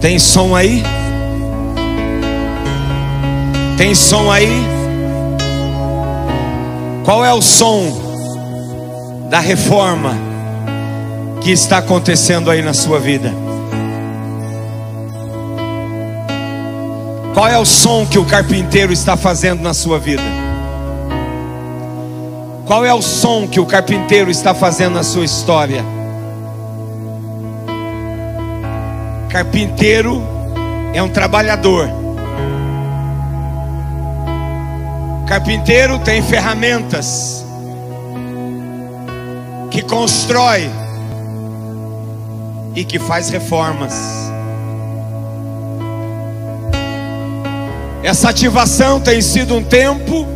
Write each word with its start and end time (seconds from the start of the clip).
Tem 0.00 0.18
som 0.18 0.54
aí? 0.54 0.82
Tem 3.76 3.94
som 3.94 4.30
aí? 4.30 4.48
Qual 7.04 7.22
é 7.22 7.34
o 7.34 7.42
som 7.42 8.00
da 9.28 9.40
reforma 9.40 10.16
que 11.42 11.50
está 11.50 11.78
acontecendo 11.78 12.50
aí 12.50 12.62
na 12.62 12.72
sua 12.72 12.98
vida? 12.98 13.30
Qual 17.34 17.46
é 17.46 17.58
o 17.58 17.66
som 17.66 18.06
que 18.06 18.18
o 18.18 18.24
carpinteiro 18.24 18.94
está 18.94 19.18
fazendo 19.18 19.62
na 19.62 19.74
sua 19.74 19.98
vida? 19.98 20.22
Qual 22.64 22.86
é 22.86 22.94
o 22.94 23.02
som 23.02 23.46
que 23.46 23.60
o 23.60 23.66
carpinteiro 23.66 24.30
está 24.30 24.54
fazendo 24.54 24.94
na 24.94 25.02
sua 25.02 25.24
história? 25.24 25.99
Carpinteiro 29.30 30.20
é 30.92 31.00
um 31.00 31.08
trabalhador. 31.08 31.88
Carpinteiro 35.28 36.00
tem 36.00 36.20
ferramentas 36.20 37.44
que 39.70 39.82
constrói 39.82 40.68
e 42.74 42.84
que 42.84 42.98
faz 42.98 43.30
reformas. 43.30 43.94
Essa 48.02 48.30
ativação 48.30 48.98
tem 48.98 49.22
sido 49.22 49.54
um 49.54 49.62
tempo 49.62 50.26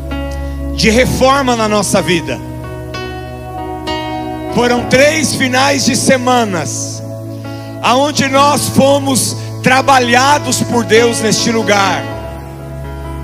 de 0.76 0.88
reforma 0.88 1.56
na 1.56 1.68
nossa 1.68 2.00
vida. 2.00 2.38
Foram 4.54 4.84
três 4.84 5.34
finais 5.34 5.84
de 5.84 5.96
semanas 5.96 7.02
aonde 7.84 8.26
nós 8.28 8.68
fomos 8.70 9.36
trabalhados 9.62 10.62
por 10.62 10.84
Deus 10.84 11.20
neste 11.20 11.52
lugar, 11.52 12.02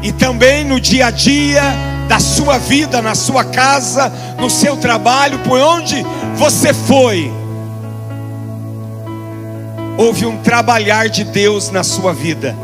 e 0.03 0.13
também 0.13 0.65
no 0.65 0.79
dia 0.79 1.07
a 1.07 1.11
dia 1.11 1.63
da 2.07 2.21
sua 2.21 2.59
vida, 2.59 3.01
na 3.01 3.15
sua 3.15 3.43
casa, 3.43 4.13
no 4.39 4.51
seu 4.51 4.77
trabalho, 4.77 5.39
por 5.41 5.59
onde 5.59 6.05
você 6.37 6.75
foi, 6.75 7.33
houve 9.97 10.27
um 10.27 10.37
trabalhar 10.43 11.09
de 11.09 11.25
Deus 11.25 11.71
na 11.71 11.83
sua 11.83 12.13
vida. 12.13 12.55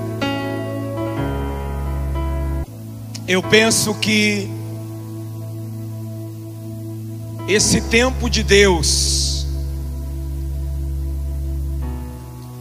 Eu 3.26 3.42
penso 3.42 3.94
que 3.94 4.50
esse 7.48 7.80
tempo 7.80 8.28
de 8.28 8.42
Deus, 8.42 9.35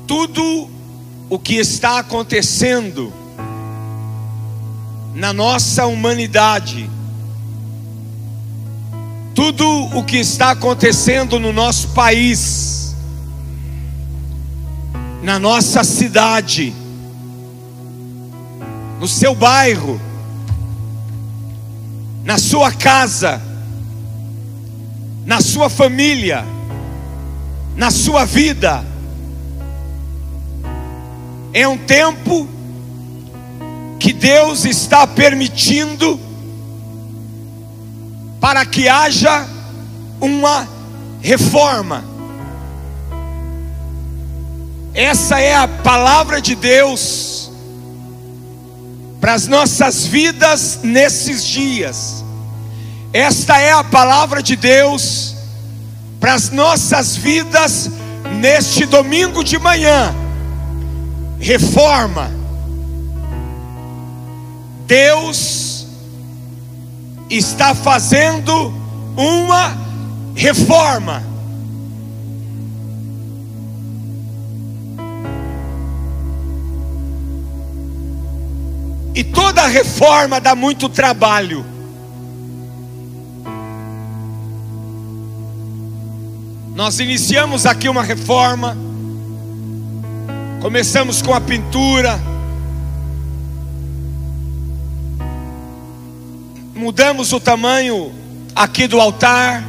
tudo 0.07 0.69
o 1.29 1.39
que 1.39 1.55
está 1.55 1.99
acontecendo 1.99 3.11
na 5.13 5.33
nossa 5.33 5.85
humanidade, 5.85 6.89
tudo 9.33 9.65
o 9.97 10.03
que 10.03 10.17
está 10.17 10.51
acontecendo 10.51 11.39
no 11.39 11.51
nosso 11.51 11.89
país, 11.89 12.95
na 15.23 15.39
nossa 15.39 15.83
cidade, 15.83 16.73
no 18.99 19.07
seu 19.07 19.33
bairro, 19.33 19.99
na 22.23 22.37
sua 22.37 22.71
casa, 22.71 23.41
na 25.25 25.41
sua 25.41 25.69
família, 25.69 26.45
na 27.75 27.89
sua 27.89 28.25
vida, 28.25 28.85
é 31.55 31.65
um 31.65 31.77
tempo 31.77 32.49
que 33.97 34.11
Deus 34.11 34.65
está 34.65 35.07
permitindo 35.07 36.19
para 38.41 38.65
que 38.65 38.89
haja 38.89 39.47
uma 40.19 40.67
reforma. 41.21 42.03
Essa 44.93 45.39
é 45.39 45.55
a 45.55 45.65
palavra 45.65 46.41
de 46.41 46.55
Deus 46.55 47.49
para 49.21 49.33
as 49.33 49.47
nossas 49.47 50.05
vidas 50.05 50.81
nesses 50.83 51.41
dias. 51.45 52.25
Esta 53.13 53.61
é 53.61 53.71
a 53.71 53.83
palavra 53.83 54.43
de 54.43 54.57
Deus 54.57 55.37
para 56.19 56.33
as 56.33 56.49
nossas 56.49 57.15
vidas 57.15 57.89
neste 58.41 58.85
domingo 58.85 59.41
de 59.41 59.57
manhã 59.57 60.24
reforma. 61.39 62.31
Deus 64.87 65.87
está 67.29 67.73
fazendo 67.73 68.73
uma 69.17 69.75
reforma. 70.35 71.23
E 79.15 79.23
toda 79.23 79.65
reforma 79.65 80.41
dá 80.41 80.53
muito 80.53 80.89
trabalho. 80.89 81.65
Nós 86.75 86.99
iniciamos 86.99 87.65
aqui 87.65 87.87
uma 87.87 88.03
reforma 88.03 88.84
Começamos 90.61 91.21
com 91.21 91.33
a 91.33 91.41
pintura. 91.41 92.19
Mudamos 96.73 97.33
o 97.33 97.39
tamanho 97.39 98.13
aqui 98.55 98.87
do 98.87 98.99
altar. 98.99 99.63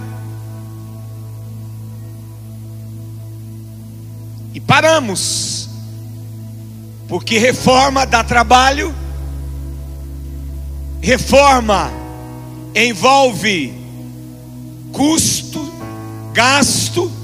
E 4.54 4.60
paramos. 4.60 5.68
Porque 7.08 7.38
reforma 7.38 8.06
dá 8.06 8.24
trabalho. 8.24 8.94
Reforma 11.00 11.90
envolve 12.74 13.74
custo, 14.92 15.72
gasto 16.32 17.15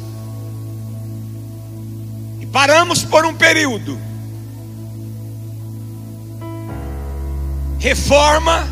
Paramos 2.53 3.03
por 3.03 3.25
um 3.25 3.35
período. 3.35 3.99
Reforma 7.79 8.69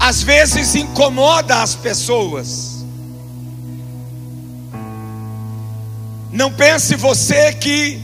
às 0.00 0.22
vezes 0.22 0.74
incomoda 0.74 1.62
as 1.62 1.74
pessoas. 1.74 2.84
Não 6.32 6.50
pense 6.52 6.96
você 6.96 7.52
que 7.52 8.02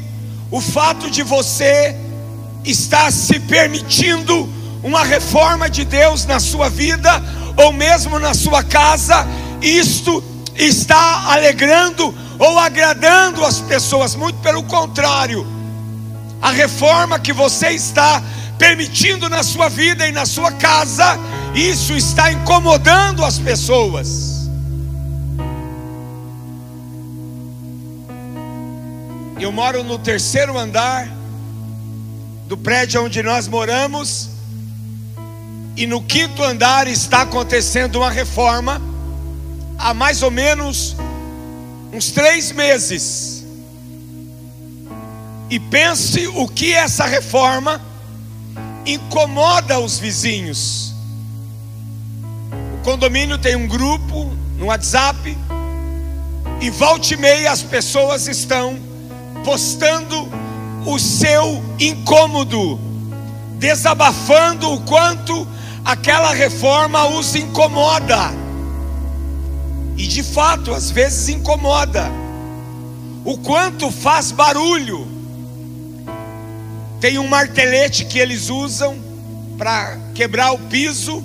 o 0.50 0.60
fato 0.60 1.10
de 1.10 1.22
você 1.22 1.96
estar 2.64 3.10
se 3.10 3.40
permitindo 3.40 4.48
uma 4.82 5.04
reforma 5.04 5.68
de 5.68 5.84
Deus 5.84 6.26
na 6.26 6.38
sua 6.38 6.68
vida 6.68 7.10
ou 7.56 7.72
mesmo 7.72 8.18
na 8.18 8.34
sua 8.34 8.62
casa, 8.62 9.26
isto 9.60 10.22
está 10.54 11.32
alegrando 11.32 12.14
ou 12.40 12.58
agradando 12.58 13.44
as 13.44 13.60
pessoas, 13.60 14.14
muito 14.14 14.38
pelo 14.38 14.62
contrário. 14.62 15.46
A 16.40 16.50
reforma 16.50 17.18
que 17.18 17.34
você 17.34 17.68
está 17.68 18.22
permitindo 18.58 19.28
na 19.28 19.42
sua 19.42 19.68
vida 19.68 20.08
e 20.08 20.12
na 20.12 20.24
sua 20.24 20.50
casa, 20.52 21.18
isso 21.54 21.92
está 21.92 22.32
incomodando 22.32 23.22
as 23.22 23.38
pessoas. 23.38 24.48
Eu 29.38 29.52
moro 29.52 29.84
no 29.84 29.98
terceiro 29.98 30.56
andar 30.56 31.08
do 32.48 32.56
prédio 32.56 33.04
onde 33.04 33.22
nós 33.22 33.46
moramos, 33.46 34.30
e 35.76 35.86
no 35.86 36.02
quinto 36.02 36.42
andar 36.42 36.88
está 36.88 37.22
acontecendo 37.22 37.96
uma 37.96 38.10
reforma 38.10 38.80
há 39.78 39.92
mais 39.92 40.22
ou 40.22 40.30
menos 40.30 40.96
uns 41.92 42.10
três 42.10 42.52
meses 42.52 43.44
e 45.48 45.58
pense 45.58 46.28
o 46.28 46.46
que 46.46 46.72
essa 46.72 47.04
reforma 47.06 47.80
incomoda 48.86 49.80
os 49.80 49.98
vizinhos. 49.98 50.94
O 52.74 52.82
condomínio 52.84 53.36
tem 53.36 53.56
um 53.56 53.66
grupo 53.66 54.30
no 54.56 54.66
WhatsApp 54.66 55.36
e 56.60 56.70
volta 56.70 57.14
e 57.14 57.16
meia 57.16 57.50
as 57.50 57.62
pessoas 57.62 58.28
estão 58.28 58.78
postando 59.44 60.28
o 60.86 60.98
seu 60.98 61.62
incômodo, 61.78 62.78
desabafando 63.58 64.72
o 64.72 64.80
quanto 64.82 65.46
aquela 65.84 66.32
reforma 66.32 67.06
os 67.08 67.34
incomoda. 67.34 68.39
E 70.00 70.06
de 70.06 70.22
fato, 70.22 70.72
às 70.72 70.90
vezes 70.90 71.28
incomoda. 71.28 72.10
O 73.22 73.36
quanto 73.36 73.90
faz 73.90 74.32
barulho. 74.32 75.06
Tem 76.98 77.18
um 77.18 77.28
martelete 77.28 78.06
que 78.06 78.18
eles 78.18 78.48
usam 78.48 78.98
para 79.58 79.98
quebrar 80.14 80.52
o 80.52 80.58
piso. 80.58 81.22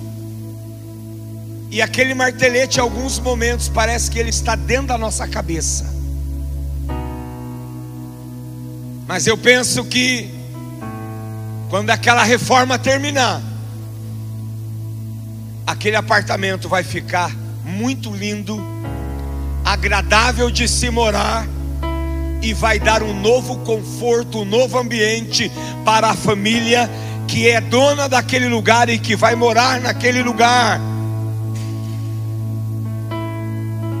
E 1.70 1.80
aquele 1.80 2.12
martelete, 2.12 2.76
em 2.76 2.82
alguns 2.82 3.18
momentos, 3.18 3.66
parece 3.66 4.10
que 4.10 4.18
ele 4.18 4.28
está 4.28 4.54
dentro 4.54 4.88
da 4.88 4.98
nossa 4.98 5.26
cabeça. 5.26 5.86
Mas 9.08 9.26
eu 9.26 9.38
penso 9.38 9.86
que, 9.86 10.28
quando 11.70 11.88
aquela 11.88 12.24
reforma 12.24 12.78
terminar, 12.78 13.40
aquele 15.66 15.96
apartamento 15.96 16.68
vai 16.68 16.84
ficar 16.84 17.45
muito 17.76 18.10
lindo, 18.10 18.58
agradável 19.62 20.50
de 20.50 20.66
se 20.66 20.88
morar 20.88 21.46
e 22.40 22.54
vai 22.54 22.78
dar 22.78 23.02
um 23.02 23.12
novo 23.20 23.58
conforto, 23.58 24.40
um 24.40 24.44
novo 24.44 24.78
ambiente 24.78 25.52
para 25.84 26.08
a 26.08 26.14
família 26.14 26.90
que 27.28 27.48
é 27.48 27.60
dona 27.60 28.08
daquele 28.08 28.48
lugar 28.48 28.88
e 28.88 28.98
que 28.98 29.14
vai 29.14 29.34
morar 29.34 29.80
naquele 29.80 30.22
lugar. 30.22 30.80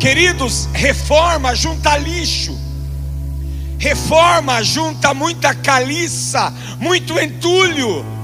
Queridos, 0.00 0.68
reforma 0.72 1.54
junta 1.54 1.98
lixo. 1.98 2.56
Reforma 3.78 4.62
junta 4.62 5.12
muita 5.12 5.54
caliça, 5.54 6.50
muito 6.78 7.18
entulho. 7.18 8.15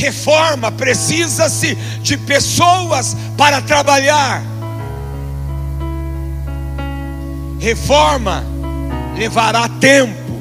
Reforma 0.00 0.72
precisa-se 0.72 1.74
de 2.00 2.16
pessoas 2.16 3.14
para 3.36 3.60
trabalhar. 3.60 4.42
Reforma 7.58 8.42
levará 9.14 9.68
tempo. 9.68 10.40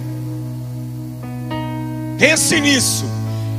Pense 2.18 2.62
nisso. 2.62 3.04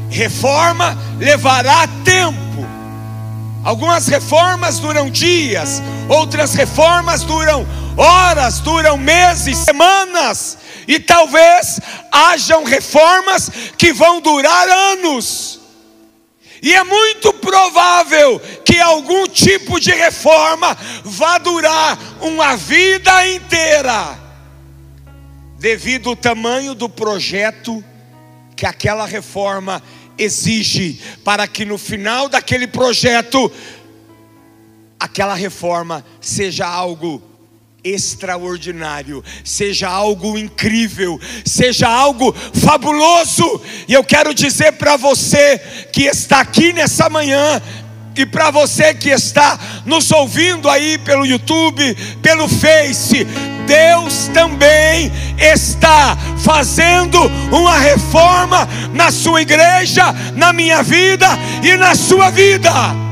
Reforma 0.08 0.97
levará 1.19 1.87
tempo. 2.03 2.41
Algumas 3.62 4.08
reformas 4.08 4.79
duram 4.79 5.11
dias, 5.11 5.82
outras 6.08 6.55
reformas 6.55 7.25
duram 7.25 7.67
horas, 7.94 8.61
duram 8.61 8.96
meses, 8.96 9.58
semanas, 9.58 10.56
e 10.88 10.99
talvez 10.99 11.79
hajam 12.11 12.64
reformas 12.64 13.50
que 13.76 13.93
vão 13.93 14.23
durar 14.23 14.67
anos. 14.67 15.60
E 16.62 16.75
é 16.75 16.85
muito 16.85 17.33
provável 17.35 18.39
que 18.65 18.79
algum 18.79 19.27
tipo 19.27 19.81
de 19.81 19.91
reforma 19.93 20.77
vá 21.05 21.39
durar 21.39 21.99
uma 22.21 22.57
vida 22.57 23.27
inteira, 23.29 24.19
devido 25.59 26.11
ao 26.11 26.17
tamanho 26.17 26.75
do 26.75 26.89
projeto 26.89 27.85
que 28.55 28.67
aquela 28.67 29.07
reforma 29.07 29.83
exige, 30.19 31.01
para 31.25 31.47
que 31.49 31.65
no 31.65 31.79
final 31.79 32.29
daquele 32.29 32.67
projeto, 32.67 33.51
aquela 34.99 35.35
reforma 35.35 36.05
seja 36.21 36.67
algo 36.67 37.30
extraordinário, 37.82 39.25
seja 39.44 39.88
algo 39.88 40.37
incrível, 40.38 41.21
seja 41.44 41.88
algo 41.88 42.35
fabuloso. 42.55 43.61
E 43.88 43.93
eu 43.93 44.05
quero 44.05 44.35
dizer 44.35 44.73
para 44.73 44.97
você 44.97 45.59
que 45.93 46.03
está 46.05 46.41
aqui 46.41 46.73
nessa 46.73 47.09
manhã, 47.09 47.61
e 48.17 48.27
para 48.27 48.50
você 48.50 48.93
que 48.93 49.09
está 49.09 49.59
nos 49.87 50.11
ouvindo 50.11 50.69
aí 50.69 50.99
pelo 50.99 51.25
YouTube, 51.25 51.97
pelo 52.21 52.49
Face, 52.49 53.27
Deus 53.67 54.29
também 54.35 55.11
está 55.38 56.19
fazendo 56.44 57.19
uma 57.50 57.79
reforma 57.79 58.69
na 58.93 59.11
sua 59.11 59.43
igreja, 59.43 60.12
na 60.35 60.53
minha 60.53 60.82
vida 60.82 61.29
e 61.62 61.77
na 61.77 61.94
sua 61.94 62.31
vida. 62.31 63.10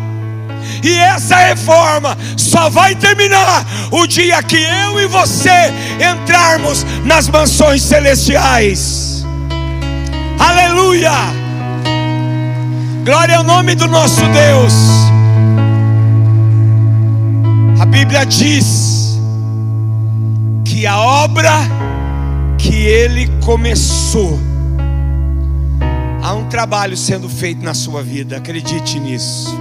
E 0.82 0.96
essa 0.98 1.36
reforma 1.36 2.16
só 2.36 2.68
vai 2.70 2.94
terminar 2.94 3.66
o 3.90 4.06
dia 4.06 4.42
que 4.42 4.56
eu 4.56 5.00
e 5.00 5.06
você 5.06 5.72
entrarmos 5.98 6.84
nas 7.04 7.28
mansões 7.28 7.82
celestiais. 7.82 9.24
Aleluia! 10.38 11.12
Glória 13.04 13.38
ao 13.38 13.44
nome 13.44 13.74
do 13.74 13.88
nosso 13.88 14.20
Deus. 14.20 14.74
A 17.80 17.86
Bíblia 17.86 18.24
diz 18.26 19.18
que 20.64 20.86
a 20.86 20.98
obra 20.98 21.52
que 22.58 22.74
ele 22.74 23.28
começou, 23.40 24.38
há 26.22 26.34
um 26.34 26.48
trabalho 26.48 26.96
sendo 26.96 27.28
feito 27.28 27.64
na 27.64 27.72
sua 27.72 28.02
vida, 28.02 28.36
acredite 28.36 28.98
nisso 29.00 29.56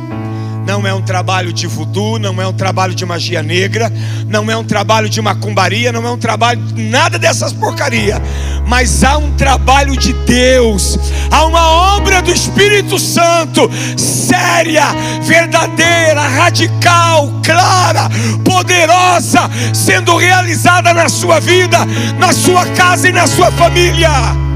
não 0.68 0.86
é 0.86 0.94
um 0.94 1.02
trabalho 1.02 1.54
de 1.54 1.66
voodoo, 1.66 2.20
não 2.20 2.42
é 2.42 2.46
um 2.46 2.52
trabalho 2.52 2.94
de 2.94 3.06
magia 3.06 3.42
negra, 3.42 3.90
não 4.28 4.52
é 4.52 4.58
um 4.58 4.66
trabalho 4.66 5.08
de 5.08 5.22
macumbaria, 5.22 5.94
não 5.94 6.06
é 6.06 6.12
um 6.12 6.18
trabalho 6.18 6.62
nada 6.76 7.18
dessas 7.18 7.54
porcaria, 7.54 8.22
mas 8.68 9.02
há 9.02 9.18
um 9.18 9.32
trabalho 9.32 9.96
de 9.96 10.12
Deus, 10.12 11.00
há 11.32 11.46
uma 11.46 11.96
obra 11.96 12.22
do 12.22 12.34
Espírito 12.34 13.00
Santo, 13.00 13.72
séria, 13.96 14.88
verdadeira, 15.22 16.28
radical, 16.28 17.32
clara, 17.42 18.10
poderosa, 18.44 19.50
sendo 19.74 20.18
realizada 20.18 20.94
na 20.94 21.08
sua 21.08 21.40
vida, 21.40 21.78
na 22.20 22.34
sua 22.34 22.66
casa 22.72 23.08
e 23.08 23.14
na 23.14 23.26
sua 23.26 23.50
família. 23.54 24.47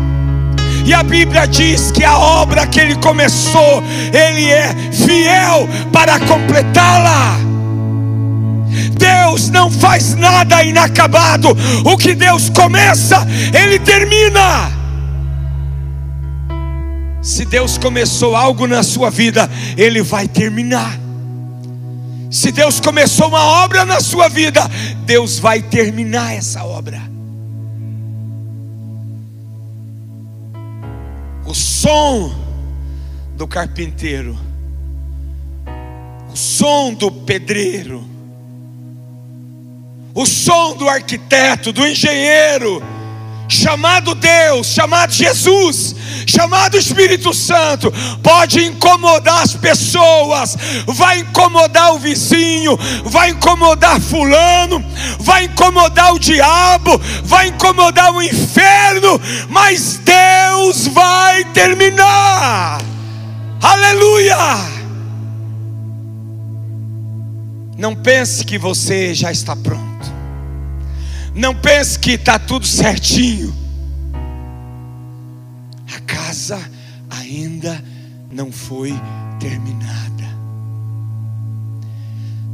E 0.85 0.93
a 0.93 1.03
Bíblia 1.03 1.47
diz 1.47 1.91
que 1.91 2.03
a 2.03 2.17
obra 2.17 2.65
que 2.67 2.79
ele 2.79 2.95
começou, 2.95 3.83
ele 4.13 4.49
é 4.49 4.73
fiel 4.91 5.67
para 5.91 6.19
completá-la. 6.19 7.37
Deus 8.97 9.49
não 9.49 9.69
faz 9.69 10.15
nada 10.15 10.63
inacabado. 10.63 11.49
O 11.85 11.97
que 11.97 12.13
Deus 12.13 12.49
começa, 12.49 13.25
ele 13.53 13.79
termina. 13.79 14.71
Se 17.21 17.45
Deus 17.45 17.77
começou 17.77 18.35
algo 18.35 18.65
na 18.65 18.81
sua 18.81 19.09
vida, 19.11 19.49
ele 19.77 20.01
vai 20.01 20.27
terminar. 20.27 20.99
Se 22.31 22.51
Deus 22.51 22.79
começou 22.79 23.27
uma 23.27 23.63
obra 23.63 23.85
na 23.85 23.99
sua 23.99 24.29
vida, 24.29 24.61
Deus 25.05 25.37
vai 25.37 25.61
terminar 25.61 26.33
essa 26.33 26.63
obra. 26.63 27.01
O 31.51 31.53
som 31.53 32.33
do 33.35 33.45
carpinteiro, 33.45 34.37
o 36.31 36.35
som 36.37 36.93
do 36.93 37.11
pedreiro, 37.11 38.05
o 40.15 40.25
som 40.25 40.77
do 40.77 40.87
arquiteto, 40.87 41.73
do 41.73 41.85
engenheiro, 41.85 42.81
chamado 43.51 44.15
Deus, 44.15 44.67
chamado 44.67 45.11
Jesus, 45.11 45.95
chamado 46.25 46.77
Espírito 46.77 47.33
Santo, 47.33 47.91
pode 48.23 48.63
incomodar 48.63 49.43
as 49.43 49.53
pessoas, 49.53 50.55
vai 50.87 51.19
incomodar 51.19 51.93
o 51.93 51.99
vizinho, 51.99 52.77
vai 53.03 53.31
incomodar 53.31 53.99
Fulano, 53.99 54.83
vai 55.19 55.45
incomodar 55.45 56.13
o 56.13 56.19
diabo, 56.19 56.99
vai 57.23 57.47
incomodar 57.47 58.13
o 58.13 58.21
inferno, 58.21 59.19
mas 59.49 59.99
Deus 59.99 60.87
vai 60.87 61.43
terminar. 61.45 62.81
Aleluia! 63.61 64.37
Não 67.77 67.95
pense 67.95 68.45
que 68.45 68.57
você 68.57 69.13
já 69.13 69.31
está 69.31 69.55
pronto. 69.55 70.20
Não 71.33 71.55
pense 71.55 71.97
que 71.97 72.11
está 72.11 72.37
tudo 72.37 72.65
certinho. 72.65 73.53
A 75.95 75.99
casa 76.01 76.59
ainda 77.09 77.81
não 78.29 78.51
foi 78.51 78.93
terminada. 79.39 80.11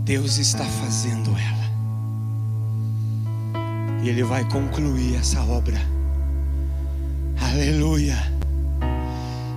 Deus 0.04 0.38
está 0.38 0.64
fazendo 0.64 1.32
ela. 1.32 1.58
E 4.04 4.10
Ele 4.10 4.24
vai 4.24 4.46
concluir 4.46 5.16
essa 5.16 5.42
obra. 5.42 5.82
Aleluia. 7.42 8.16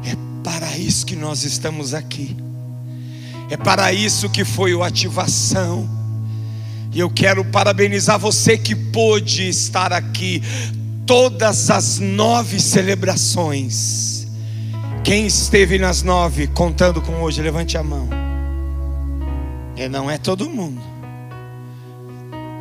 É 0.05 0.17
para 0.43 0.79
isso 0.79 1.05
que 1.05 1.15
nós 1.15 1.45
estamos 1.45 1.93
aqui. 1.93 2.37
É 3.51 3.57
para 3.57 3.93
isso 3.93 4.31
que 4.31 4.45
foi 4.45 4.75
o 4.75 4.83
ativação 4.83 6.00
e 6.93 6.99
eu 7.01 7.09
quero 7.09 7.45
parabenizar 7.45 8.19
você 8.19 8.59
que 8.59 8.75
pôde 8.75 9.49
estar 9.49 9.93
aqui 9.93 10.43
todas 11.07 11.71
as 11.71 11.99
nove 11.99 12.61
celebrações. 12.61 14.27
Quem 15.05 15.27
esteve 15.27 15.79
nas 15.79 16.03
nove, 16.03 16.47
contando 16.49 17.01
com 17.01 17.23
hoje, 17.23 17.41
levante 17.41 17.79
a 17.79 17.83
mão. 17.83 18.09
E 19.77 19.89
não 19.89 20.11
é 20.11 20.19
todo 20.19 20.49
mundo. 20.51 20.81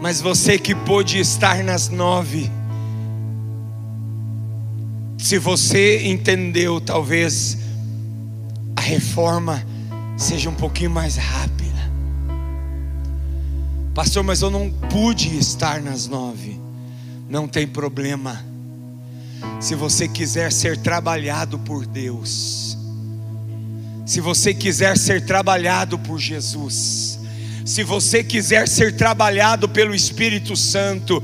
Mas 0.01 0.21
você 0.21 0.57
que 0.57 0.73
pôde 0.73 1.19
estar 1.19 1.63
nas 1.63 1.89
nove, 1.89 2.49
Se 5.19 5.37
você 5.37 6.07
entendeu, 6.07 6.79
talvez 6.79 7.57
a 8.73 8.81
reforma 8.81 9.61
seja 10.17 10.49
um 10.49 10.55
pouquinho 10.55 10.89
mais 10.89 11.17
rápida. 11.17 11.58
Pastor, 13.93 14.23
mas 14.23 14.41
eu 14.41 14.49
não 14.49 14.69
pude 14.69 15.37
estar 15.37 15.81
nas 15.81 16.07
nove. 16.07 16.59
Não 17.29 17.47
tem 17.47 17.67
problema. 17.67 18.43
Se 19.59 19.75
você 19.75 20.07
quiser 20.07 20.51
ser 20.51 20.77
trabalhado 20.77 21.59
por 21.59 21.85
Deus, 21.85 22.77
se 24.05 24.19
você 24.21 24.53
quiser 24.53 24.97
ser 24.97 25.25
trabalhado 25.25 25.97
por 25.99 26.19
Jesus, 26.19 27.19
se 27.65 27.83
você 27.83 28.23
quiser 28.23 28.67
ser 28.67 28.95
trabalhado 28.95 29.69
pelo 29.69 29.93
Espírito 29.93 30.55
Santo, 30.55 31.21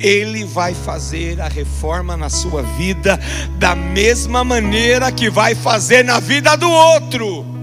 Ele 0.00 0.44
vai 0.44 0.74
fazer 0.74 1.40
a 1.40 1.48
reforma 1.48 2.16
na 2.16 2.30
sua 2.30 2.62
vida 2.62 3.20
da 3.58 3.74
mesma 3.74 4.42
maneira 4.42 5.12
que 5.12 5.28
vai 5.28 5.54
fazer 5.54 6.02
na 6.02 6.18
vida 6.18 6.56
do 6.56 6.70
outro. 6.70 7.61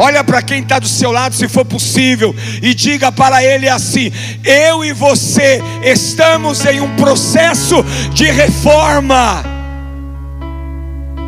Olha 0.00 0.22
para 0.22 0.40
quem 0.40 0.62
está 0.62 0.78
do 0.78 0.86
seu 0.86 1.10
lado, 1.10 1.34
se 1.34 1.48
for 1.48 1.64
possível, 1.64 2.32
e 2.62 2.72
diga 2.72 3.10
para 3.10 3.42
ele 3.42 3.68
assim: 3.68 4.12
eu 4.44 4.84
e 4.84 4.92
você 4.92 5.60
estamos 5.82 6.64
em 6.64 6.80
um 6.80 6.94
processo 6.94 7.82
de 8.14 8.30
reforma. 8.30 9.42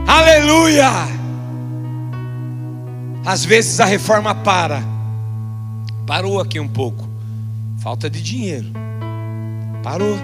Aleluia! 0.06 0.88
Às 3.26 3.44
vezes 3.44 3.80
a 3.80 3.84
reforma 3.84 4.36
para, 4.36 4.80
parou 6.06 6.40
aqui 6.40 6.60
um 6.60 6.68
pouco, 6.68 7.08
falta 7.82 8.08
de 8.08 8.22
dinheiro, 8.22 8.68
parou. 9.82 10.16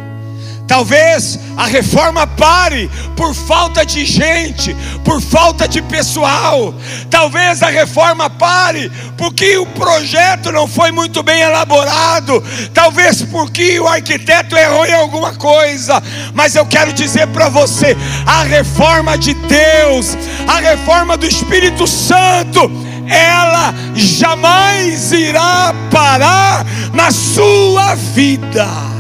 Talvez 0.67 1.39
a 1.57 1.67
reforma 1.67 2.27
pare 2.27 2.91
por 3.17 3.33
falta 3.35 3.87
de 3.87 4.05
gente, 4.05 4.77
por 5.05 5.21
falta 5.21 5.69
de 5.69 5.81
pessoal. 5.81 6.75
Talvez 7.09 7.63
a 7.63 7.69
reforma 7.69 8.29
pare 8.29 8.91
porque 9.17 9.57
o 9.59 9.67
projeto 9.67 10.51
não 10.51 10.67
foi 10.67 10.91
muito 10.91 11.23
bem 11.23 11.41
elaborado. 11.41 12.43
Talvez 12.75 13.23
porque 13.23 13.79
o 13.79 13.87
arquiteto 13.87 14.57
errou 14.57 14.85
em 14.85 14.95
alguma 14.95 15.35
coisa. 15.35 16.03
Mas 16.35 16.57
eu 16.57 16.67
quero 16.67 16.93
dizer 16.93 17.29
para 17.29 17.49
você: 17.49 17.97
a 18.27 18.43
reforma 18.43 19.17
de 19.17 19.35
Deus, 19.35 20.17
a 20.49 20.59
reforma 20.59 21.17
do 21.17 21.27
Espírito 21.27 21.87
Santo, 21.87 22.71
ela 23.09 23.73
jamais 23.95 25.13
irá 25.13 25.73
parar 25.93 26.67
na 26.93 27.13
sua 27.13 27.95
vida. 27.95 28.96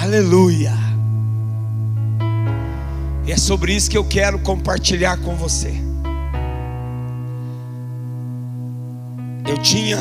Aleluia. 0.00 0.72
E 3.26 3.32
é 3.32 3.36
sobre 3.36 3.74
isso 3.74 3.90
que 3.90 3.98
eu 3.98 4.04
quero 4.04 4.38
compartilhar 4.38 5.16
com 5.18 5.34
você. 5.34 5.74
Eu 9.44 9.58
tinha 9.58 9.98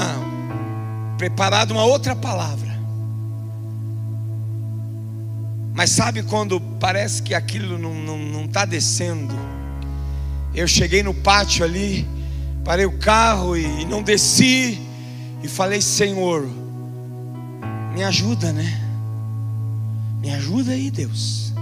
preparado 1.18 1.72
uma 1.72 1.84
outra 1.84 2.16
palavra. 2.16 2.77
Mas 5.74 5.89
sabe 5.89 6.22
quando 6.22 6.62
parece 6.80 7.24
que 7.24 7.34
aquilo 7.34 7.80
não 7.80 7.94
está 7.94 8.06
não, 8.06 8.18
não 8.20 8.48
tá 8.48 8.66
descendo? 8.66 9.34
Eu 10.54 10.68
cheguei 10.68 11.01
no 11.01 11.13
pátio 11.13 11.66
ali, 11.66 12.08
parei 12.63 12.86
o 12.86 13.00
carro 13.00 13.58
e, 13.58 13.82
e 13.82 13.86
não 13.86 14.04
desci. 14.04 14.80
E 15.42 15.48
falei, 15.48 15.82
Senhor, 15.82 16.48
me 17.96 18.04
ajuda, 18.04 18.54
né? 18.54 18.87
Me 20.20 20.34
ajuda 20.34 20.72
aí, 20.72 20.90
Deus. 20.90 21.54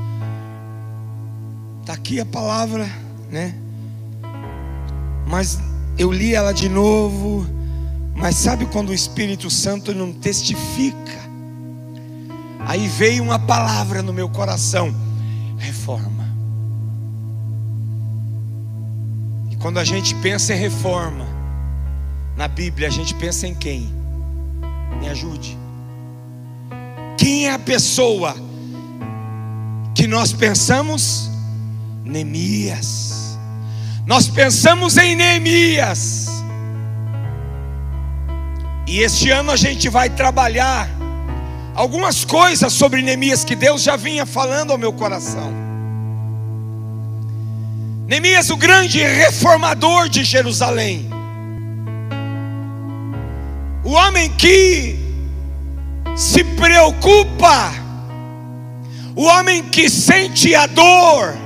Está 1.82 1.94
aqui 1.94 2.20
a 2.20 2.26
palavra, 2.26 2.90
né? 3.30 3.54
Mas 5.28 5.60
eu 5.98 6.12
li 6.12 6.34
ela 6.34 6.54
de 6.54 6.70
novo. 6.70 7.46
Mas 8.16 8.36
sabe 8.36 8.66
quando 8.66 8.90
o 8.90 8.94
Espírito 8.94 9.50
Santo 9.50 9.94
não 9.94 10.14
testifica? 10.14 11.26
Aí 12.60 12.88
veio 12.88 13.24
uma 13.24 13.38
palavra 13.38 14.02
no 14.02 14.14
meu 14.14 14.30
coração: 14.30 14.94
reforma. 15.58 16.26
E 19.52 19.56
quando 19.58 19.80
a 19.80 19.84
gente 19.84 20.16
pensa 20.16 20.54
em 20.54 20.58
reforma, 20.58 21.28
na 22.36 22.48
Bíblia, 22.48 22.88
a 22.88 22.92
gente 22.92 23.14
pensa 23.14 23.48
em 23.48 23.54
quem? 23.54 23.94
Me 25.00 25.10
ajude. 25.10 25.58
Quem 27.18 27.48
é 27.48 27.52
a 27.52 27.60
pessoa 27.60 28.45
que 30.06 30.08
nós 30.08 30.32
pensamos? 30.32 31.32
Neemias. 32.04 33.40
Nós 34.06 34.28
pensamos 34.28 34.98
em 34.98 35.16
Neemias. 35.16 36.28
E 38.86 39.00
este 39.00 39.32
ano 39.32 39.50
a 39.50 39.56
gente 39.56 39.90
vai 39.90 40.12
trabalhar 40.12 40.88
algumas 41.74 42.24
coisas 42.24 42.72
sobre 42.72 43.02
Neemias 43.02 43.44
que 43.44 43.56
Deus 43.56 43.82
já 43.82 43.96
vinha 43.96 44.28
falando 44.28 44.70
ao 44.70 44.78
meu 44.78 44.94
coração. 44.94 45.52
Neemias, 48.08 48.52
o 48.52 48.58
grande 48.58 49.00
reformador 49.00 50.08
de 50.08 50.24
Jerusalém. 50.24 51.10
O 53.84 53.90
homem 53.90 54.30
que 54.34 55.00
se 56.16 56.44
preocupa 56.44 57.85
o 59.16 59.24
homem 59.24 59.64
que 59.64 59.90
sente 59.90 60.54
a 60.54 60.66
dor, 60.68 61.38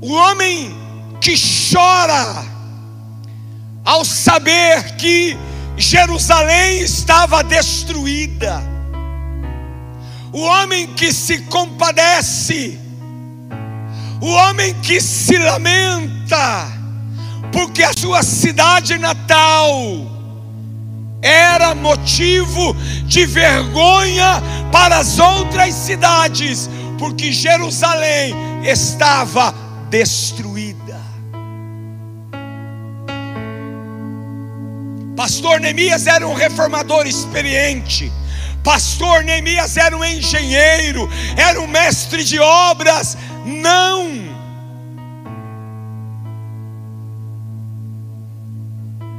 o 0.00 0.12
homem 0.12 0.76
que 1.20 1.34
chora 1.36 2.44
ao 3.84 4.04
saber 4.04 4.96
que 4.96 5.36
Jerusalém 5.76 6.80
estava 6.80 7.44
destruída, 7.44 8.60
o 10.32 10.40
homem 10.40 10.88
que 10.88 11.12
se 11.12 11.42
compadece, 11.42 12.78
o 14.20 14.26
homem 14.26 14.74
que 14.80 15.00
se 15.00 15.38
lamenta, 15.38 16.72
porque 17.52 17.84
a 17.84 17.92
sua 17.96 18.24
cidade 18.24 18.98
natal, 18.98 20.17
era 21.22 21.74
motivo 21.74 22.74
de 23.04 23.26
vergonha 23.26 24.42
para 24.70 24.98
as 24.98 25.18
outras 25.18 25.74
cidades, 25.74 26.68
porque 26.98 27.32
Jerusalém 27.32 28.34
estava 28.64 29.54
destruída. 29.90 30.98
Pastor 35.16 35.60
Neemias 35.60 36.06
era 36.06 36.26
um 36.26 36.34
reformador 36.34 37.06
experiente. 37.06 38.12
Pastor 38.62 39.24
Neemias 39.24 39.76
era 39.76 39.96
um 39.96 40.04
engenheiro, 40.04 41.08
era 41.36 41.60
um 41.60 41.66
mestre 41.66 42.22
de 42.22 42.38
obras. 42.38 43.16
Não. 43.44 44.28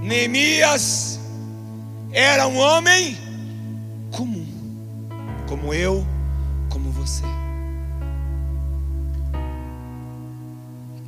Neemias 0.01 1.18
era 2.11 2.47
um 2.47 2.57
homem 2.57 3.17
comum, 4.11 4.45
como 5.47 5.73
eu, 5.73 6.05
como 6.69 6.91
você, 6.91 7.23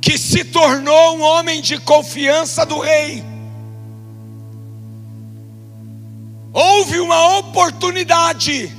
que 0.00 0.16
se 0.16 0.44
tornou 0.44 1.16
um 1.16 1.22
homem 1.22 1.60
de 1.60 1.78
confiança 1.78 2.64
do 2.64 2.78
rei. 2.78 3.24
Houve 6.52 7.00
uma 7.00 7.38
oportunidade, 7.38 8.70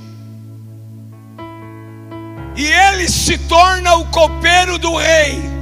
e 2.55 2.65
ele 2.65 3.09
se 3.09 3.37
torna 3.37 3.95
o 3.95 4.05
copeiro 4.11 4.77
do 4.77 4.95
rei 4.95 5.53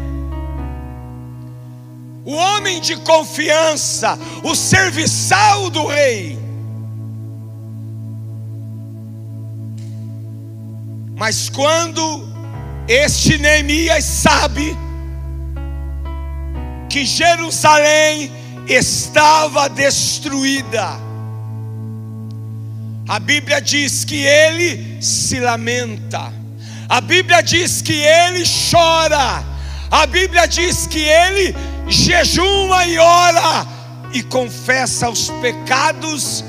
o 2.25 2.33
homem 2.33 2.79
de 2.79 2.95
confiança, 2.97 4.17
o 4.43 4.55
serviçal 4.55 5.69
do 5.69 5.85
rei. 5.85 6.40
Mas 11.21 11.49
quando 11.49 12.27
este 12.87 13.37
Neemias 13.37 14.03
sabe 14.03 14.75
que 16.89 17.05
Jerusalém 17.05 18.31
estava 18.67 19.69
destruída, 19.69 20.99
a 23.07 23.19
Bíblia 23.19 23.61
diz 23.61 24.03
que 24.03 24.15
ele 24.15 24.99
se 24.99 25.39
lamenta, 25.39 26.33
a 26.89 26.99
Bíblia 26.99 27.43
diz 27.43 27.83
que 27.83 27.93
ele 27.93 28.43
chora, 28.71 29.43
a 29.91 30.07
Bíblia 30.07 30.47
diz 30.47 30.87
que 30.87 31.03
ele 31.03 31.55
jejuma 31.87 32.87
e 32.87 32.97
ora 32.97 33.67
e 34.11 34.23
confessa 34.23 35.07
os 35.07 35.29
pecados 35.39 36.43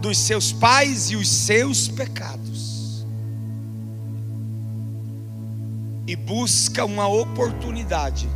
dos 0.00 0.18
seus 0.18 0.50
pais 0.50 1.08
e 1.08 1.14
os 1.14 1.28
seus 1.28 1.86
pecados. 1.86 2.47
E 6.08 6.16
busca 6.16 6.86
uma 6.86 7.06
oportunidade 7.06 8.26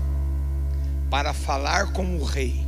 para 1.09 1.33
falar 1.33 1.91
com 1.91 2.19
o 2.19 2.23
rei. 2.23 2.67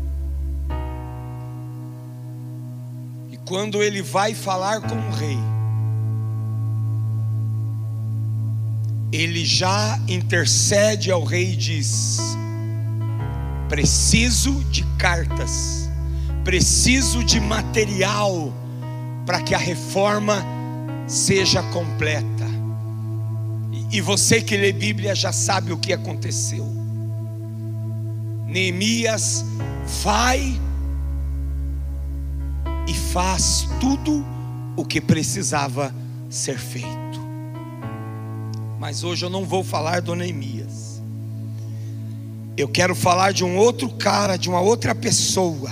E 3.30 3.36
quando 3.46 3.82
ele 3.82 4.00
vai 4.00 4.32
falar 4.32 4.80
com 4.80 4.94
o 4.94 5.10
rei, 5.10 5.36
ele 9.12 9.44
já 9.44 10.00
intercede 10.08 11.10
ao 11.10 11.22
rei 11.22 11.52
e 11.52 11.56
diz: 11.56 12.18
preciso 13.68 14.64
de 14.70 14.84
cartas, 14.96 15.86
preciso 16.44 17.22
de 17.22 17.38
material 17.42 18.50
para 19.26 19.42
que 19.42 19.54
a 19.54 19.58
reforma 19.58 20.42
seja 21.06 21.62
completa. 21.64 22.53
E 23.94 24.00
você 24.00 24.42
que 24.42 24.56
lê 24.56 24.72
Bíblia 24.72 25.14
já 25.14 25.30
sabe 25.30 25.72
o 25.72 25.78
que 25.78 25.92
aconteceu. 25.92 26.66
Neemias 28.44 29.44
vai 30.02 30.60
e 32.88 32.92
faz 32.92 33.68
tudo 33.78 34.26
o 34.76 34.84
que 34.84 35.00
precisava 35.00 35.94
ser 36.28 36.58
feito. 36.58 36.88
Mas 38.80 39.04
hoje 39.04 39.26
eu 39.26 39.30
não 39.30 39.44
vou 39.44 39.62
falar 39.62 40.02
do 40.02 40.16
Neemias. 40.16 41.00
Eu 42.56 42.66
quero 42.66 42.96
falar 42.96 43.32
de 43.32 43.44
um 43.44 43.56
outro 43.56 43.88
cara, 43.90 44.36
de 44.36 44.48
uma 44.48 44.60
outra 44.60 44.92
pessoa, 44.92 45.70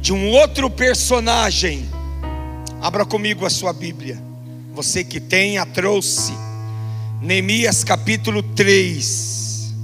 de 0.00 0.12
um 0.12 0.28
outro 0.30 0.68
personagem. 0.68 1.88
Abra 2.82 3.06
comigo 3.06 3.46
a 3.46 3.50
sua 3.50 3.72
Bíblia. 3.72 4.29
Você 4.72 5.02
que 5.02 5.20
tem, 5.20 5.58
a 5.58 5.66
trouxe. 5.66 6.32
Neemias 7.20 7.84
capítulo 7.84 8.42
3. 8.42 9.74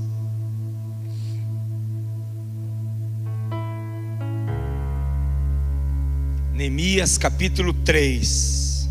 Neemias 6.54 7.18
capítulo 7.18 7.74
3. 7.74 8.88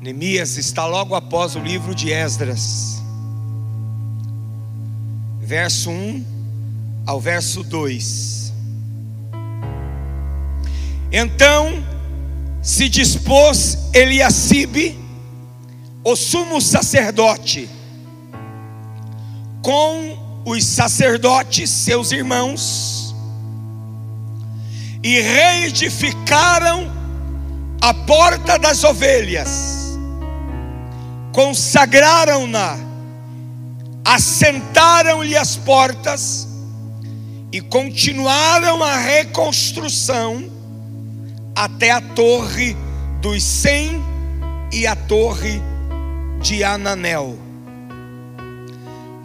Neemias 0.00 0.56
está 0.56 0.86
logo 0.86 1.14
após 1.14 1.56
o 1.56 1.58
livro 1.58 1.94
de 1.94 2.12
Esdras. 2.12 3.02
Verso 5.40 5.90
1 5.90 6.24
ao 7.04 7.20
verso 7.20 7.62
2. 7.64 8.52
Então 11.12 11.99
se 12.62 12.88
dispôs 12.88 13.78
Eliacibe, 13.94 14.98
o 16.04 16.14
sumo 16.14 16.60
sacerdote, 16.60 17.68
com 19.62 20.42
os 20.44 20.64
sacerdotes, 20.64 21.70
seus 21.70 22.12
irmãos, 22.12 23.14
e 25.02 25.20
reedificaram 25.20 26.90
a 27.80 27.94
porta 27.94 28.58
das 28.58 28.84
ovelhas, 28.84 29.98
consagraram-na, 31.32 32.76
assentaram-lhe 34.04 35.36
as 35.36 35.56
portas 35.56 36.48
e 37.52 37.60
continuaram 37.60 38.82
a 38.82 38.96
reconstrução 38.96 40.59
até 41.60 41.90
a 41.90 42.00
torre 42.00 42.74
dos 43.20 43.42
cem 43.42 44.02
e 44.72 44.86
a 44.86 44.96
torre 44.96 45.60
de 46.40 46.64
Ananel. 46.64 47.38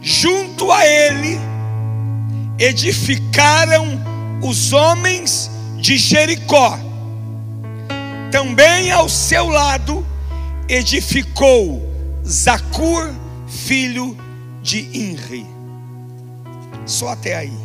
Junto 0.02 0.70
a 0.70 0.86
ele 0.86 1.40
edificaram 2.60 3.86
os 4.44 4.74
homens 4.74 5.50
de 5.80 5.98
Jericó. 5.98 6.78
Também 8.34 8.92
ao 8.92 9.08
seu 9.08 9.48
lado 9.48 10.06
edificou 10.68 11.90
Zacur, 12.28 13.14
filho 13.48 14.18
de 14.62 14.82
Inri. 14.94 15.46
Só 16.86 17.08
até 17.14 17.38
aí. 17.38 17.58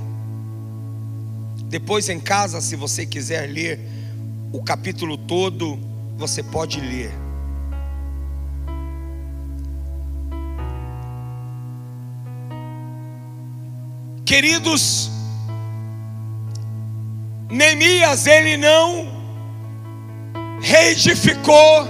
Depois 1.64 2.08
em 2.08 2.20
casa, 2.20 2.60
se 2.60 2.76
você 2.76 3.04
quiser 3.04 3.50
ler 3.50 3.99
o 4.52 4.62
capítulo 4.62 5.16
todo 5.16 5.78
você 6.16 6.42
pode 6.42 6.80
ler. 6.80 7.12
Queridos, 14.24 15.10
Neemias 17.48 18.26
ele 18.26 18.56
não 18.56 19.08
reedificou, 20.60 21.86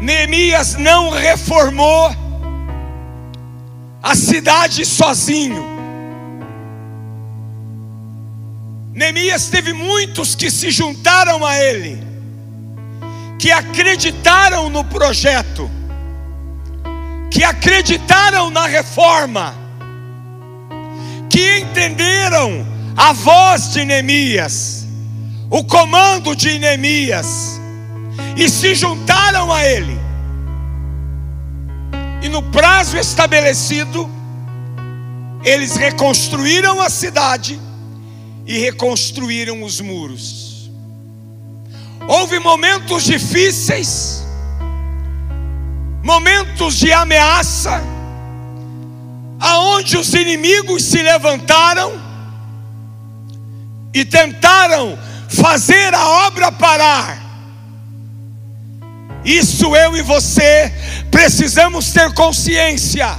Neemias 0.00 0.74
não 0.74 1.10
reformou 1.10 2.10
a 4.02 4.14
cidade 4.14 4.84
sozinho. 4.84 5.69
Neemias 8.92 9.46
teve 9.46 9.72
muitos 9.72 10.34
que 10.34 10.50
se 10.50 10.70
juntaram 10.70 11.46
a 11.46 11.56
ele, 11.56 12.02
que 13.38 13.52
acreditaram 13.52 14.68
no 14.68 14.84
projeto, 14.84 15.70
que 17.30 17.44
acreditaram 17.44 18.50
na 18.50 18.66
reforma, 18.66 19.54
que 21.28 21.60
entenderam 21.60 22.66
a 22.96 23.12
voz 23.12 23.72
de 23.72 23.84
Neemias, 23.84 24.86
o 25.48 25.62
comando 25.62 26.34
de 26.34 26.58
Neemias, 26.58 27.60
e 28.36 28.48
se 28.48 28.74
juntaram 28.74 29.52
a 29.52 29.64
ele. 29.64 29.98
E 32.22 32.28
no 32.28 32.42
prazo 32.42 32.98
estabelecido, 32.98 34.10
eles 35.44 35.76
reconstruíram 35.76 36.80
a 36.80 36.90
cidade 36.90 37.69
e 38.46 38.58
reconstruíram 38.58 39.62
os 39.62 39.80
muros. 39.80 40.70
Houve 42.06 42.38
momentos 42.38 43.04
difíceis, 43.04 44.24
momentos 46.02 46.76
de 46.76 46.92
ameaça, 46.92 47.82
aonde 49.38 49.96
os 49.96 50.12
inimigos 50.14 50.82
se 50.84 51.02
levantaram 51.02 51.92
e 53.92 54.04
tentaram 54.04 54.98
fazer 55.28 55.94
a 55.94 56.26
obra 56.26 56.50
parar. 56.50 57.30
Isso 59.24 59.76
eu 59.76 59.96
e 59.96 60.02
você 60.02 60.72
precisamos 61.10 61.92
ter 61.92 62.12
consciência. 62.14 63.18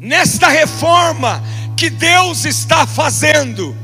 Nesta 0.00 0.48
reforma, 0.48 1.42
que 1.76 1.90
Deus 1.90 2.46
está 2.46 2.86
fazendo 2.86 3.76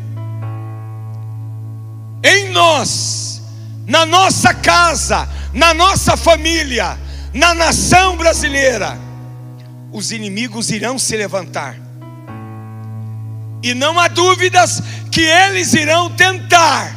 em 2.24 2.48
nós, 2.50 3.42
na 3.86 4.06
nossa 4.06 4.54
casa, 4.54 5.28
na 5.52 5.74
nossa 5.74 6.16
família, 6.16 6.98
na 7.34 7.54
nação 7.54 8.16
brasileira, 8.16 8.98
os 9.92 10.10
inimigos 10.10 10.70
irão 10.70 10.98
se 10.98 11.16
levantar. 11.16 11.76
E 13.62 13.74
não 13.74 14.00
há 14.00 14.08
dúvidas 14.08 14.82
que 15.10 15.20
eles 15.20 15.74
irão 15.74 16.10
tentar 16.10 16.96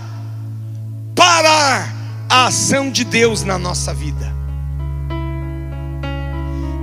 parar 1.14 1.94
a 2.30 2.46
ação 2.48 2.90
de 2.90 3.04
Deus 3.04 3.44
na 3.44 3.60
nossa 3.60 3.94
vida. 3.94 4.34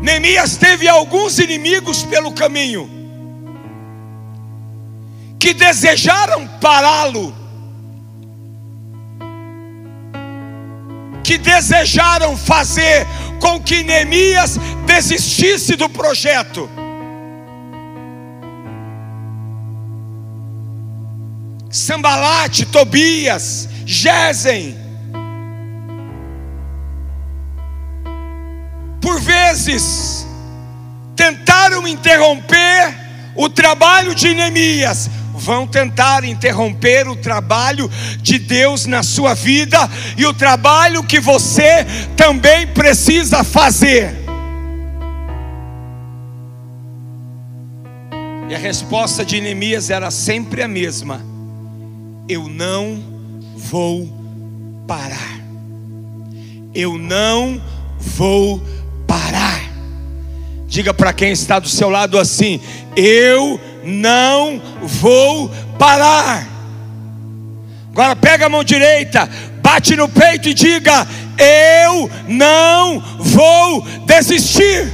Neemias 0.03 0.57
teve 0.57 0.87
alguns 0.87 1.39
inimigos 1.39 2.03
pelo 2.05 2.33
caminho 2.33 3.02
que 5.43 5.53
desejaram 5.53 6.47
pará-lo, 6.61 7.35
que 11.25 11.37
desejaram 11.37 12.37
fazer 12.37 13.05
com 13.41 13.61
que 13.61 13.83
Neemias 13.83 14.57
desistisse 14.87 15.75
do 15.75 15.89
projeto. 15.89 16.71
Sambalate, 21.69 22.65
Tobias, 22.67 23.69
Gesem. 23.85 24.77
Por 29.01 29.21
vezes 29.21 30.25
tentaram 31.17 31.89
interromper 31.89 32.97
o 33.35 33.49
trabalho 33.49 34.15
de 34.15 34.35
Neemias, 34.35 35.11
vão 35.43 35.67
tentar 35.67 36.25
interromper 36.25 37.09
o 37.09 37.17
trabalho 37.17 37.91
de 38.21 38.39
Deus 38.39 38.87
na 38.87 39.03
sua 39.03 39.35
vida 39.35 39.79
e 40.17 40.25
o 40.25 40.33
trabalho 40.33 41.03
que 41.03 41.19
você 41.19 41.85
também 42.17 42.67
precisa 42.69 43.43
fazer. 43.43 44.23
E 48.49 48.55
a 48.55 48.59
resposta 48.59 49.25
de 49.25 49.41
Neemias 49.41 49.91
era 49.91 50.11
sempre 50.11 50.63
a 50.63 50.69
mesma: 50.69 51.21
Eu 52.29 52.49
não 52.49 53.03
vou 53.57 54.09
parar. 54.87 55.41
Eu 56.75 56.97
não 56.97 57.61
vou 57.99 58.63
parar. 59.07 59.61
Diga 60.67 60.95
para 60.95 61.13
quem 61.13 61.33
está 61.33 61.59
do 61.59 61.69
seu 61.69 61.91
lado 61.91 62.19
assim: 62.19 62.61
Eu 62.95 63.59
não 63.59 63.72
vou 64.83 65.49
parar. 65.79 66.47
Agora 67.91 68.17
pega 68.17 68.47
a 68.47 68.49
mão 68.49 68.65
direita, 68.65 69.29
bate 69.61 69.95
no 69.97 70.09
peito 70.09 70.49
e 70.49 70.55
diga: 70.55 71.07
Eu 71.39 72.11
não 72.29 73.01
vou 73.19 73.83
desistir. 74.07 74.91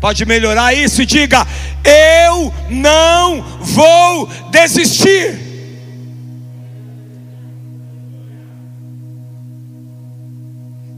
Pode 0.00 0.24
melhorar 0.24 0.74
isso 0.74 1.02
e 1.02 1.06
diga: 1.06 1.46
Eu 1.84 2.52
não 2.70 3.42
vou 3.60 4.26
desistir. 4.50 5.50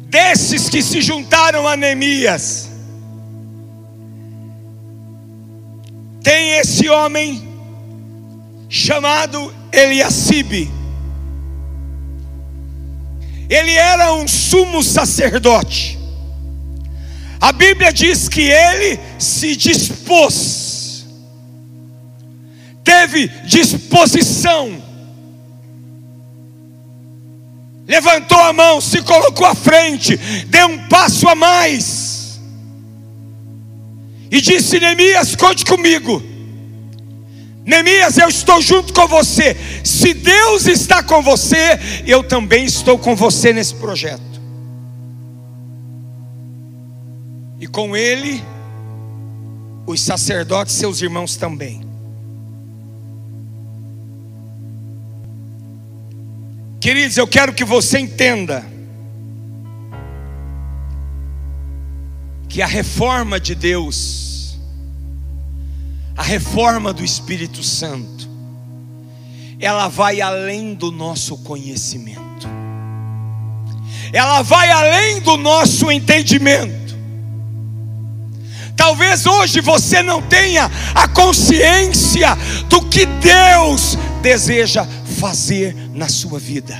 Desses 0.08 0.68
que 0.68 0.82
se 0.82 1.00
juntaram 1.00 1.66
a 1.66 1.76
Neemias, 1.76 2.71
tem 6.32 6.52
esse 6.52 6.88
homem 6.88 7.46
chamado 8.66 9.54
Eliacibe. 9.70 10.72
Ele 13.50 13.72
era 13.72 14.14
um 14.14 14.26
sumo 14.26 14.82
sacerdote. 14.82 15.98
A 17.38 17.52
Bíblia 17.52 17.92
diz 17.92 18.30
que 18.30 18.40
ele 18.40 18.98
se 19.18 19.54
dispôs, 19.56 21.04
teve 22.82 23.28
disposição, 23.44 24.82
levantou 27.86 28.38
a 28.38 28.54
mão, 28.54 28.80
se 28.80 29.02
colocou 29.02 29.44
à 29.44 29.54
frente, 29.54 30.16
deu 30.46 30.68
um 30.68 30.78
passo 30.88 31.28
a 31.28 31.34
mais, 31.34 32.01
e 34.32 34.40
disse: 34.40 34.80
Neemias, 34.80 35.36
conte 35.36 35.64
comigo. 35.64 36.20
Neemias, 37.64 38.18
eu 38.18 38.28
estou 38.28 38.60
junto 38.60 38.92
com 38.92 39.06
você. 39.06 39.56
Se 39.84 40.12
Deus 40.12 40.66
está 40.66 41.04
com 41.04 41.22
você, 41.22 41.78
eu 42.04 42.24
também 42.24 42.64
estou 42.64 42.98
com 42.98 43.14
você 43.14 43.52
nesse 43.52 43.76
projeto. 43.76 44.32
e 47.62 47.66
com 47.68 47.96
ele 47.96 48.42
os 49.86 50.00
sacerdotes, 50.00 50.74
seus 50.74 51.00
irmãos 51.00 51.36
também. 51.36 51.80
Queridos, 56.80 57.16
eu 57.16 57.28
quero 57.28 57.52
que 57.52 57.64
você 57.64 58.00
entenda 58.00 58.66
que 62.52 62.60
a 62.60 62.66
reforma 62.66 63.40
de 63.40 63.54
Deus, 63.54 64.58
a 66.14 66.22
reforma 66.22 66.92
do 66.92 67.02
Espírito 67.02 67.62
Santo, 67.62 68.28
ela 69.58 69.88
vai 69.88 70.20
além 70.20 70.74
do 70.74 70.92
nosso 70.92 71.38
conhecimento, 71.38 72.46
ela 74.12 74.42
vai 74.42 74.70
além 74.70 75.22
do 75.22 75.38
nosso 75.38 75.90
entendimento. 75.90 76.94
Talvez 78.76 79.24
hoje 79.24 79.62
você 79.62 80.02
não 80.02 80.20
tenha 80.20 80.70
a 80.94 81.08
consciência 81.08 82.36
do 82.68 82.82
que 82.82 83.06
Deus 83.06 83.96
deseja 84.20 84.86
fazer 85.18 85.74
na 85.94 86.10
sua 86.10 86.38
vida. 86.38 86.76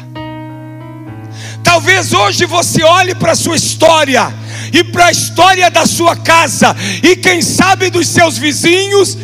Talvez 1.65 2.13
hoje 2.13 2.45
você 2.45 2.83
olhe 2.83 3.15
para 3.15 3.33
a 3.33 3.37
sua 3.37 3.57
história 3.57 4.42
e 4.73 4.85
para 4.85 5.07
a 5.07 5.13
história 5.13 5.71
da 5.71 5.87
sua 5.87 6.17
casa 6.17 6.75
e 7.03 7.17
quem 7.17 7.41
sabe 7.41 7.91
dos 7.91 8.09
seus 8.09 8.37
vizinhos 8.37 9.17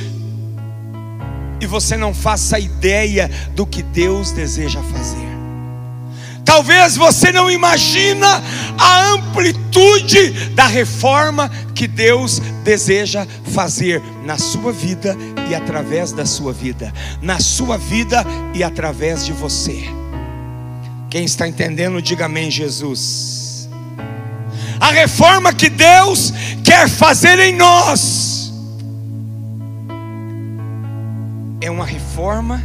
e 1.60 1.66
você 1.66 1.96
não 1.96 2.14
faça 2.14 2.58
ideia 2.58 3.30
do 3.54 3.66
que 3.66 3.82
Deus 3.82 4.30
deseja 4.30 4.80
fazer. 4.82 5.28
Talvez 6.44 6.96
você 6.96 7.30
não 7.30 7.50
imagina 7.50 8.42
a 8.78 9.12
amplitude 9.12 10.30
da 10.54 10.66
reforma 10.66 11.50
que 11.74 11.86
Deus 11.86 12.38
deseja 12.64 13.26
fazer 13.52 14.00
na 14.24 14.38
sua 14.38 14.72
vida 14.72 15.14
e 15.50 15.54
através 15.54 16.10
da 16.12 16.24
sua 16.24 16.52
vida, 16.52 16.92
na 17.20 17.38
sua 17.38 17.76
vida 17.76 18.24
e 18.54 18.62
através 18.62 19.26
de 19.26 19.32
você. 19.32 19.84
Quem 21.10 21.24
está 21.24 21.46
entendendo, 21.46 22.00
diga 22.00 22.24
amém, 22.24 22.50
Jesus. 22.50 23.37
A 24.80 24.90
reforma 24.90 25.52
que 25.52 25.68
Deus 25.68 26.32
quer 26.64 26.88
fazer 26.88 27.38
em 27.38 27.54
nós 27.56 28.52
é 31.60 31.70
uma 31.70 31.84
reforma 31.84 32.62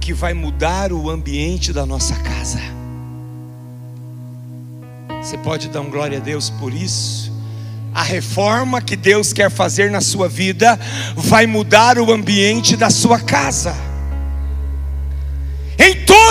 que 0.00 0.12
vai 0.12 0.34
mudar 0.34 0.92
o 0.92 1.10
ambiente 1.10 1.72
da 1.72 1.86
nossa 1.86 2.14
casa. 2.16 2.60
Você 5.22 5.36
pode 5.38 5.68
dar 5.68 5.80
um 5.80 5.90
glória 5.90 6.18
a 6.18 6.20
Deus 6.20 6.50
por 6.50 6.72
isso? 6.72 7.32
A 7.92 8.02
reforma 8.02 8.80
que 8.80 8.94
Deus 8.94 9.32
quer 9.32 9.50
fazer 9.50 9.90
na 9.90 10.00
sua 10.00 10.28
vida 10.28 10.78
vai 11.16 11.46
mudar 11.46 11.98
o 11.98 12.12
ambiente 12.12 12.76
da 12.76 12.90
sua 12.90 13.18
casa. 13.18 13.74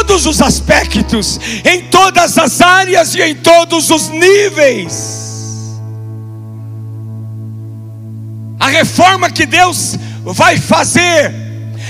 Todos 0.07 0.27
os 0.27 0.41
aspectos, 0.41 1.39
em 1.65 1.81
todas 1.89 2.37
as 2.37 2.61
áreas 2.61 3.15
e 3.15 3.21
em 3.21 3.35
todos 3.35 3.89
os 3.89 4.09
níveis. 4.09 5.25
A 8.59 8.67
reforma 8.67 9.31
que 9.31 9.45
Deus 9.45 9.97
vai 10.23 10.57
fazer 10.57 11.33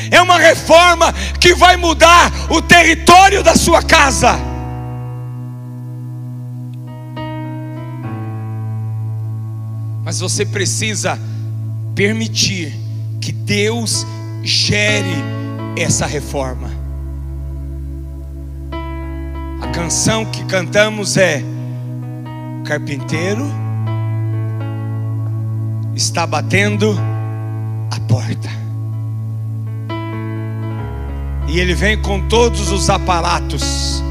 é 0.09 0.21
uma 0.21 0.39
reforma 0.39 1.13
que 1.39 1.53
vai 1.53 1.75
mudar 1.75 2.31
o 2.49 2.61
território 2.61 3.43
da 3.43 3.55
sua 3.55 3.83
casa. 3.83 4.39
Mas 10.05 10.19
você 10.19 10.45
precisa 10.45 11.19
permitir 11.93 12.73
que 13.19 13.31
Deus 13.31 14.05
gere 14.43 15.15
essa 15.75 16.05
reforma. 16.05 16.84
Canção 19.75 20.23
que 20.23 20.41
cantamos 20.45 21.17
é: 21.17 21.43
Carpinteiro 22.65 23.43
está 25.93 26.25
batendo 26.25 26.97
a 27.91 27.99
porta. 28.07 28.49
E 31.49 31.59
ele 31.59 31.75
vem 31.75 32.01
com 32.01 32.25
todos 32.29 32.71
os 32.71 32.89
aparatos: 32.89 34.01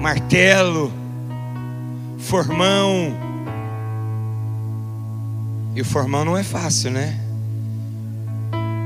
martelo, 0.00 0.92
formão, 2.18 3.14
e 5.76 5.80
o 5.80 5.84
formão 5.84 6.24
não 6.24 6.36
é 6.36 6.42
fácil, 6.42 6.90
né? 6.90 7.20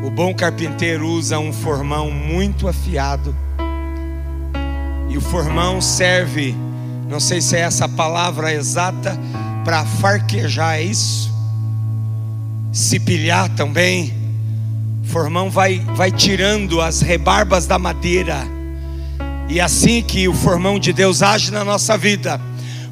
O 0.05 0.11
bom 0.11 0.35
carpinteiro 0.35 1.09
usa 1.09 1.39
um 1.39 1.55
formão 1.55 2.11
muito 2.11 2.69
afiado. 2.69 3.35
E 5.09 5.17
o 5.17 5.21
formão 5.21 5.81
serve, 5.81 6.55
não 7.09 7.21
sei 7.21 7.41
se 7.41 7.57
é 7.57 7.61
essa 7.61 7.89
palavra 7.89 8.53
exata, 8.53 9.19
para 9.65 9.85
farquejar, 9.85 10.77
é 10.77 10.83
isso? 10.83 11.33
Se 12.73 13.01
pilhar 13.01 13.49
também. 13.51 14.15
O 15.03 15.07
formão 15.09 15.51
vai, 15.51 15.81
vai 15.95 16.11
tirando 16.11 16.81
as 16.81 17.01
rebarbas 17.01 17.67
da 17.67 17.79
madeira. 17.79 18.47
E 19.49 19.61
assim 19.61 20.03
que 20.03 20.29
o 20.29 20.35
formão 20.35 20.79
de 20.79 20.93
Deus 20.93 21.23
age 21.23 21.51
na 21.53 21.65
nossa 21.65 21.97
vida, 21.97 22.41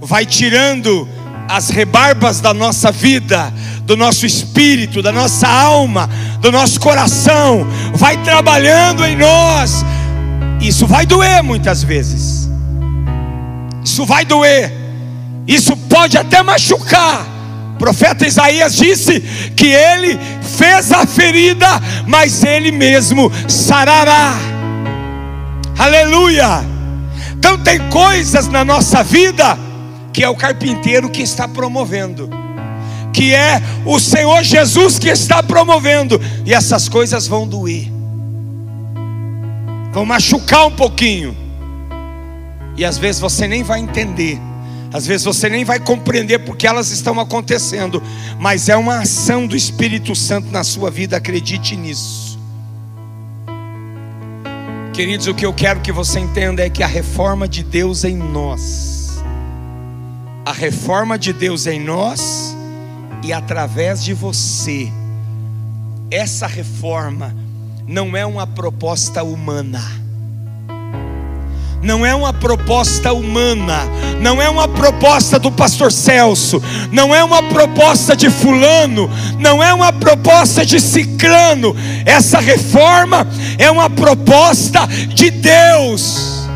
vai 0.00 0.24
tirando 0.24 1.09
as 1.48 1.68
rebarbas 1.68 2.40
da 2.40 2.55
nossa 2.55 2.90
vida, 2.90 3.53
do 3.83 3.96
nosso 3.96 4.24
espírito, 4.24 5.03
da 5.03 5.12
nossa 5.12 5.46
alma, 5.46 6.09
do 6.40 6.50
nosso 6.50 6.81
coração, 6.81 7.66
vai 7.94 8.16
trabalhando 8.22 9.05
em 9.05 9.16
nós. 9.16 9.85
Isso 10.66 10.87
vai 10.87 11.05
doer 11.05 11.42
muitas 11.42 11.83
vezes. 11.83 12.48
Isso 13.85 14.07
vai 14.07 14.24
doer. 14.24 14.72
Isso 15.46 15.77
pode 15.77 16.16
até 16.16 16.42
machucar, 16.42 17.27
O 17.74 17.77
profeta 17.77 18.27
Isaías 18.27 18.77
disse 18.77 19.20
que 19.57 19.66
ele 19.66 20.18
fez 20.57 20.92
a 20.92 21.05
ferida, 21.07 21.66
mas 22.07 22.44
ele 22.44 22.70
mesmo 22.70 23.31
sarará. 23.48 24.35
Aleluia! 25.77 26.64
Então 27.37 27.59
tem 27.59 27.81
coisas 27.90 28.46
na 28.48 28.64
nossa 28.64 29.03
vida 29.03 29.59
que 30.12 30.22
é 30.22 30.29
o 30.29 30.37
carpinteiro 30.37 31.11
que 31.11 31.20
está 31.20 31.48
promovendo, 31.48 32.31
que 33.12 33.35
é 33.35 33.61
o 33.85 33.98
Senhor 33.98 34.44
Jesus 34.44 34.96
que 34.96 35.09
está 35.09 35.42
promovendo, 35.42 36.20
e 36.46 36.55
essas 36.55 36.88
coisas 36.88 37.27
vão 37.27 37.48
doer, 37.48 37.90
vão 39.94 40.04
machucar 40.04 40.66
um 40.66 40.72
pouquinho, 40.72 41.37
e 42.76 42.85
às 42.85 42.98
vezes 42.98 43.20
você 43.20 43.46
nem 43.46 43.62
vai 43.62 43.78
entender. 43.78 44.40
Às 44.92 45.07
vezes 45.07 45.24
você 45.24 45.48
nem 45.48 45.64
vai 45.64 45.78
compreender 45.78 46.40
porque 46.40 46.66
elas 46.66 46.90
estão 46.90 47.18
acontecendo, 47.18 48.02
mas 48.38 48.68
é 48.68 48.76
uma 48.76 49.00
ação 49.00 49.46
do 49.46 49.57
Espírito 49.57 50.14
Santo 50.14 50.50
na 50.50 50.64
sua 50.64 50.90
vida, 50.90 51.16
acredite 51.16 51.76
nisso. 51.76 52.38
Queridos, 54.92 55.26
o 55.28 55.35
que 55.35 55.46
eu 55.46 55.52
quero 55.52 55.80
que 55.80 55.90
você 55.90 56.18
entenda 56.20 56.64
é 56.64 56.70
que 56.70 56.83
a 56.83 56.87
reforma 56.87 57.48
de 57.48 57.62
Deus 57.62 58.04
em 58.04 58.16
nós, 58.16 59.22
a 60.44 60.52
reforma 60.52 61.16
de 61.16 61.33
Deus 61.33 61.66
em 61.66 61.80
nós 61.80 62.57
e 63.22 63.33
através 63.33 64.02
de 64.02 64.12
você, 64.12 64.92
essa 66.11 66.46
reforma 66.46 67.43
não 67.87 68.16
é 68.16 68.25
uma 68.25 68.47
proposta 68.47 69.23
humana. 69.23 69.85
Não 71.83 72.07
é 72.07 72.14
uma 72.14 72.33
proposta 72.33 73.12
humana, 73.12 73.83
não 74.18 74.40
é 74.40 74.49
uma 74.49 74.66
proposta 74.66 75.38
do 75.38 75.53
pastor 75.53 75.92
Celso, 75.92 76.62
não 76.90 77.14
é 77.14 77.23
uma 77.23 77.42
proposta 77.42 78.16
de 78.16 78.31
fulano, 78.31 79.11
não 79.38 79.62
é 79.62 79.75
uma 79.75 79.92
proposta 79.92 80.64
de 80.64 80.81
ciclano. 80.81 81.77
Essa 82.07 82.40
reforma 82.40 83.29
é 83.59 83.70
uma 83.70 83.90
proposta 83.90 84.87
de 85.12 85.31
Deus. 85.31 86.49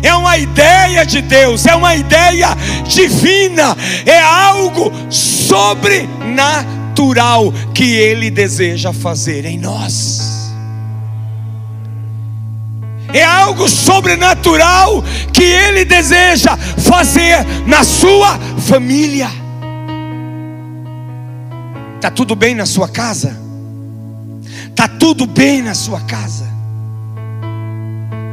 É 0.00 0.14
uma 0.14 0.38
ideia 0.38 1.04
de 1.04 1.22
Deus, 1.22 1.66
é 1.66 1.74
uma 1.74 1.96
ideia 1.96 2.56
divina, 2.86 3.76
é 4.04 4.20
algo 4.20 4.92
sobrenatural 5.10 7.52
que 7.74 7.96
Ele 7.96 8.30
deseja 8.30 8.92
fazer 8.92 9.44
em 9.44 9.58
nós 9.58 10.25
é 13.12 13.22
algo 13.22 13.68
sobrenatural 13.68 15.02
que 15.32 15.42
Ele 15.42 15.84
deseja 15.84 16.56
fazer 16.56 17.44
na 17.66 17.84
sua 17.84 18.38
família. 18.66 19.30
Está 21.96 22.10
tudo 22.10 22.34
bem 22.34 22.54
na 22.54 22.66
sua 22.66 22.88
casa? 22.88 23.36
Está 24.68 24.86
tudo 24.88 25.26
bem 25.26 25.62
na 25.62 25.74
sua 25.74 26.00
casa? 26.00 26.55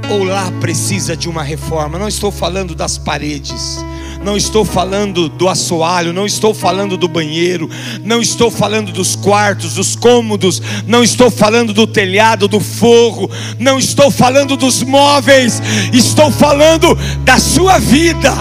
Ou 0.09 0.23
lá 0.23 0.51
precisa 0.59 1.15
de 1.15 1.29
uma 1.29 1.43
reforma? 1.43 1.97
Não 1.97 2.07
estou 2.07 2.31
falando 2.31 2.75
das 2.75 2.97
paredes 2.97 3.83
não 4.23 4.37
estou 4.37 4.63
falando 4.63 5.27
do 5.27 5.49
assoalho, 5.49 6.13
não 6.13 6.25
estou 6.25 6.53
falando 6.53 6.95
do 6.95 7.07
banheiro, 7.07 7.69
não 8.03 8.21
estou 8.21 8.49
falando 8.49 8.91
dos 8.91 9.15
quartos, 9.15 9.73
dos 9.73 9.95
cômodos, 9.95 10.61
não 10.87 11.03
estou 11.03 11.29
falando 11.29 11.73
do 11.73 11.85
telhado, 11.85 12.47
do 12.47 12.59
forro, 12.59 13.29
não 13.59 13.77
estou 13.77 14.09
falando 14.09 14.55
dos 14.55 14.81
móveis, 14.81 15.61
estou 15.91 16.31
falando 16.31 16.97
da 17.23 17.37
sua 17.37 17.77
vida. 17.79 18.33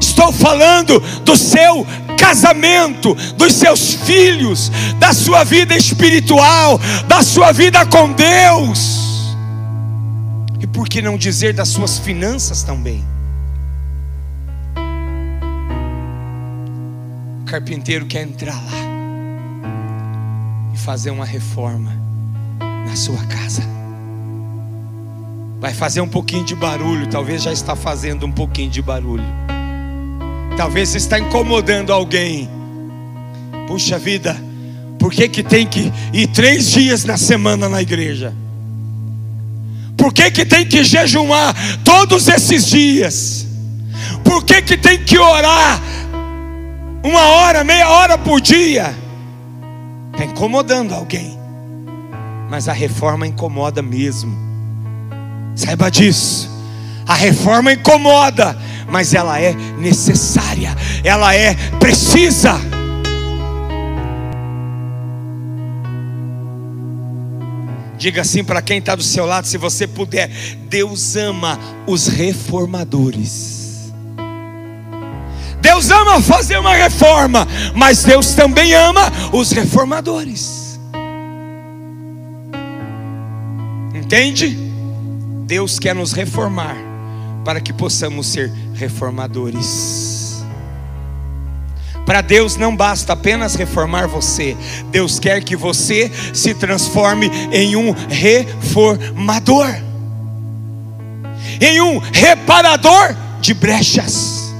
Estou 0.00 0.32
falando 0.32 1.00
do 1.24 1.36
seu 1.36 1.86
casamento, 2.18 3.16
dos 3.36 3.52
seus 3.52 3.94
filhos, 3.94 4.70
da 4.98 5.12
sua 5.12 5.44
vida 5.44 5.76
espiritual, 5.76 6.80
da 7.06 7.22
sua 7.22 7.52
vida 7.52 7.84
com 7.86 8.12
Deus. 8.12 9.11
E 10.62 10.66
por 10.66 10.88
que 10.88 11.02
não 11.02 11.18
dizer 11.18 11.52
das 11.52 11.68
suas 11.68 11.98
finanças 11.98 12.62
também? 12.62 13.04
carpinteiro 17.52 18.06
quer 18.06 18.22
entrar 18.22 18.54
lá 18.54 18.72
e 20.72 20.78
fazer 20.78 21.10
uma 21.10 21.26
reforma 21.26 21.92
na 22.86 22.96
sua 22.96 23.22
casa. 23.26 23.62
Vai 25.60 25.74
fazer 25.74 26.00
um 26.00 26.08
pouquinho 26.08 26.46
de 26.46 26.56
barulho, 26.56 27.06
talvez 27.08 27.42
já 27.42 27.52
está 27.52 27.76
fazendo 27.76 28.24
um 28.24 28.32
pouquinho 28.32 28.70
de 28.70 28.80
barulho. 28.80 29.26
Talvez 30.56 30.94
está 30.94 31.18
incomodando 31.18 31.92
alguém. 31.92 32.48
Puxa 33.68 33.98
vida, 33.98 34.34
por 34.98 35.12
que, 35.12 35.28
que 35.28 35.42
tem 35.42 35.66
que 35.66 35.92
ir 36.10 36.28
três 36.28 36.70
dias 36.70 37.04
na 37.04 37.18
semana 37.18 37.68
na 37.68 37.82
igreja? 37.82 38.34
Por 40.02 40.12
que, 40.12 40.32
que 40.32 40.44
tem 40.44 40.66
que 40.66 40.82
jejuar 40.82 41.54
todos 41.84 42.26
esses 42.26 42.66
dias? 42.66 43.46
Por 44.24 44.44
que, 44.44 44.60
que 44.60 44.76
tem 44.76 44.98
que 44.98 45.16
orar 45.16 45.80
uma 47.04 47.20
hora, 47.20 47.62
meia 47.62 47.88
hora 47.88 48.18
por 48.18 48.40
dia, 48.40 48.92
está 50.10 50.24
incomodando 50.24 50.92
alguém, 50.92 51.38
mas 52.50 52.68
a 52.68 52.72
reforma 52.72 53.28
incomoda 53.28 53.80
mesmo, 53.80 54.36
saiba 55.54 55.88
disso. 55.88 56.50
A 57.06 57.14
reforma 57.14 57.72
incomoda, 57.72 58.58
mas 58.88 59.14
ela 59.14 59.40
é 59.40 59.54
necessária, 59.78 60.76
ela 61.04 61.32
é 61.32 61.54
precisa. 61.78 62.60
Diga 68.02 68.22
assim 68.22 68.42
para 68.42 68.60
quem 68.60 68.78
está 68.78 68.96
do 68.96 69.02
seu 69.04 69.24
lado, 69.24 69.46
se 69.46 69.56
você 69.56 69.86
puder: 69.86 70.28
Deus 70.68 71.14
ama 71.14 71.56
os 71.86 72.08
reformadores. 72.08 73.92
Deus 75.60 75.88
ama 75.88 76.20
fazer 76.20 76.58
uma 76.58 76.74
reforma, 76.74 77.46
mas 77.76 78.02
Deus 78.02 78.34
também 78.34 78.74
ama 78.74 79.02
os 79.32 79.52
reformadores. 79.52 80.80
Entende? 83.94 84.58
Deus 85.46 85.78
quer 85.78 85.94
nos 85.94 86.10
reformar 86.12 86.74
para 87.44 87.60
que 87.60 87.72
possamos 87.72 88.26
ser 88.26 88.50
reformadores. 88.74 90.11
Para 92.04 92.20
Deus 92.20 92.56
não 92.56 92.74
basta 92.74 93.12
apenas 93.12 93.54
reformar 93.54 94.08
você, 94.08 94.56
Deus 94.90 95.18
quer 95.20 95.42
que 95.42 95.54
você 95.54 96.10
se 96.34 96.52
transforme 96.54 97.30
em 97.52 97.76
um 97.76 97.92
reformador, 97.92 99.68
em 101.60 101.80
um 101.80 101.98
reparador 101.98 103.14
de 103.40 103.54
brechas. 103.54 104.52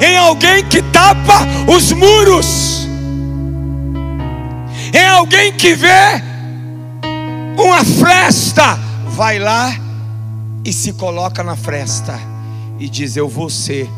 Em 0.00 0.16
alguém 0.16 0.64
que 0.64 0.82
tapa 0.82 1.46
os 1.72 1.92
muros, 1.92 2.88
em 4.92 5.06
alguém 5.06 5.52
que 5.52 5.74
vê 5.74 6.20
uma 7.56 7.84
fresta, 7.84 8.78
vai 9.06 9.38
lá 9.38 9.72
e 10.64 10.72
se 10.72 10.92
coloca 10.94 11.44
na 11.44 11.54
fresta 11.54 12.18
e 12.80 12.88
diz: 12.88 13.16
Eu 13.16 13.28
vou 13.28 13.48
ser 13.48 13.88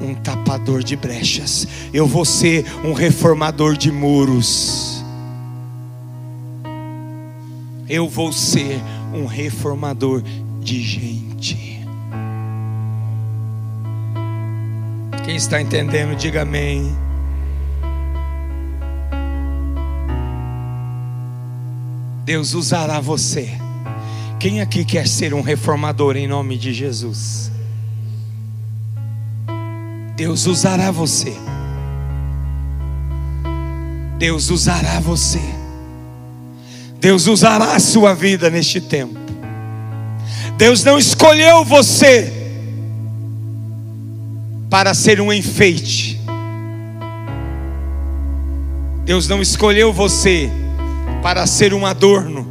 um 0.00 0.14
tapador 0.14 0.82
de 0.82 0.96
brechas, 0.96 1.66
eu 1.92 2.06
vou 2.06 2.24
ser 2.24 2.64
um 2.84 2.92
reformador 2.92 3.76
de 3.76 3.90
muros, 3.90 5.04
eu 7.88 8.08
vou 8.08 8.32
ser 8.32 8.80
um 9.14 9.26
reformador 9.26 10.22
de 10.60 10.80
gente. 10.82 11.68
Quem 15.24 15.36
está 15.36 15.60
entendendo, 15.60 16.16
diga 16.16 16.42
amém. 16.42 16.96
Deus 22.24 22.54
usará 22.54 23.00
você. 23.00 23.50
Quem 24.38 24.60
aqui 24.60 24.84
quer 24.84 25.08
ser 25.08 25.34
um 25.34 25.40
reformador 25.40 26.16
em 26.16 26.28
nome 26.28 26.56
de 26.56 26.72
Jesus? 26.72 27.47
Deus 30.18 30.46
usará 30.46 30.90
você. 30.90 31.32
Deus 34.18 34.50
usará 34.50 34.98
você. 34.98 35.40
Deus 36.98 37.28
usará 37.28 37.76
a 37.76 37.78
sua 37.78 38.14
vida 38.14 38.50
neste 38.50 38.80
tempo. 38.80 39.16
Deus 40.56 40.82
não 40.82 40.98
escolheu 40.98 41.64
você 41.64 42.32
para 44.68 44.92
ser 44.92 45.20
um 45.20 45.32
enfeite. 45.32 46.20
Deus 49.04 49.28
não 49.28 49.40
escolheu 49.40 49.92
você 49.92 50.50
para 51.22 51.46
ser 51.46 51.72
um 51.72 51.86
adorno. 51.86 52.44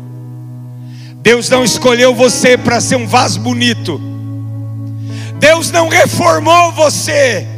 Deus 1.16 1.50
não 1.50 1.66
escolheu 1.66 2.16
você 2.16 2.58
para 2.58 2.80
ser 2.80 2.96
um 2.96 3.06
vaso 3.06 3.42
bonito. 3.42 4.00
Deus 5.38 5.70
não 5.70 5.90
reformou 5.90 6.72
você 6.72 7.57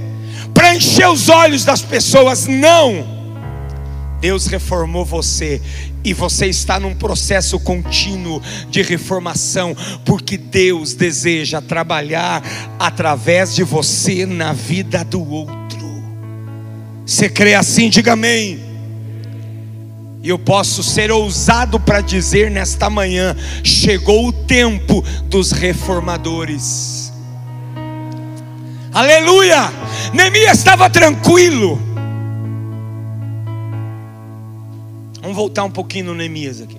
para 0.60 0.76
encher 0.76 1.08
os 1.08 1.30
olhos 1.30 1.63
das 1.63 1.82
pessoas, 1.82 2.45
não. 2.45 3.08
Deus 4.19 4.45
reformou 4.48 5.06
você 5.06 5.62
e 6.04 6.13
você 6.13 6.48
está 6.48 6.78
num 6.78 6.93
processo 6.93 7.58
contínuo 7.62 8.41
de 8.69 8.82
reformação, 8.82 9.74
porque 10.04 10.36
Deus 10.36 10.93
deseja 10.93 11.62
trabalhar 11.62 12.43
através 12.78 13.56
de 13.56 13.63
você 13.63 14.26
na 14.26 14.52
vida 14.52 15.02
do 15.06 15.26
outro. 15.26 16.04
Você 17.06 17.30
crê 17.30 17.54
assim? 17.54 17.89
Diga 17.89 18.12
amém. 18.12 18.60
E 20.22 20.28
eu 20.28 20.38
posso 20.38 20.84
ser 20.84 21.10
ousado 21.10 21.80
para 21.80 22.02
dizer 22.02 22.52
nesta 22.52 22.89
manhã: 22.89 23.34
chegou 23.63 24.28
o 24.28 24.34
tempo 24.34 25.02
dos 25.30 25.54
reformadores. 25.54 26.98
Aleluia! 28.93 29.71
Neemias 30.13 30.58
estava 30.58 30.89
tranquilo. 30.89 31.80
Vamos 35.21 35.36
voltar 35.36 35.63
um 35.63 35.69
pouquinho 35.69 36.06
no 36.06 36.15
Neemias 36.15 36.62
aqui. 36.62 36.78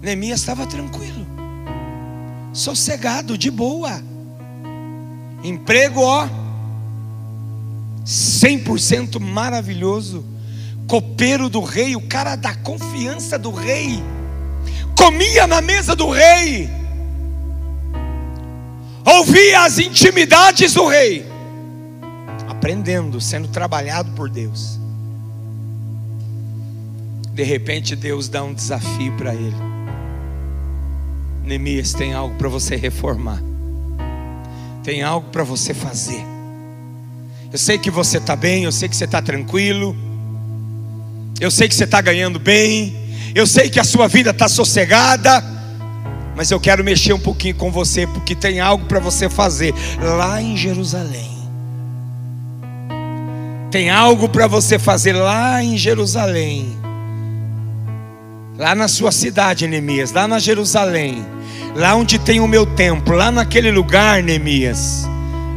Neemias 0.00 0.40
estava 0.40 0.66
tranquilo, 0.66 1.26
sossegado, 2.54 3.36
de 3.36 3.50
boa. 3.50 4.02
Emprego, 5.44 6.00
ó, 6.00 6.26
100% 8.04 9.20
maravilhoso. 9.20 10.24
Copeiro 10.86 11.50
do 11.50 11.60
rei, 11.60 11.94
o 11.94 12.00
cara 12.00 12.34
da 12.34 12.54
confiança 12.54 13.38
do 13.38 13.50
rei. 13.50 14.02
Comia 14.96 15.46
na 15.46 15.60
mesa 15.60 15.94
do 15.94 16.08
rei. 16.08 16.79
Ouvia 19.04 19.62
as 19.62 19.78
intimidades 19.78 20.74
do 20.74 20.86
rei. 20.86 21.24
Aprendendo, 22.48 23.20
sendo 23.20 23.48
trabalhado 23.48 24.10
por 24.12 24.28
Deus. 24.28 24.78
De 27.32 27.42
repente 27.42 27.96
Deus 27.96 28.28
dá 28.28 28.42
um 28.42 28.52
desafio 28.52 29.12
para 29.16 29.34
ele. 29.34 29.56
Neemias 31.42 31.94
tem 31.94 32.12
algo 32.12 32.34
para 32.36 32.48
você 32.48 32.76
reformar. 32.76 33.42
Tem 34.84 35.02
algo 35.02 35.30
para 35.30 35.42
você 35.42 35.72
fazer. 35.72 36.22
Eu 37.52 37.58
sei 37.58 37.78
que 37.78 37.90
você 37.90 38.18
está 38.18 38.36
bem, 38.36 38.64
eu 38.64 38.72
sei 38.72 38.88
que 38.88 38.96
você 38.96 39.04
está 39.04 39.20
tranquilo. 39.20 39.96
Eu 41.40 41.50
sei 41.50 41.68
que 41.68 41.74
você 41.74 41.84
está 41.84 42.00
ganhando 42.00 42.38
bem. 42.38 42.94
Eu 43.34 43.46
sei 43.46 43.70
que 43.70 43.80
a 43.80 43.84
sua 43.84 44.06
vida 44.06 44.30
está 44.30 44.48
sossegada. 44.48 45.42
Mas 46.40 46.50
eu 46.50 46.58
quero 46.58 46.82
mexer 46.82 47.12
um 47.12 47.20
pouquinho 47.20 47.54
com 47.54 47.70
você, 47.70 48.06
porque 48.06 48.34
tem 48.34 48.60
algo 48.60 48.86
para 48.86 48.98
você 48.98 49.28
fazer 49.28 49.74
lá 50.00 50.40
em 50.40 50.56
Jerusalém. 50.56 51.36
Tem 53.70 53.90
algo 53.90 54.26
para 54.26 54.46
você 54.46 54.78
fazer 54.78 55.12
lá 55.12 55.62
em 55.62 55.76
Jerusalém. 55.76 56.74
Lá 58.56 58.74
na 58.74 58.88
sua 58.88 59.12
cidade, 59.12 59.68
Neemias, 59.68 60.12
lá 60.12 60.26
na 60.26 60.38
Jerusalém, 60.38 61.26
lá 61.76 61.94
onde 61.94 62.18
tem 62.18 62.40
o 62.40 62.48
meu 62.48 62.64
templo, 62.64 63.14
lá 63.14 63.30
naquele 63.30 63.70
lugar, 63.70 64.22
Neemias, 64.22 65.06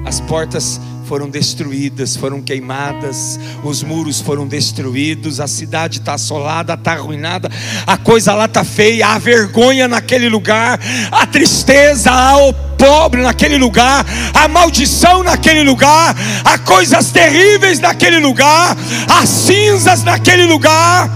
as 0.04 0.20
portas 0.20 0.82
foram 1.06 1.30
destruídas, 1.30 2.16
foram 2.16 2.42
queimadas, 2.42 3.40
os 3.64 3.84
muros 3.84 4.22
foram 4.22 4.48
destruídos, 4.48 5.40
a 5.40 5.48
cidade 5.48 6.00
está 6.00 6.14
assolada, 6.14 6.74
está 6.74 6.94
arruinada, 6.94 7.50
a 7.86 7.98
coisa 7.98 8.34
lá 8.34 8.46
está 8.46 8.64
feia, 8.64 9.08
há 9.08 9.18
vergonha 9.18 9.88
naquele 9.88 10.30
lugar, 10.30 10.80
a 11.12 11.26
tristeza, 11.26 12.12
há 12.12 12.38
o 12.38 12.54
pobre 12.54 13.22
naquele 13.22 13.58
lugar, 13.58 14.06
a 14.34 14.48
maldição 14.48 15.24
naquele 15.24 15.64
lugar, 15.64 16.16
há 16.44 16.58
coisas 16.58 17.12
terríveis 17.12 17.80
naquele 17.80 18.20
lugar, 18.20 18.76
há 19.10 19.26
cinzas 19.26 20.04
naquele 20.04 20.46
lugar. 20.46 21.10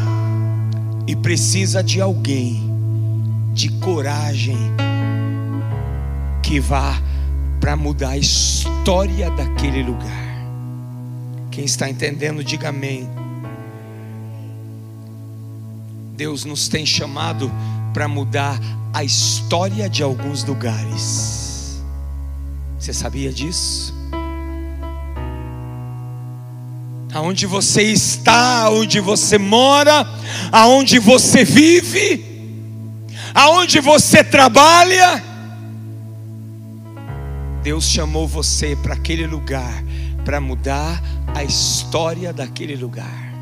E 1.06 1.16
precisa 1.16 1.82
de 1.82 2.02
alguém 2.02 2.70
de 3.54 3.70
coragem 3.70 4.58
que 6.44 6.60
vá 6.60 6.98
para 7.60 7.76
mudar 7.76 8.10
a 8.10 8.18
história 8.18 9.30
daquele 9.32 9.84
lugar. 9.84 10.28
Quem 11.52 11.66
está 11.66 11.90
entendendo, 11.90 12.44
diga 12.44 12.70
amém. 12.70 13.10
Deus 16.16 16.46
nos 16.46 16.68
tem 16.68 16.86
chamado 16.86 17.52
para 17.94 18.08
mudar 18.08 18.60
a 18.94 19.04
história 19.04 19.90
de 19.90 20.04
alguns 20.04 20.44
lugares. 20.44 21.82
Você 22.80 22.94
sabia 22.94 23.32
disso? 23.32 23.98
aonde 27.18 27.46
você 27.46 27.82
está, 27.82 28.64
aonde 28.64 29.00
você 29.00 29.38
mora, 29.38 30.08
aonde 30.52 31.00
você 31.00 31.44
vive, 31.44 32.24
aonde 33.34 33.80
você 33.80 34.24
trabalha. 34.24 35.24
Deus 37.68 37.84
chamou 37.84 38.26
você 38.26 38.78
para 38.78 38.94
aquele 38.94 39.28
lugar 39.28 39.84
para 40.24 40.40
mudar 40.40 41.04
a 41.36 41.44
história 41.44 42.32
daquele 42.32 42.78
lugar. 42.78 43.34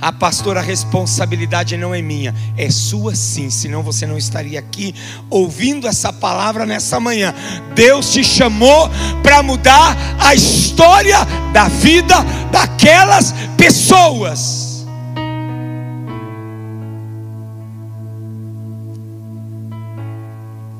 Ah, 0.00 0.12
pastor, 0.12 0.56
a 0.56 0.60
responsabilidade 0.60 1.76
não 1.76 1.92
é 1.92 2.00
minha, 2.00 2.32
é 2.56 2.70
sua 2.70 3.16
sim, 3.16 3.50
senão 3.50 3.82
você 3.82 4.06
não 4.06 4.16
estaria 4.16 4.60
aqui 4.60 4.94
ouvindo 5.28 5.88
essa 5.88 6.12
palavra 6.12 6.64
nessa 6.64 7.00
manhã. 7.00 7.34
Deus 7.74 8.12
te 8.12 8.22
chamou 8.22 8.88
para 9.20 9.42
mudar 9.42 9.96
a 10.20 10.32
história 10.32 11.18
da 11.52 11.66
vida 11.66 12.14
daquelas 12.52 13.34
pessoas. 13.56 14.86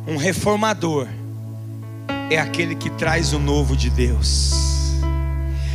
Um 0.07 0.17
reformador 0.17 1.09
é 2.31 2.39
aquele 2.39 2.75
que 2.75 2.89
traz 2.91 3.33
o 3.33 3.39
novo 3.39 3.77
de 3.77 3.91
Deus, 3.91 4.55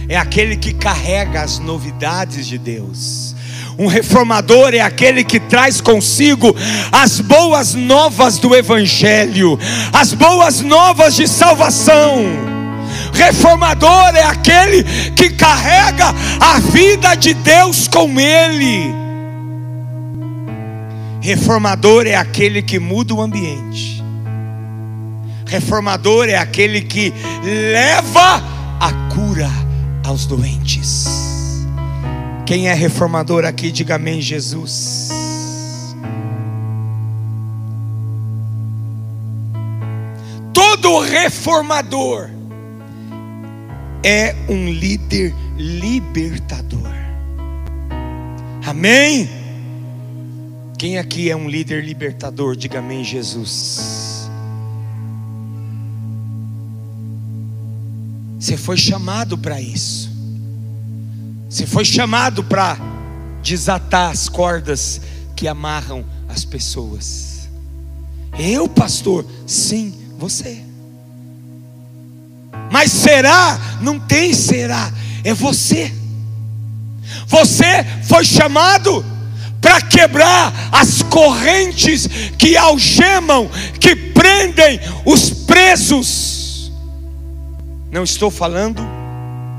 é 0.09 0.17
aquele 0.17 0.55
que 0.57 0.73
carrega 0.73 1.41
as 1.41 1.59
novidades 1.59 2.47
de 2.47 2.57
Deus 2.57 3.35
um 3.77 3.87
reformador 3.87 4.73
é 4.73 4.79
aquele 4.79 5.23
que 5.23 5.39
traz 5.39 5.81
consigo 5.81 6.55
as 6.91 7.19
boas 7.19 7.73
novas 7.73 8.37
do 8.37 8.55
Evangelho, 8.55 9.59
as 9.91 10.13
boas 10.13 10.61
novas 10.61 11.15
de 11.15 11.27
salvação. 11.27 12.23
Reformador 13.13 14.15
é 14.15 14.23
aquele 14.23 14.83
que 15.11 15.29
carrega 15.31 16.13
a 16.39 16.59
vida 16.59 17.15
de 17.15 17.33
Deus 17.33 17.87
com 17.87 18.19
ele. 18.19 18.93
Reformador 21.19 22.07
é 22.07 22.15
aquele 22.15 22.61
que 22.61 22.79
muda 22.79 23.13
o 23.13 23.21
ambiente. 23.21 23.94
Reformador 25.45 26.27
é 26.27 26.35
aquele 26.35 26.81
que 26.81 27.13
leva 27.43 28.41
a 28.79 28.91
cura 29.13 29.49
aos 30.03 30.25
doentes. 30.25 31.05
Quem 32.45 32.67
é 32.67 32.73
reformador 32.73 33.45
aqui, 33.45 33.71
diga 33.71 33.95
amém, 33.95 34.21
Jesus. 34.21 35.09
Todo 40.53 40.99
reformador 40.99 42.29
é 44.03 44.35
um 44.47 44.69
líder 44.69 45.33
libertador. 45.57 46.93
Amém? 48.65 49.27
Quem 50.77 50.97
aqui 50.99 51.31
é 51.31 51.35
um 51.35 51.49
líder 51.49 51.83
libertador, 51.83 52.55
diga 52.55 52.79
amém, 52.79 53.03
Jesus. 53.03 54.04
Você 58.45 58.57
foi 58.57 58.77
chamado 58.77 59.39
para 59.39 59.59
isso. 59.59 60.07
Você 61.49 61.65
foi 61.65 61.83
chamado 61.83 62.43
para 62.43 62.77
desatar 63.41 64.11
as 64.11 64.29
cordas 64.29 65.01
que 65.35 65.47
amarram 65.47 66.05
as 66.29 66.45
pessoas. 66.45 67.49
Eu, 68.37 68.69
pastor? 68.69 69.25
Sim, 69.47 69.95
você. 70.19 70.61
Mas 72.71 72.91
será? 72.91 73.79
Não 73.81 73.99
tem 73.99 74.31
será, 74.31 74.93
é 75.23 75.33
você. 75.33 75.91
Você 77.25 77.83
foi 78.03 78.23
chamado 78.23 79.03
para 79.59 79.81
quebrar 79.81 80.53
as 80.71 81.01
correntes 81.01 82.07
que 82.37 82.55
algemam, 82.55 83.49
que 83.79 83.95
prendem 83.95 84.79
os 85.03 85.31
presos. 85.31 86.44
Não 87.95 88.03
estou 88.03 88.29
falando 88.29 88.83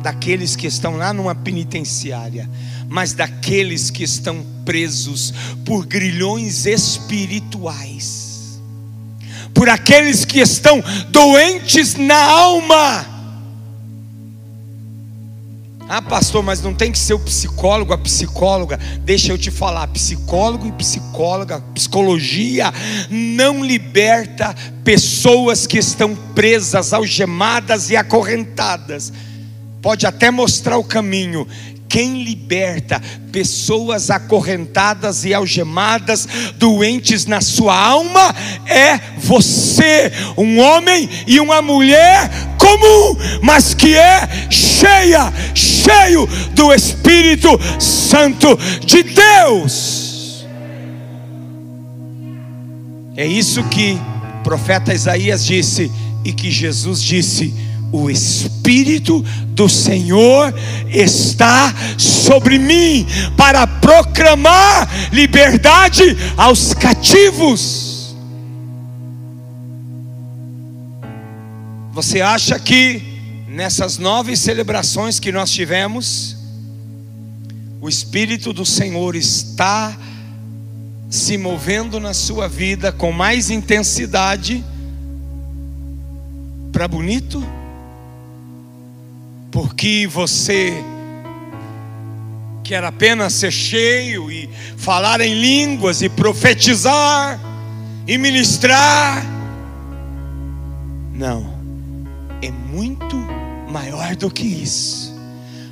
daqueles 0.02 0.54
que 0.54 0.66
estão 0.66 0.98
lá 0.98 1.10
numa 1.10 1.34
penitenciária, 1.34 2.46
mas 2.86 3.14
daqueles 3.14 3.88
que 3.88 4.04
estão 4.04 4.44
presos 4.62 5.32
por 5.64 5.86
grilhões 5.86 6.66
espirituais, 6.66 8.60
por 9.54 9.70
aqueles 9.70 10.26
que 10.26 10.38
estão 10.38 10.84
doentes 11.08 11.94
na 11.94 12.22
alma. 12.22 13.15
Ah, 15.88 16.02
pastor, 16.02 16.42
mas 16.42 16.60
não 16.60 16.74
tem 16.74 16.90
que 16.90 16.98
ser 16.98 17.14
o 17.14 17.18
psicólogo, 17.18 17.92
a 17.92 17.98
psicóloga. 17.98 18.76
Deixa 19.04 19.32
eu 19.32 19.38
te 19.38 19.52
falar, 19.52 19.86
psicólogo 19.86 20.66
e 20.66 20.72
psicóloga, 20.72 21.62
psicologia 21.72 22.74
não 23.08 23.64
liberta 23.64 24.52
pessoas 24.82 25.64
que 25.64 25.78
estão 25.78 26.16
presas, 26.34 26.92
algemadas 26.92 27.88
e 27.88 27.96
acorrentadas. 27.96 29.12
Pode 29.80 30.08
até 30.08 30.28
mostrar 30.28 30.76
o 30.76 30.82
caminho, 30.82 31.46
quem 31.88 32.24
liberta 32.24 33.00
pessoas 33.30 34.10
acorrentadas 34.10 35.24
e 35.24 35.32
algemadas, 35.32 36.26
doentes 36.56 37.26
na 37.26 37.40
sua 37.40 37.78
alma, 37.78 38.34
é 38.66 38.98
você, 39.18 40.12
um 40.36 40.58
homem 40.58 41.08
e 41.28 41.38
uma 41.38 41.62
mulher 41.62 42.55
comum, 42.66 43.16
mas 43.42 43.74
que 43.74 43.96
é 43.96 44.28
cheia, 44.50 45.32
cheio 45.54 46.26
do 46.52 46.74
Espírito 46.74 47.48
Santo 47.78 48.58
de 48.84 49.04
Deus. 49.04 50.46
É 53.16 53.24
isso 53.24 53.62
que 53.64 53.98
o 54.40 54.42
profeta 54.42 54.92
Isaías 54.92 55.44
disse 55.44 55.90
e 56.24 56.32
que 56.32 56.50
Jesus 56.50 57.00
disse 57.00 57.54
o 57.92 58.10
Espírito 58.10 59.24
do 59.48 59.68
Senhor 59.68 60.52
está 60.88 61.72
sobre 61.96 62.58
mim 62.58 63.06
para 63.36 63.64
proclamar 63.66 64.88
liberdade 65.12 66.16
aos 66.36 66.74
cativos. 66.74 67.85
Você 71.96 72.20
acha 72.20 72.58
que 72.58 73.02
nessas 73.48 73.96
nove 73.96 74.36
celebrações 74.36 75.18
que 75.18 75.32
nós 75.32 75.50
tivemos, 75.50 76.36
o 77.80 77.88
Espírito 77.88 78.52
do 78.52 78.66
Senhor 78.66 79.16
está 79.16 79.96
se 81.08 81.38
movendo 81.38 81.98
na 81.98 82.12
sua 82.12 82.48
vida 82.48 82.92
com 82.92 83.10
mais 83.10 83.48
intensidade 83.48 84.62
para 86.70 86.86
bonito? 86.86 87.42
porque 89.56 90.06
você 90.06 90.84
quer 92.62 92.84
apenas 92.84 93.32
ser 93.32 93.50
cheio 93.50 94.30
e 94.30 94.50
falar 94.76 95.18
em 95.22 95.32
línguas 95.32 96.02
e 96.02 96.10
profetizar 96.10 97.40
e 98.06 98.18
ministrar. 98.18 99.24
Não, 101.14 101.55
é 102.42 102.50
muito 102.50 103.16
maior 103.68 104.16
do 104.16 104.30
que 104.30 104.46
isso. 104.46 105.14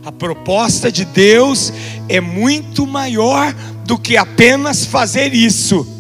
A 0.05 0.12
proposta 0.12 0.93
de 0.93 1.05
Deus 1.05 1.73
é 2.09 2.21
muito 2.21 2.87
maior 2.87 3.55
do 3.87 3.99
que 3.99 4.17
apenas 4.17 4.85
fazer 4.85 5.33
isso 5.33 5.95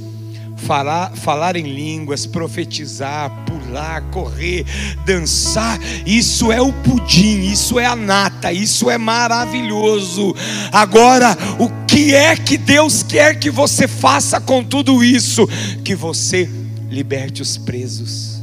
falar, 0.64 1.10
falar 1.14 1.56
em 1.56 1.62
línguas, 1.62 2.26
profetizar, 2.26 3.30
pular, 3.44 4.02
correr, 4.10 4.64
dançar, 5.04 5.78
isso 6.06 6.50
é 6.50 6.60
o 6.60 6.72
pudim, 6.72 7.42
isso 7.42 7.78
é 7.78 7.84
a 7.84 7.94
nata, 7.94 8.52
isso 8.52 8.90
é 8.90 8.98
maravilhoso. 8.98 10.34
Agora, 10.72 11.36
o 11.58 11.68
que 11.86 12.14
é 12.14 12.34
que 12.36 12.56
Deus 12.56 13.02
quer 13.02 13.38
que 13.38 13.50
você 13.50 13.86
faça 13.86 14.40
com 14.40 14.64
tudo 14.64 15.04
isso? 15.04 15.46
Que 15.84 15.94
você 15.94 16.48
liberte 16.90 17.42
os 17.42 17.56
presos, 17.56 18.33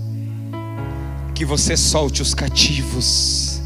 que 1.41 1.45
você 1.45 1.75
solte 1.75 2.21
os 2.21 2.35
cativos, 2.35 3.59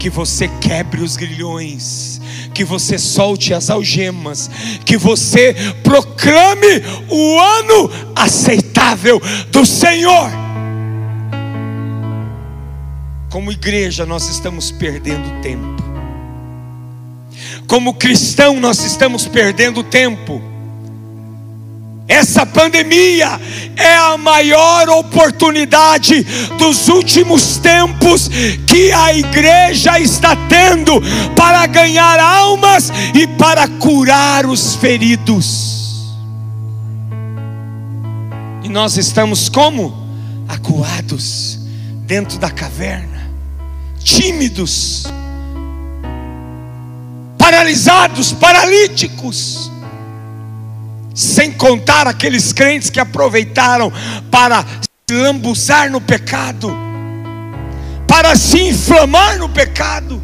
que 0.00 0.10
você 0.10 0.48
quebre 0.60 1.00
os 1.00 1.16
grilhões 1.16 2.20
que 2.52 2.64
você 2.64 2.98
solte 2.98 3.54
as 3.54 3.70
algemas, 3.70 4.50
que 4.84 4.96
você 4.96 5.54
proclame 5.84 6.82
o 7.08 7.38
ano 7.38 7.88
aceitável 8.16 9.22
do 9.52 9.64
Senhor. 9.64 10.28
Como 13.30 13.52
igreja, 13.52 14.04
nós 14.04 14.28
estamos 14.28 14.72
perdendo 14.72 15.40
tempo. 15.40 15.80
Como 17.68 17.94
cristão, 17.94 18.58
nós 18.58 18.82
estamos 18.82 19.24
perdendo 19.28 19.84
tempo. 19.84 20.42
Essa 22.08 22.46
pandemia 22.46 23.38
é 23.76 23.94
a 23.94 24.16
maior 24.16 24.88
oportunidade 24.88 26.22
dos 26.56 26.88
últimos 26.88 27.58
tempos 27.58 28.30
que 28.66 28.90
a 28.90 29.12
igreja 29.12 30.00
está 30.00 30.34
tendo 30.48 31.02
para 31.36 31.66
ganhar 31.66 32.18
almas 32.18 32.90
e 33.14 33.26
para 33.26 33.68
curar 33.68 34.46
os 34.46 34.74
feridos. 34.76 36.16
E 38.64 38.70
nós 38.70 38.96
estamos 38.96 39.50
como? 39.50 40.08
Acuados 40.48 41.58
dentro 42.06 42.38
da 42.38 42.50
caverna, 42.50 43.30
tímidos, 44.02 45.04
paralisados, 47.36 48.32
paralíticos 48.32 49.70
sem 51.18 51.50
contar 51.50 52.06
aqueles 52.06 52.52
crentes 52.52 52.90
que 52.90 53.00
aproveitaram 53.00 53.92
para 54.30 54.64
se 54.64 55.16
lambuçar 55.16 55.90
no 55.90 56.00
pecado, 56.00 56.70
para 58.06 58.36
se 58.36 58.68
inflamar 58.68 59.36
no 59.36 59.48
pecado. 59.48 60.22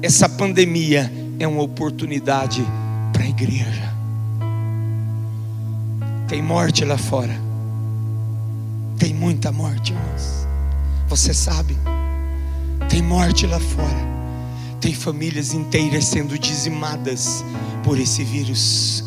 Essa 0.00 0.28
pandemia 0.28 1.12
é 1.40 1.48
uma 1.48 1.62
oportunidade 1.62 2.64
para 3.12 3.24
a 3.24 3.28
igreja. 3.28 3.92
Tem 6.28 6.40
morte 6.40 6.84
lá 6.84 6.96
fora, 6.96 7.36
tem 9.00 9.12
muita 9.12 9.50
morte, 9.50 9.92
irmãos. 9.92 10.46
Você 11.08 11.34
sabe, 11.34 11.76
tem 12.88 13.02
morte 13.02 13.48
lá 13.48 13.58
fora. 13.58 14.14
Tem 14.84 14.92
famílias 14.92 15.54
inteiras 15.54 16.04
sendo 16.04 16.38
dizimadas 16.38 17.42
por 17.82 17.98
esse 17.98 18.22
vírus 18.22 19.02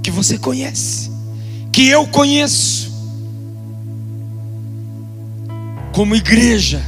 que 0.00 0.08
você 0.08 0.38
conhece, 0.38 1.10
que 1.72 1.88
eu 1.88 2.06
conheço. 2.06 2.88
Como 5.92 6.14
igreja, 6.14 6.80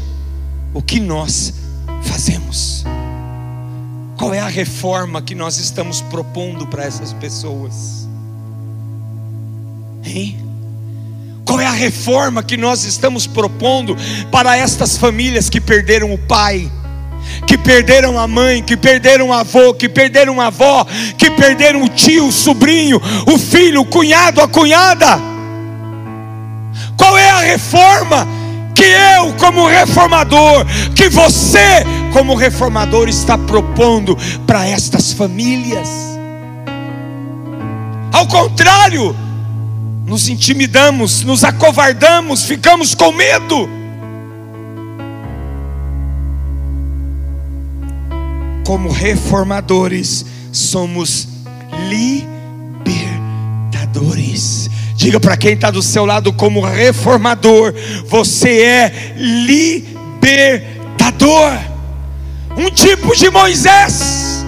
o 0.73 0.81
que 0.81 1.01
nós 1.01 1.53
fazemos? 2.05 2.85
Qual 4.17 4.33
é 4.33 4.39
a 4.39 4.47
reforma 4.47 5.21
que 5.21 5.35
nós 5.35 5.59
estamos 5.59 6.01
propondo 6.01 6.69
para 6.69 6.85
essas 6.85 7.13
pessoas? 7.15 8.09
Hein? 10.05 10.39
Qual 11.45 11.61
é 11.61 11.67
a 11.67 11.73
reforma 11.73 12.41
que 12.41 12.57
nós 12.57 12.85
estamos 12.85 13.27
propondo 13.27 13.97
para 14.31 14.57
estas 14.57 14.97
famílias 14.97 15.51
que 15.51 15.61
perderam 15.61 16.15
o 16.15 16.19
pai? 16.19 16.71
Que 17.47 17.57
perderam 17.59 18.19
a 18.19 18.27
mãe, 18.27 18.63
que 18.63 18.77
perderam 18.77 19.29
o 19.29 19.33
avô, 19.33 19.75
que 19.75 19.89
perderam 19.89 20.41
a 20.41 20.47
avó, 20.47 20.87
que 21.17 21.31
perderam 21.31 21.83
o 21.83 21.89
tio, 21.89 22.27
o 22.27 22.33
sobrinho, 22.33 23.01
o 23.27 23.39
filho, 23.39 23.81
o 23.81 23.85
cunhado, 23.85 24.41
a 24.41 24.49
cunhada. 24.49 25.21
Qual 26.97 27.17
é 27.17 27.31
a 27.31 27.41
reforma 27.41 28.27
que 28.75 28.85
eu, 28.85 29.33
como 29.35 29.67
reformador, 29.67 30.67
que 30.95 31.09
você, 31.09 31.85
como 32.13 32.35
reformador, 32.35 33.09
está 33.09 33.37
propondo 33.39 34.17
para 34.47 34.67
estas 34.67 35.13
famílias? 35.13 35.89
Ao 38.13 38.27
contrário, 38.27 39.17
nos 40.07 40.29
intimidamos, 40.29 41.23
nos 41.23 41.45
acovardamos, 41.45 42.45
ficamos 42.45 42.95
com 42.95 43.13
medo. 43.13 43.80
Como 48.71 48.93
reformadores, 48.93 50.25
somos 50.53 51.27
libertadores. 51.89 54.71
Diga 54.95 55.19
para 55.19 55.37
quem 55.37 55.55
está 55.55 55.73
do 55.73 55.83
seu 55.83 56.07
lado, 56.07 56.33
como 56.33 56.65
reformador, 56.65 57.75
você 58.07 58.63
é 58.63 59.15
libertador. 59.17 60.71
Um 62.57 62.71
tipo 62.71 63.17
de 63.17 63.29
Moisés 63.29 64.45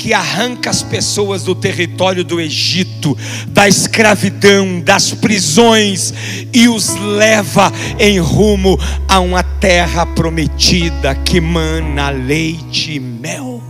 que 0.00 0.14
arranca 0.14 0.70
as 0.70 0.82
pessoas 0.82 1.42
do 1.42 1.54
território 1.54 2.24
do 2.24 2.40
Egito, 2.40 3.14
da 3.48 3.68
escravidão, 3.68 4.80
das 4.80 5.12
prisões 5.12 6.14
e 6.54 6.68
os 6.68 6.96
leva 6.96 7.70
em 7.98 8.18
rumo 8.18 8.80
a 9.06 9.20
uma 9.20 9.42
terra 9.42 10.06
prometida 10.06 11.14
que 11.14 11.38
mana 11.38 12.08
leite 12.08 12.94
e 12.94 12.98
mel. 12.98 13.62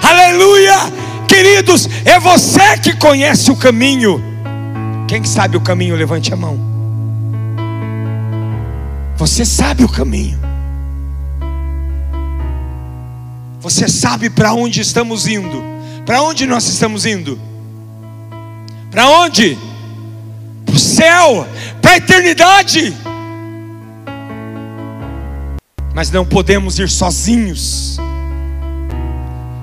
Aleluia! 0.00 0.76
Que 1.26 1.34
Queridos, 1.34 1.88
é 2.04 2.20
você 2.20 2.78
que 2.78 2.94
conhece 2.94 3.50
o 3.50 3.56
caminho. 3.56 4.22
Quem 5.08 5.24
sabe 5.24 5.56
o 5.56 5.60
caminho, 5.60 5.96
levante 5.96 6.32
a 6.32 6.36
mão. 6.36 6.58
Você 9.16 9.44
sabe 9.44 9.82
o 9.82 9.88
caminho. 9.88 10.47
Você 13.60 13.88
sabe 13.88 14.30
para 14.30 14.52
onde 14.52 14.80
estamos 14.80 15.26
indo. 15.26 15.62
Para 16.06 16.22
onde 16.22 16.46
nós 16.46 16.66
estamos 16.66 17.04
indo? 17.04 17.38
Para 18.90 19.08
onde? 19.08 19.58
Para 20.64 20.74
o 20.74 20.78
céu, 20.78 21.46
para 21.82 21.92
a 21.92 21.96
eternidade. 21.96 22.96
Mas 25.94 26.10
não 26.10 26.24
podemos 26.24 26.78
ir 26.78 26.88
sozinhos. 26.88 27.98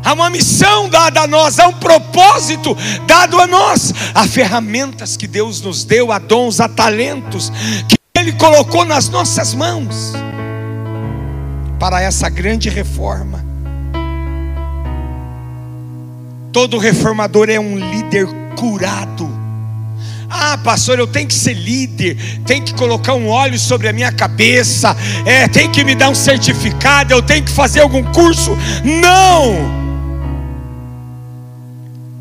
Há 0.04 0.14
uma 0.14 0.30
missão 0.30 0.88
dada 0.88 1.22
a 1.22 1.28
nós, 1.28 1.58
há 1.58 1.68
um 1.68 1.74
propósito 1.74 2.78
dado 3.08 3.40
a 3.40 3.48
nós, 3.48 3.92
há 4.14 4.28
ferramentas 4.28 5.18
que 5.18 5.26
Deus 5.26 5.62
nos 5.62 5.84
deu, 5.84 6.12
há 6.12 6.20
dons, 6.20 6.60
há 6.60 6.70
talentos 6.70 7.52
que 7.88 7.98
Ele 8.16 8.34
colocou 8.34 8.86
nas 8.86 9.10
nossas 9.10 9.56
mãos 9.56 10.14
para 11.80 12.02
essa 12.02 12.30
grande 12.30 12.70
reforma. 12.70 13.45
Todo 16.56 16.78
reformador 16.78 17.50
é 17.50 17.60
um 17.60 17.78
líder 17.78 18.26
curado. 18.56 19.30
Ah, 20.30 20.58
pastor, 20.58 20.98
eu 20.98 21.06
tenho 21.06 21.28
que 21.28 21.34
ser 21.34 21.54
líder, 21.54 22.16
tem 22.46 22.62
que 22.62 22.74
colocar 22.74 23.14
um 23.14 23.28
óleo 23.28 23.60
sobre 23.60 23.90
a 23.90 23.92
minha 23.92 24.10
cabeça, 24.10 24.96
é, 25.26 25.50
tem 25.50 25.70
que 25.70 25.84
me 25.84 25.94
dar 25.96 26.08
um 26.08 26.16
certificado, 26.16 27.14
eu 27.14 27.22
tenho 27.22 27.44
que 27.44 27.52
fazer 27.52 27.82
algum 27.82 28.02
curso. 28.14 28.52
Não! 28.86 29.70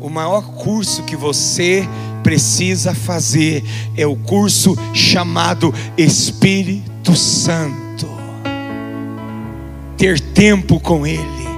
O 0.01 0.09
maior 0.09 0.41
curso 0.41 1.03
que 1.03 1.15
você 1.15 1.87
precisa 2.21 2.93
fazer 2.93 3.63
é 3.95 4.05
o 4.05 4.17
curso 4.17 4.77
chamado 4.93 5.73
Espírito 5.97 7.15
Santo. 7.15 8.05
Ter 9.95 10.19
tempo 10.19 10.77
com 10.77 11.07
Ele 11.07 11.54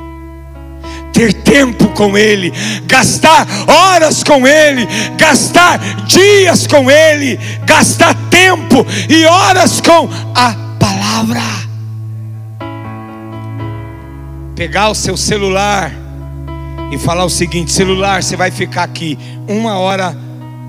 ter 1.18 1.34
tempo 1.34 1.88
com 1.95 2.15
Ele, 2.15 2.53
gastar 2.86 3.47
horas 3.68 4.24
com 4.24 4.45
Ele, 4.45 4.88
gastar 5.18 5.80
dias 6.05 6.68
com 6.68 6.91
Ele, 6.91 7.39
gastar 7.65 8.13
tempo 8.30 8.86
e 9.09 9.26
horas 9.26 9.82
com 9.82 10.07
a 10.36 10.53
palavra. 10.80 11.41
Pegar 14.55 14.89
o 14.89 14.95
seu 14.95 15.18
celular 15.18 15.91
e 16.91 16.99
falar 16.99 17.26
o 17.26 17.32
seguinte: 17.32 17.72
celular, 17.72 18.22
você 18.22 18.36
vai 18.36 18.51
ficar 18.51 18.84
aqui 18.84 19.18
uma 19.47 19.80
hora 19.80 20.15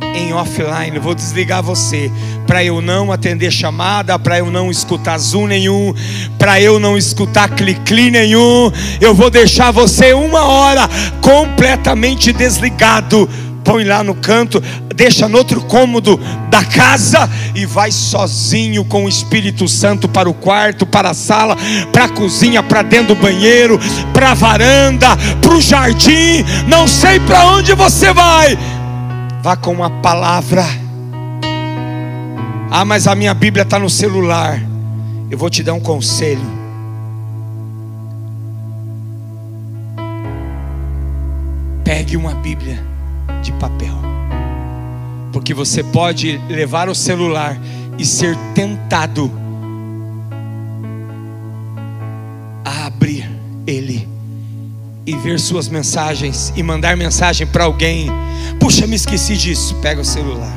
em 0.02 0.32
offline, 0.32 0.98
vou 0.98 1.14
desligar 1.14 1.62
você, 1.62 2.10
para 2.46 2.64
eu 2.64 2.80
não 2.80 3.12
atender 3.12 3.50
chamada, 3.50 4.18
para 4.18 4.38
eu 4.38 4.50
não 4.50 4.70
escutar 4.70 5.18
zoom 5.18 5.46
nenhum, 5.46 5.94
para 6.38 6.60
eu 6.60 6.78
não 6.78 6.96
escutar 6.96 7.48
clique 7.50 8.10
nenhum, 8.10 8.70
eu 9.00 9.14
vou 9.14 9.30
deixar 9.30 9.70
você 9.70 10.12
uma 10.12 10.44
hora 10.44 10.88
completamente 11.20 12.32
desligado. 12.32 13.28
Põe 13.64 13.84
lá 13.84 14.02
no 14.02 14.14
canto, 14.14 14.62
deixa 14.94 15.28
no 15.28 15.36
outro 15.36 15.60
cômodo 15.60 16.18
da 16.48 16.64
casa 16.64 17.28
e 17.54 17.66
vai 17.66 17.92
sozinho 17.92 18.82
com 18.82 19.04
o 19.04 19.08
Espírito 19.08 19.68
Santo 19.68 20.08
para 20.08 20.28
o 20.28 20.32
quarto, 20.32 20.86
para 20.86 21.10
a 21.10 21.14
sala, 21.14 21.54
para 21.92 22.04
a 22.04 22.08
cozinha, 22.08 22.62
para 22.62 22.80
dentro 22.80 23.14
do 23.14 23.20
banheiro, 23.20 23.78
para 24.14 24.30
a 24.30 24.34
varanda, 24.34 25.08
para 25.42 25.52
o 25.54 25.60
jardim. 25.60 26.42
Não 26.66 26.88
sei 26.88 27.20
para 27.20 27.46
onde 27.46 27.74
você 27.74 28.10
vai 28.10 28.58
Vá 29.48 29.56
com 29.56 29.72
uma 29.72 29.88
palavra. 29.88 30.62
Ah, 32.70 32.84
mas 32.84 33.06
a 33.06 33.14
minha 33.14 33.32
Bíblia 33.32 33.62
está 33.62 33.78
no 33.78 33.88
celular. 33.88 34.60
Eu 35.30 35.38
vou 35.38 35.48
te 35.48 35.62
dar 35.62 35.72
um 35.72 35.80
conselho. 35.80 36.44
Pegue 41.82 42.14
uma 42.14 42.34
Bíblia 42.34 42.78
de 43.42 43.50
papel. 43.52 43.94
Porque 45.32 45.54
você 45.54 45.82
pode 45.82 46.36
levar 46.50 46.90
o 46.90 46.94
celular 46.94 47.58
e 47.96 48.04
ser 48.04 48.36
tentado 48.54 49.32
a 52.66 52.84
abrir 52.84 53.26
ele 53.66 54.17
e 55.08 55.16
ver 55.16 55.40
suas 55.40 55.68
mensagens 55.68 56.52
e 56.54 56.62
mandar 56.62 56.94
mensagem 56.94 57.46
para 57.46 57.64
alguém. 57.64 58.10
Puxa, 58.60 58.86
me 58.86 58.94
esqueci 58.94 59.38
disso. 59.38 59.74
Pega 59.76 60.02
o 60.02 60.04
celular. 60.04 60.52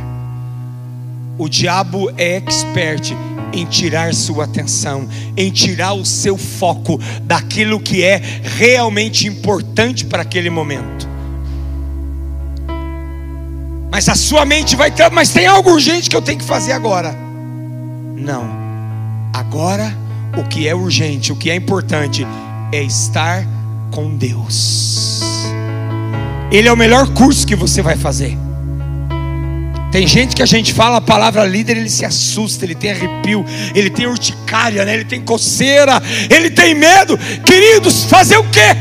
O 1.37 1.47
diabo 1.47 2.11
é 2.17 2.35
expert 2.35 3.15
em 3.53 3.65
tirar 3.65 4.13
sua 4.13 4.43
atenção, 4.43 5.07
em 5.37 5.49
tirar 5.49 5.93
o 5.93 6.05
seu 6.05 6.37
foco 6.37 6.99
daquilo 7.23 7.79
que 7.79 8.03
é 8.03 8.21
realmente 8.57 9.25
importante 9.25 10.05
para 10.05 10.21
aquele 10.21 10.49
momento. 10.49 11.09
Mas 13.89 14.09
a 14.09 14.15
sua 14.15 14.45
mente 14.45 14.75
vai 14.75 14.91
ter, 14.91 15.09
mas 15.11 15.29
tem 15.29 15.47
algo 15.47 15.71
urgente 15.71 16.09
que 16.09 16.15
eu 16.15 16.21
tenho 16.21 16.39
que 16.39 16.45
fazer 16.45 16.73
agora. 16.73 17.15
Não. 18.17 18.49
Agora 19.33 19.95
o 20.37 20.43
que 20.43 20.67
é 20.67 20.75
urgente, 20.75 21.31
o 21.31 21.37
que 21.37 21.49
é 21.49 21.55
importante 21.55 22.27
é 22.73 22.83
estar 22.83 23.45
com 23.91 24.15
Deus. 24.15 25.21
Ele 26.51 26.67
é 26.67 26.73
o 26.73 26.77
melhor 26.77 27.07
curso 27.13 27.45
que 27.45 27.55
você 27.55 27.81
vai 27.81 27.97
fazer. 27.97 28.37
Tem 29.91 30.07
gente 30.07 30.33
que 30.35 30.41
a 30.41 30.45
gente 30.45 30.73
fala 30.73 30.97
a 30.97 31.01
palavra 31.01 31.45
líder, 31.45 31.75
ele 31.75 31.89
se 31.89 32.05
assusta, 32.05 32.63
ele 32.63 32.73
tem 32.73 32.91
arrepio, 32.91 33.45
ele 33.75 33.89
tem 33.89 34.07
urticária, 34.07 34.85
né? 34.85 34.93
ele 34.93 35.03
tem 35.03 35.19
coceira, 35.21 36.01
ele 36.29 36.49
tem 36.49 36.73
medo. 36.73 37.17
Queridos, 37.45 38.05
fazer 38.05 38.37
o 38.37 38.43
quê? 38.45 38.75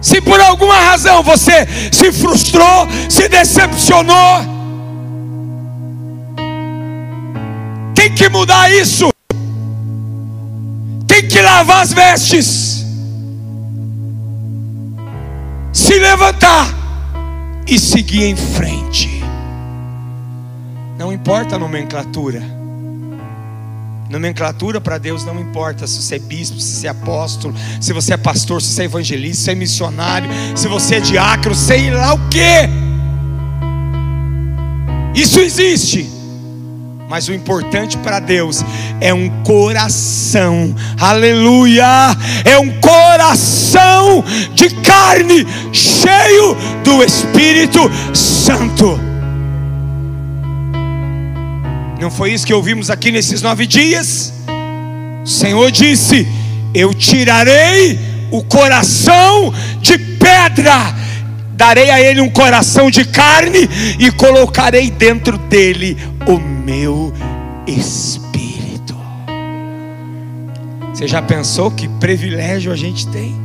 Se 0.00 0.20
por 0.20 0.40
alguma 0.40 0.74
razão 0.74 1.22
você 1.22 1.68
se 1.92 2.10
frustrou, 2.10 2.88
se 3.08 3.28
decepcionou, 3.28 4.40
tem 7.94 8.12
que 8.12 8.28
mudar 8.28 8.72
isso 8.72 9.10
que 11.30 11.40
lavar 11.40 11.82
as 11.82 11.92
vestes, 11.92 12.84
se 15.72 15.98
levantar 15.98 16.68
e 17.66 17.78
seguir 17.78 18.24
em 18.24 18.36
frente. 18.36 19.22
Não 20.98 21.12
importa 21.12 21.56
a 21.56 21.58
nomenclatura. 21.58 22.42
Nomenclatura 24.10 24.80
para 24.80 24.98
Deus 24.98 25.24
não 25.24 25.38
importa 25.38 25.86
se 25.86 26.02
você 26.02 26.16
é 26.16 26.18
bispo, 26.18 26.60
se 26.60 26.80
você 26.80 26.88
é 26.88 26.90
apóstolo, 26.90 27.54
se 27.80 27.92
você 27.92 28.14
é 28.14 28.16
pastor, 28.16 28.60
se 28.60 28.74
você 28.74 28.82
é 28.82 28.84
evangelista, 28.86 29.36
se 29.36 29.44
você 29.44 29.50
é 29.52 29.54
missionário, 29.54 30.28
se 30.56 30.66
você 30.66 30.96
é 30.96 31.00
diácono, 31.00 31.54
sei 31.54 31.90
lá 31.90 32.12
o 32.12 32.28
que. 32.28 32.68
Isso 35.14 35.38
existe. 35.38 36.19
Mas 37.10 37.26
o 37.26 37.34
importante 37.34 37.98
para 37.98 38.20
Deus 38.20 38.64
é 39.00 39.12
um 39.12 39.42
coração, 39.42 40.72
aleluia, 40.96 41.84
é 42.44 42.56
um 42.56 42.80
coração 42.80 44.22
de 44.54 44.70
carne, 44.76 45.44
cheio 45.72 46.56
do 46.84 47.02
Espírito 47.02 47.80
Santo. 48.14 48.96
Não 52.00 52.12
foi 52.12 52.32
isso 52.32 52.46
que 52.46 52.54
ouvimos 52.54 52.90
aqui 52.90 53.10
nesses 53.10 53.42
nove 53.42 53.66
dias? 53.66 54.32
O 55.24 55.26
Senhor 55.26 55.68
disse: 55.72 56.28
Eu 56.72 56.94
tirarei 56.94 57.98
o 58.30 58.40
coração 58.44 59.52
de 59.80 59.98
pedra 59.98 60.94
darei 61.60 61.90
a 61.90 62.00
ele 62.00 62.22
um 62.22 62.30
coração 62.30 62.90
de 62.90 63.04
carne 63.04 63.68
e 63.98 64.10
colocarei 64.10 64.90
dentro 64.90 65.36
dele 65.36 65.94
o 66.26 66.38
meu 66.38 67.12
espírito. 67.66 68.96
Você 70.88 71.06
já 71.06 71.20
pensou 71.20 71.70
que 71.70 71.86
privilégio 71.86 72.72
a 72.72 72.76
gente 72.76 73.06
tem? 73.08 73.38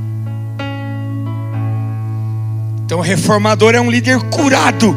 Então, 2.86 3.00
o 3.00 3.02
reformador 3.02 3.76
é 3.76 3.82
um 3.82 3.92
líder 3.92 4.22
curado. 4.30 4.96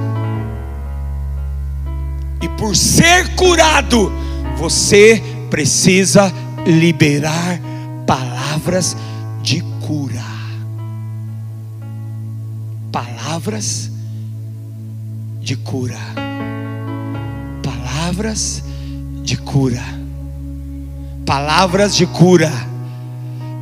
E 2.41 2.49
por 2.51 2.77
ser 2.77 3.35
curado, 3.35 4.13
você 4.57 5.21
precisa 5.51 6.33
liberar 6.65 7.59
palavras 8.07 8.97
de 9.43 9.61
cura 9.85 10.38
palavras 12.93 13.91
de 15.41 15.57
cura. 15.57 15.99
Palavras 17.63 18.63
de 19.23 19.37
cura. 19.37 19.83
Palavras 21.25 21.95
de 21.95 22.07
cura. 22.07 22.53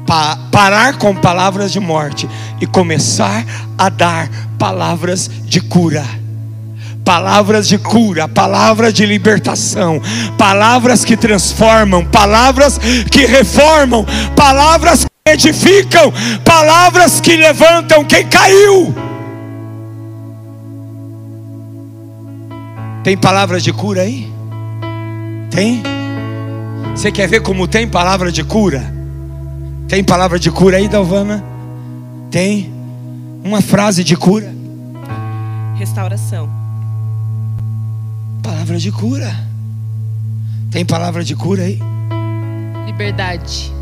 Pa 0.07 0.37
parar 0.53 0.99
com 0.99 1.15
palavras 1.15 1.73
de 1.73 1.81
morte 1.81 2.29
e 2.61 2.67
começar 2.67 3.45
a 3.77 3.89
dar 3.89 4.29
palavras 4.59 5.29
de 5.45 5.61
cura 5.61 6.05
palavras 7.05 7.69
de 7.69 7.79
cura, 7.79 8.27
palavras 8.27 8.93
de 8.93 9.07
libertação, 9.07 10.03
palavras 10.37 11.05
que 11.05 11.17
transformam, 11.17 12.05
palavras 12.05 12.81
que 13.13 13.25
reformam, 13.25 14.05
palavras 14.35 15.05
que 15.05 15.31
edificam, 15.31 16.13
palavras 16.45 17.21
que 17.21 17.37
levantam 17.37 18.05
quem 18.05 18.27
caiu. 18.27 18.93
Tem 23.07 23.17
palavras 23.17 23.63
de 23.63 23.73
cura 23.73 24.03
aí? 24.03 24.29
Tem? 25.49 25.81
Você 26.91 27.13
quer 27.13 27.29
ver 27.29 27.41
como 27.41 27.69
tem 27.69 27.87
palavra 27.87 28.33
de 28.33 28.43
cura? 28.43 28.83
Tem 29.87 30.03
palavra 30.03 30.41
de 30.41 30.51
cura 30.51 30.79
aí, 30.79 30.89
Dalvana? 30.89 31.45
Tem? 32.33 32.69
Uma 33.45 33.61
frase 33.61 34.03
de 34.03 34.17
cura? 34.17 34.53
Restauração. 35.77 36.51
Palavra 38.43 38.77
de 38.77 38.91
cura. 38.91 39.33
Tem 40.73 40.85
palavra 40.85 41.23
de 41.23 41.37
cura 41.37 41.63
aí? 41.63 41.79
Liberdade. 42.87 43.73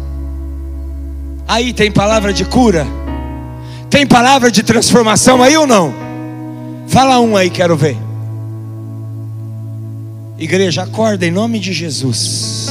Aí 1.49 1.73
tem 1.73 1.91
palavra 1.91 2.31
de 2.31 2.45
cura? 2.45 2.87
Tem 3.89 4.07
palavra 4.07 4.51
de 4.51 4.63
transformação 4.63 5.43
aí 5.43 5.57
ou 5.57 5.67
não? 5.67 5.95
Fala 6.89 7.19
um 7.21 7.35
aí, 7.39 7.49
quero 7.49 7.75
ver. 7.75 7.97
Igreja, 10.37 10.83
acorda 10.83 11.25
em 11.25 11.31
nome 11.31 11.61
de 11.61 11.73
Jesus. 11.73 12.69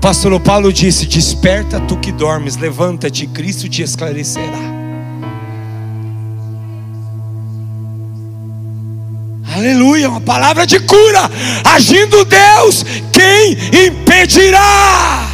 Pastor 0.00 0.38
Paulo 0.40 0.72
disse: 0.72 1.06
Desperta 1.06 1.80
tu 1.80 1.96
que 1.98 2.10
dormes, 2.10 2.56
levanta-te, 2.56 3.26
Cristo 3.26 3.68
te 3.68 3.82
esclarecerá. 3.82 4.74
Aleluia, 9.54 10.08
uma 10.08 10.20
palavra 10.20 10.66
de 10.66 10.80
cura. 10.80 11.30
Agindo 11.64 12.24
Deus, 12.24 12.84
quem 13.12 13.52
impedirá? 13.86 15.28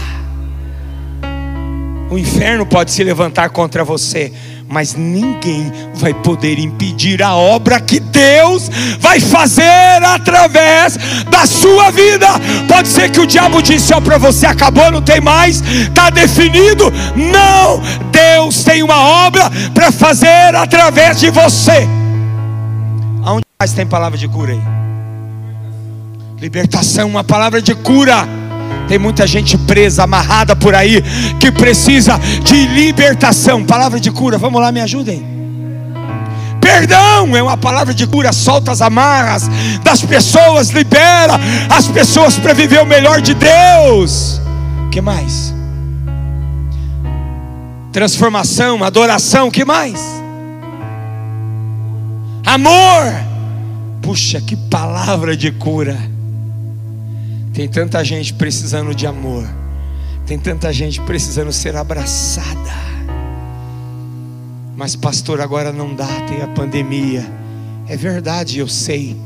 O 2.10 2.18
inferno 2.18 2.66
pode 2.66 2.90
se 2.90 3.02
levantar 3.04 3.50
contra 3.50 3.84
você, 3.84 4.32
mas 4.70 4.94
ninguém 4.94 5.72
vai 5.94 6.14
poder 6.14 6.56
impedir 6.60 7.20
a 7.24 7.34
obra 7.34 7.80
que 7.80 7.98
Deus 7.98 8.70
vai 9.00 9.18
fazer 9.18 10.00
através 10.04 10.96
da 11.28 11.44
sua 11.44 11.90
vida. 11.90 12.28
Pode 12.68 12.86
ser 12.86 13.10
que 13.10 13.18
o 13.18 13.26
diabo 13.26 13.60
disse: 13.60 13.92
para 14.00 14.16
você 14.16 14.46
acabou, 14.46 14.92
não 14.92 15.02
tem 15.02 15.20
mais, 15.20 15.60
está 15.60 16.08
definido. 16.08 16.84
Não, 17.16 17.82
Deus 18.12 18.62
tem 18.62 18.80
uma 18.84 19.26
obra 19.26 19.50
para 19.74 19.90
fazer 19.90 20.54
através 20.54 21.18
de 21.18 21.30
você. 21.30 21.88
Aonde 23.24 23.44
mais 23.58 23.72
tem 23.72 23.84
palavra 23.84 24.16
de 24.16 24.28
cura 24.28 24.52
aí? 24.52 24.62
Libertação, 26.40 27.08
uma 27.08 27.24
palavra 27.24 27.60
de 27.60 27.74
cura. 27.74 28.39
Tem 28.88 28.98
muita 28.98 29.26
gente 29.26 29.56
presa, 29.56 30.02
amarrada 30.04 30.56
por 30.56 30.74
aí, 30.74 31.02
que 31.38 31.52
precisa 31.52 32.18
de 32.42 32.66
libertação. 32.66 33.64
Palavra 33.64 34.00
de 34.00 34.10
cura, 34.10 34.36
vamos 34.36 34.60
lá, 34.60 34.72
me 34.72 34.80
ajudem. 34.80 35.24
Perdão 36.60 37.36
é 37.36 37.42
uma 37.42 37.56
palavra 37.56 37.94
de 37.94 38.06
cura, 38.06 38.32
solta 38.32 38.70
as 38.70 38.80
amarras 38.80 39.48
das 39.82 40.02
pessoas, 40.02 40.70
libera 40.70 41.34
as 41.68 41.86
pessoas 41.88 42.38
para 42.38 42.52
viver 42.52 42.80
o 42.80 42.86
melhor 42.86 43.20
de 43.20 43.34
Deus. 43.34 44.40
Que 44.90 45.00
mais? 45.00 45.54
Transformação, 47.92 48.84
adoração, 48.84 49.50
que 49.50 49.64
mais? 49.64 50.00
Amor. 52.46 53.12
Puxa, 54.02 54.40
que 54.40 54.56
palavra 54.56 55.36
de 55.36 55.50
cura. 55.50 55.98
Tem 57.52 57.68
tanta 57.68 58.04
gente 58.04 58.34
precisando 58.34 58.94
de 58.94 59.06
amor. 59.06 59.44
Tem 60.26 60.38
tanta 60.38 60.72
gente 60.72 61.00
precisando 61.00 61.52
ser 61.52 61.76
abraçada. 61.76 62.70
Mas, 64.76 64.94
pastor, 64.94 65.40
agora 65.40 65.72
não 65.72 65.94
dá, 65.94 66.20
tem 66.22 66.40
a 66.42 66.48
pandemia. 66.48 67.24
É 67.88 67.96
verdade, 67.96 68.58
eu 68.58 68.68
sei. 68.68 69.16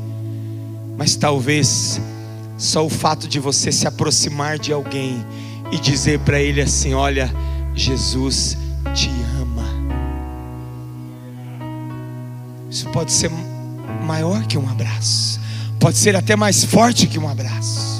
Mas 0.97 1.15
talvez 1.15 2.01
só 2.57 2.85
o 2.85 2.89
fato 2.89 3.27
de 3.27 3.39
você 3.39 3.71
se 3.71 3.87
aproximar 3.87 4.57
de 4.57 4.73
alguém 4.73 5.23
e 5.71 5.77
dizer 5.77 6.19
para 6.19 6.41
ele 6.41 6.61
assim: 6.61 6.93
Olha, 6.93 7.31
Jesus 7.75 8.57
te 8.93 9.09
ama. 9.39 9.65
Isso 12.69 12.89
pode 12.89 13.11
ser 13.11 13.29
maior 14.03 14.45
que 14.47 14.57
um 14.57 14.69
abraço, 14.69 15.39
pode 15.79 15.97
ser 15.97 16.15
até 16.15 16.35
mais 16.35 16.63
forte 16.63 17.07
que 17.07 17.19
um 17.19 17.29
abraço. 17.29 17.94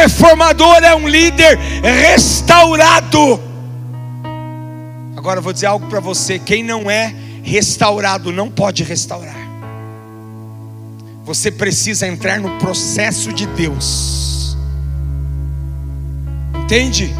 Reformador 0.00 0.82
é 0.82 0.94
um 0.94 1.06
líder 1.06 1.58
restaurado. 1.82 3.40
Agora 5.16 5.38
eu 5.38 5.42
vou 5.42 5.52
dizer 5.52 5.66
algo 5.66 5.86
para 5.88 6.00
você: 6.00 6.38
quem 6.38 6.62
não 6.62 6.90
é 6.90 7.14
restaurado 7.42 8.32
não 8.32 8.50
pode 8.50 8.82
restaurar. 8.82 9.36
Você 11.24 11.50
precisa 11.50 12.06
entrar 12.06 12.40
no 12.40 12.58
processo 12.58 13.32
de 13.32 13.46
Deus. 13.46 14.56
Entende? 16.64 17.14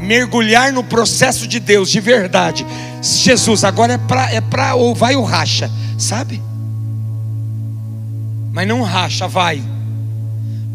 Mergulhar 0.00 0.72
no 0.72 0.82
processo 0.82 1.46
de 1.46 1.60
Deus 1.60 1.90
de 1.90 2.00
verdade. 2.00 2.66
Jesus, 3.02 3.62
agora 3.62 3.94
é 3.94 3.98
para 3.98 4.32
é 4.32 4.40
para 4.40 4.74
ou 4.74 4.94
vai 4.94 5.16
ou 5.16 5.24
racha, 5.24 5.70
sabe? 5.98 6.42
Mas 8.52 8.66
não 8.66 8.82
racha, 8.82 9.28
vai. 9.28 9.62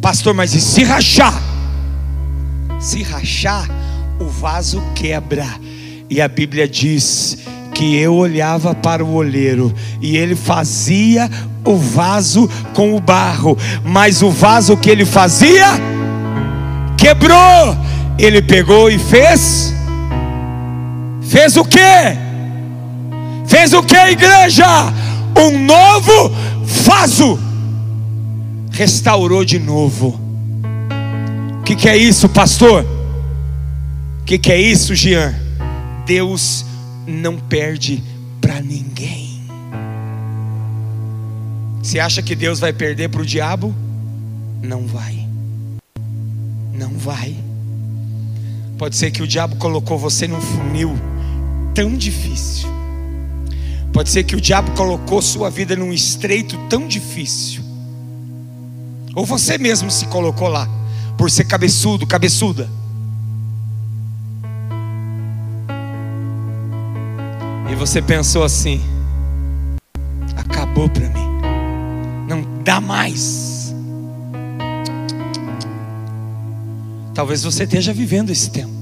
Pastor, 0.05 0.35
mas 0.35 0.53
e 0.53 0.61
se 0.61 0.83
rachar? 0.83 1.33
Se 2.79 3.01
rachar, 3.01 3.67
o 4.19 4.25
vaso 4.25 4.79
quebra. 4.93 5.47
E 6.07 6.21
a 6.21 6.27
Bíblia 6.27 6.67
diz 6.67 7.39
que 7.73 7.95
eu 7.95 8.13
olhava 8.13 8.75
para 8.75 9.03
o 9.03 9.15
olheiro 9.15 9.73
e 9.99 10.15
ele 10.15 10.35
fazia 10.35 11.27
o 11.63 11.75
vaso 11.75 12.47
com 12.75 12.95
o 12.95 12.99
barro, 12.99 13.57
mas 13.83 14.21
o 14.21 14.29
vaso 14.29 14.77
que 14.77 14.91
ele 14.91 15.05
fazia 15.05 15.65
quebrou. 16.95 17.75
Ele 18.19 18.43
pegou 18.43 18.91
e 18.91 18.99
fez 18.99 19.73
Fez 21.23 21.57
o 21.57 21.65
que? 21.65 21.79
Fez 23.47 23.73
o 23.73 23.81
que, 23.81 23.97
igreja? 23.97 24.67
Um 25.35 25.65
novo 25.65 26.31
vaso. 26.61 27.44
Restaurou 28.75 29.45
de 29.45 29.57
novo. 29.57 30.19
O 31.61 31.63
que, 31.63 31.77
que 31.77 31.87
é 31.87 31.95
isso, 31.95 32.27
pastor? 32.27 32.85
O 34.19 34.25
que, 34.25 34.37
que 34.37 34.51
é 34.51 34.59
isso, 34.59 34.93
Jean? 34.93 35.33
Deus 36.05 36.65
não 37.07 37.39
perde 37.39 38.03
para 38.41 38.59
ninguém. 38.59 39.41
Você 41.81 41.99
acha 41.99 42.21
que 42.21 42.35
Deus 42.35 42.59
vai 42.59 42.73
perder 42.73 43.07
para 43.07 43.21
o 43.21 43.25
diabo? 43.25 43.73
Não 44.61 44.85
vai. 44.85 45.25
Não 46.73 46.91
vai. 46.97 47.33
Pode 48.77 48.97
ser 48.97 49.09
que 49.09 49.23
o 49.23 49.27
diabo 49.27 49.55
colocou 49.55 49.97
você 49.97 50.27
num 50.27 50.41
funil 50.41 50.93
tão 51.73 51.95
difícil. 51.95 52.67
Pode 53.93 54.09
ser 54.09 54.25
que 54.25 54.35
o 54.35 54.41
diabo 54.41 54.71
colocou 54.71 55.21
sua 55.21 55.49
vida 55.49 55.77
num 55.77 55.93
estreito 55.93 56.57
tão 56.67 56.85
difícil. 56.89 57.64
Ou 59.15 59.25
você 59.25 59.57
mesmo 59.57 59.89
se 59.89 60.05
colocou 60.07 60.49
lá, 60.49 60.67
por 61.17 61.31
ser 61.31 61.45
cabeçudo, 61.45 62.05
cabeçuda. 62.05 62.69
E 67.71 67.75
você 67.75 68.01
pensou 68.01 68.43
assim: 68.43 68.81
acabou 70.35 70.89
para 70.89 71.07
mim, 71.07 71.27
não 72.27 72.43
dá 72.61 72.81
mais. 72.81 73.73
Talvez 77.13 77.41
você 77.43 77.63
esteja 77.63 77.93
vivendo 77.93 78.29
esse 78.29 78.49
tempo. 78.49 78.73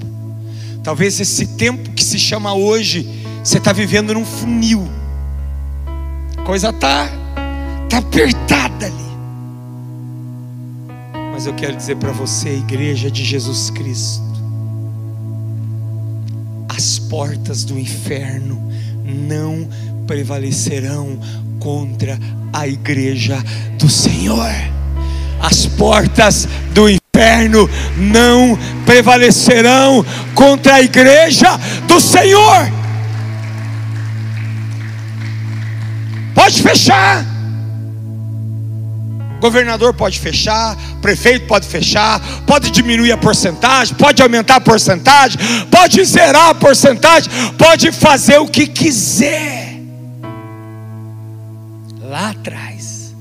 Talvez 0.84 1.20
esse 1.20 1.46
tempo 1.56 1.92
que 1.92 2.04
se 2.04 2.18
chama 2.18 2.56
hoje, 2.56 3.08
você 3.44 3.60
está 3.60 3.72
vivendo 3.72 4.16
num 4.16 4.26
funil. 4.26 4.88
A 6.38 6.42
coisa 6.42 6.74
tá, 6.74 7.08
tá 7.88 8.00
apertada 8.00 8.88
ali. 8.88 9.03
Mas 11.34 11.48
eu 11.48 11.54
quero 11.56 11.76
dizer 11.76 11.96
para 11.96 12.12
você, 12.12 12.50
igreja 12.50 13.10
de 13.10 13.26
Jesus 13.26 13.72
Cristo, 13.72 14.22
as 16.70 17.00
portas 17.00 17.64
do 17.64 17.80
inferno 17.80 18.72
não 19.04 19.68
prevalecerão 20.06 21.20
contra 21.60 22.20
a 22.54 22.68
igreja 22.68 23.44
do 23.80 23.90
Senhor. 23.90 24.54
As 25.42 25.66
portas 25.66 26.48
do 26.72 26.88
inferno 26.88 27.68
não 27.98 28.56
prevalecerão 28.86 30.06
contra 30.36 30.76
a 30.76 30.82
igreja 30.84 31.60
do 31.88 32.00
Senhor. 32.00 32.72
Pode 36.36 36.62
fechar. 36.62 37.33
Governador 39.44 39.94
pode 39.94 40.22
fechar, 40.22 40.74
prefeito 41.02 41.48
pode 41.48 41.68
fechar, 41.68 42.18
pode 42.48 42.72
diminuir 42.72 43.12
a 43.12 43.18
porcentagem, 43.18 43.94
pode 43.94 44.22
aumentar 44.22 44.56
a 44.56 44.62
porcentagem, 44.62 45.38
pode 45.70 46.02
zerar 46.06 46.52
a 46.52 46.56
porcentagem, 46.56 47.30
pode 47.58 47.92
fazer 47.92 48.38
o 48.38 48.48
que 48.48 48.66
quiser. 48.66 49.82
Lá 52.00 52.30
atrás, 52.30 53.14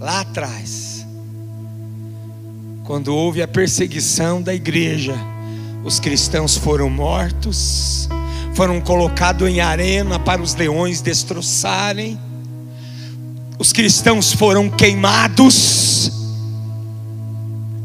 lá 0.00 0.22
atrás, 0.22 1.06
quando 2.82 3.14
houve 3.14 3.40
a 3.40 3.46
perseguição 3.46 4.42
da 4.42 4.52
igreja, 4.52 5.14
os 5.84 6.00
cristãos 6.00 6.56
foram 6.56 6.90
mortos, 6.90 8.08
foram 8.52 8.80
colocados 8.80 9.48
em 9.48 9.60
arena 9.60 10.18
para 10.18 10.42
os 10.42 10.56
leões 10.56 11.00
destroçarem 11.00 12.18
os 13.62 13.72
cristãos 13.72 14.32
foram 14.32 14.68
queimados, 14.68 16.10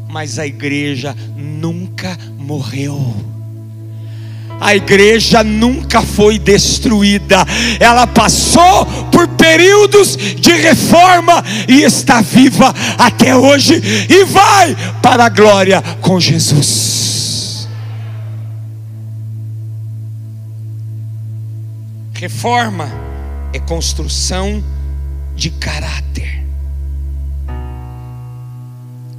mas 0.08 0.36
a 0.36 0.44
igreja 0.44 1.16
nunca 1.36 2.18
morreu. 2.36 3.14
A 4.60 4.74
igreja 4.74 5.44
nunca 5.44 6.02
foi 6.02 6.36
destruída, 6.36 7.46
ela 7.78 8.08
passou 8.08 8.86
por 9.12 9.28
períodos 9.28 10.16
de 10.16 10.50
reforma 10.50 11.44
e 11.68 11.82
está 11.82 12.20
viva 12.22 12.74
até 12.98 13.36
hoje 13.36 13.80
e 14.10 14.24
vai 14.24 14.76
para 15.00 15.26
a 15.26 15.28
glória 15.28 15.80
com 16.00 16.18
Jesus. 16.18 17.68
Reforma 22.14 22.90
é 23.52 23.60
construção 23.60 24.60
de 25.38 25.50
caráter. 25.50 26.44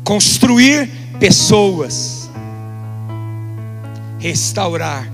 Construir 0.04 0.88
pessoas. 1.18 2.30
Restaurar 4.20 5.10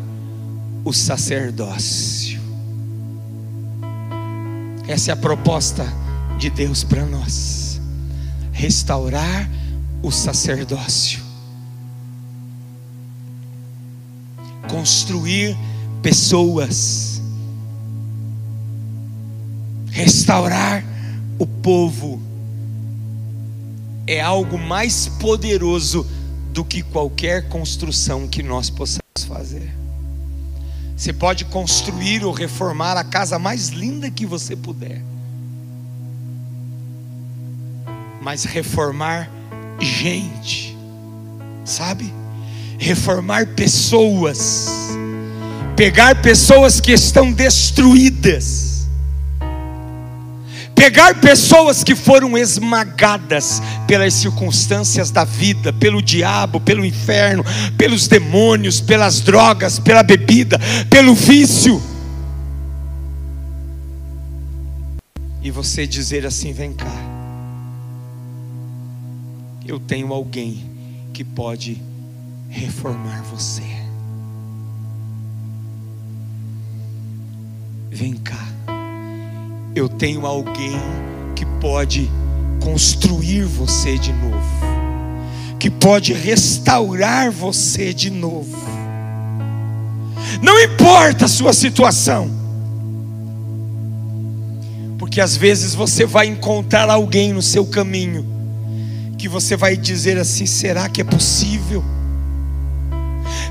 o 0.84 0.92
sacerdócio. 0.92 2.42
Essa 4.88 5.12
é 5.12 5.14
a 5.14 5.16
proposta 5.16 5.86
de 6.40 6.50
Deus 6.50 6.84
para 6.84 7.06
nós. 7.06 7.80
Restaurar 8.52 9.48
o 10.02 10.12
sacerdócio. 10.12 11.22
Construir 14.68 15.56
pessoas. 16.02 17.22
Restaurar 19.92 20.95
o 21.38 21.46
povo 21.46 22.22
é 24.08 24.22
algo 24.22 24.58
mais 24.58 25.08
poderoso 25.08 26.06
do 26.52 26.64
que 26.64 26.82
qualquer 26.82 27.50
construção 27.50 28.28
que 28.28 28.42
nós 28.42 28.70
possamos 28.70 29.26
fazer. 29.28 29.74
Você 30.96 31.12
pode 31.12 31.44
construir 31.46 32.24
ou 32.24 32.32
reformar 32.32 32.96
a 32.96 33.04
casa 33.04 33.38
mais 33.38 33.70
linda 33.70 34.10
que 34.10 34.26
você 34.26 34.56
puder, 34.56 35.02
mas 38.22 38.46
reformar 38.46 39.30
gente, 39.80 40.76
sabe? 41.66 42.14
Reformar 42.78 43.48
pessoas, 43.48 44.68
pegar 45.76 46.22
pessoas 46.22 46.80
que 46.80 46.94
estão 46.94 47.32
destruídas, 47.32 48.75
pegar 50.76 51.20
pessoas 51.22 51.84
que 51.84 51.96
foram 51.96 52.38
esmagadas 52.38 53.62
pelas 53.88 54.14
circunstâncias 54.14 55.10
da 55.10 55.24
vida, 55.24 55.72
pelo 55.72 56.02
diabo, 56.02 56.60
pelo 56.60 56.86
inferno, 56.86 57.44
pelos 57.78 58.08
demônios, 58.08 58.82
pelas 58.82 59.22
drogas, 59.22 59.80
pela 59.80 60.04
bebida, 60.04 60.60
pelo 60.90 61.16
vício. 61.16 61.82
E 65.42 65.50
você 65.50 65.88
dizer 65.88 66.26
assim: 66.26 66.52
vem 66.52 66.74
cá, 66.74 66.92
eu 69.66 69.80
tenho 69.80 70.12
alguém 70.12 70.70
que 71.14 71.24
pode 71.24 71.82
reformar 72.50 73.24
você. 73.24 73.64
Vem 77.90 78.14
cá 78.14 78.46
eu 79.76 79.90
tenho 79.90 80.26
alguém 80.26 80.80
que 81.36 81.46
pode 81.60 82.10
construir 82.64 83.44
você 83.44 83.98
de 83.98 84.14
novo, 84.14 84.40
que 85.60 85.70
pode 85.70 86.14
restaurar 86.14 87.30
você 87.30 87.94
de 87.94 88.10
novo. 88.10 88.58
Não 90.42 90.58
importa 90.62 91.26
a 91.26 91.28
sua 91.28 91.52
situação, 91.52 92.32
porque 94.98 95.20
às 95.20 95.36
vezes 95.36 95.76
você 95.76 96.06
vai 96.06 96.28
encontrar 96.28 96.90
alguém 96.90 97.34
no 97.34 97.42
seu 97.42 97.66
caminho 97.66 98.26
que 99.18 99.28
você 99.28 99.58
vai 99.58 99.76
dizer 99.76 100.18
assim: 100.18 100.46
será 100.46 100.88
que 100.88 101.02
é 101.02 101.04
possível? 101.04 101.84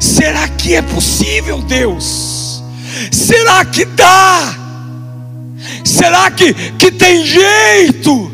Será 0.01 0.49
que 0.49 0.75
é 0.75 0.81
possível, 0.81 1.61
Deus? 1.61 2.63
Será 3.13 3.65
que 3.65 3.85
dá? 3.85 4.64
Será 5.85 6.31
que, 6.31 6.55
que 6.79 6.91
tem 6.91 7.25
jeito? 7.25 8.33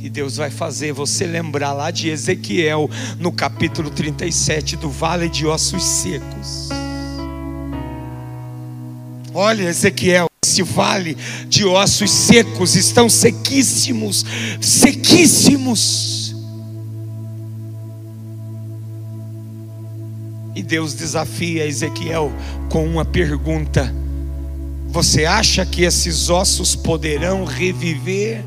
E 0.00 0.08
Deus 0.08 0.36
vai 0.36 0.50
fazer 0.50 0.92
você 0.92 1.26
lembrar 1.26 1.72
lá 1.72 1.90
de 1.90 2.08
Ezequiel, 2.08 2.88
no 3.18 3.32
capítulo 3.32 3.90
37, 3.90 4.76
do 4.76 4.88
vale 4.88 5.28
de 5.28 5.46
ossos 5.46 5.82
secos. 5.82 6.68
Olha, 9.34 9.64
Ezequiel, 9.64 10.26
esse 10.44 10.62
vale 10.62 11.16
de 11.48 11.64
ossos 11.64 12.10
secos 12.10 12.76
estão 12.76 13.08
sequíssimos, 13.08 14.24
sequíssimos. 14.60 16.36
E 20.54 20.62
Deus 20.62 20.94
desafia 20.94 21.66
Ezequiel 21.66 22.30
com 22.68 22.84
uma 22.86 23.04
pergunta: 23.04 23.94
você 24.92 25.24
acha 25.24 25.64
que 25.64 25.84
esses 25.84 26.28
ossos 26.28 26.76
poderão 26.76 27.46
reviver? 27.46 28.44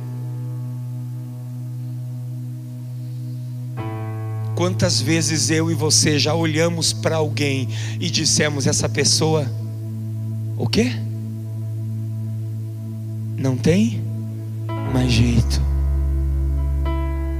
Quantas 4.55 5.01
vezes 5.01 5.49
eu 5.49 5.71
e 5.71 5.73
você 5.73 6.19
já 6.19 6.35
olhamos 6.35 6.93
para 6.93 7.15
alguém 7.15 7.67
e 7.99 8.11
dissemos 8.11 8.67
essa 8.67 8.87
pessoa 8.87 9.51
o 10.55 10.67
quê? 10.67 10.91
Não 13.35 13.57
tem 13.57 14.03
mais 14.93 15.11
jeito, 15.11 15.59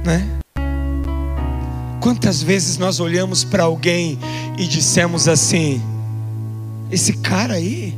né? 0.04 0.28
Quantas 2.00 2.42
vezes 2.42 2.76
nós 2.76 2.98
olhamos 2.98 3.44
para 3.44 3.62
alguém 3.62 4.18
e 4.58 4.66
dissemos 4.66 5.28
assim: 5.28 5.80
esse 6.90 7.14
cara 7.18 7.54
aí 7.54 7.96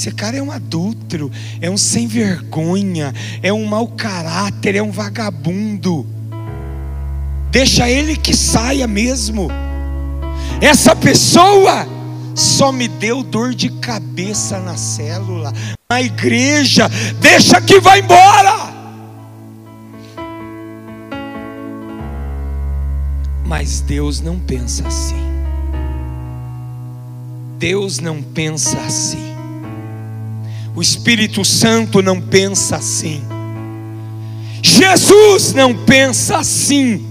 esse 0.00 0.12
cara 0.12 0.38
é 0.38 0.42
um 0.42 0.50
adúltero, 0.50 1.30
é 1.60 1.68
um 1.68 1.76
sem 1.76 2.06
vergonha, 2.06 3.12
é 3.42 3.52
um 3.52 3.66
mau 3.66 3.86
caráter, 3.86 4.74
é 4.74 4.82
um 4.82 4.90
vagabundo. 4.90 6.06
Deixa 7.50 7.86
ele 7.86 8.16
que 8.16 8.34
saia 8.34 8.86
mesmo. 8.86 9.48
Essa 10.58 10.96
pessoa 10.96 11.86
só 12.34 12.72
me 12.72 12.88
deu 12.88 13.22
dor 13.22 13.54
de 13.54 13.68
cabeça 13.68 14.58
na 14.58 14.74
célula, 14.74 15.52
na 15.90 16.00
igreja. 16.00 16.88
Deixa 17.20 17.60
que 17.60 17.78
vai 17.78 18.00
embora. 18.00 18.72
Mas 23.44 23.82
Deus 23.82 24.22
não 24.22 24.38
pensa 24.38 24.88
assim. 24.88 25.20
Deus 27.58 27.98
não 27.98 28.22
pensa 28.22 28.78
assim. 28.78 29.39
O 30.74 30.80
Espírito 30.80 31.44
Santo 31.44 32.00
não 32.00 32.20
pensa 32.20 32.76
assim. 32.76 33.22
Jesus 34.62 35.52
não 35.52 35.74
pensa 35.74 36.38
assim. 36.38 37.04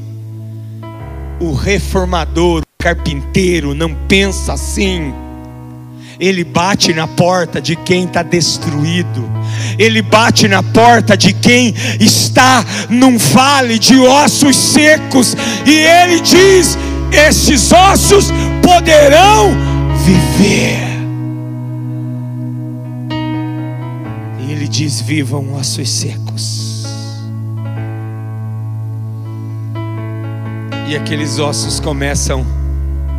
O 1.40 1.54
reformador, 1.54 2.62
o 2.62 2.84
carpinteiro 2.84 3.74
não 3.74 3.94
pensa 4.08 4.54
assim. 4.54 5.14
Ele 6.20 6.44
bate 6.44 6.94
na 6.94 7.08
porta 7.08 7.62
de 7.62 7.76
quem 7.76 8.06
está 8.06 8.24
destruído. 8.24 9.30
Ele 9.78 10.02
bate 10.02 10.48
na 10.48 10.62
porta 10.62 11.16
de 11.16 11.32
quem 11.34 11.74
está 12.00 12.66
num 12.90 13.18
vale 13.18 13.80
de 13.80 13.98
ossos 13.98 14.56
secos. 14.56 15.36
E 15.66 15.72
ele 15.72 16.20
diz: 16.22 16.78
Estes 17.12 17.72
ossos 17.72 18.32
poderão 18.62 19.52
viver. 20.04 20.89
Diz: 24.70 25.02
Vivam 25.02 25.54
ossos 25.54 25.90
secos. 25.90 26.86
E 30.88 30.96
aqueles 30.96 31.40
ossos 31.40 31.80
começam 31.80 32.46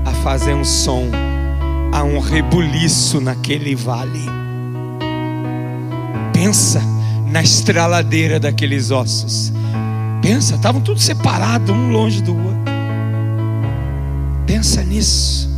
a 0.04 0.10
fazer 0.22 0.54
um 0.54 0.64
som 0.64 1.04
há 1.92 2.02
um 2.02 2.18
rebuliço 2.18 3.20
naquele 3.20 3.74
vale. 3.74 4.24
Pensa 6.32 6.80
na 7.30 7.42
estraladeira 7.42 8.40
daqueles 8.40 8.90
ossos. 8.90 9.52
Pensa, 10.22 10.54
estavam 10.54 10.80
todos 10.80 11.02
separados, 11.02 11.70
um 11.70 11.90
longe 11.90 12.22
do 12.22 12.36
outro. 12.36 12.60
Pensa 14.46 14.82
nisso. 14.82 15.49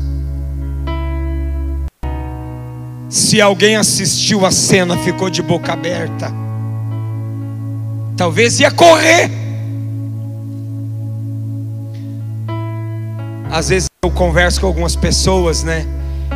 Se 3.12 3.42
alguém 3.42 3.76
assistiu 3.76 4.46
a 4.46 4.50
cena, 4.50 4.96
ficou 4.96 5.28
de 5.28 5.42
boca 5.42 5.74
aberta, 5.74 6.32
talvez 8.16 8.58
ia 8.58 8.70
correr. 8.70 9.30
Às 13.50 13.68
vezes 13.68 13.90
eu 14.02 14.10
converso 14.10 14.62
com 14.62 14.66
algumas 14.66 14.96
pessoas, 14.96 15.62
né? 15.62 15.84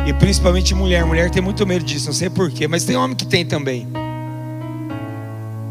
E 0.05 0.13
principalmente 0.13 0.75
mulher. 0.75 1.03
Mulher 1.03 1.31
tem 1.31 1.41
muito 1.41 1.65
medo 1.65 1.83
disso, 1.83 2.05
não 2.05 2.13
sei 2.13 2.29
porquê, 2.29 2.67
mas 2.67 2.83
tem 2.83 2.95
homem 2.95 3.17
que 3.17 3.25
tem 3.25 3.43
também. 3.43 3.87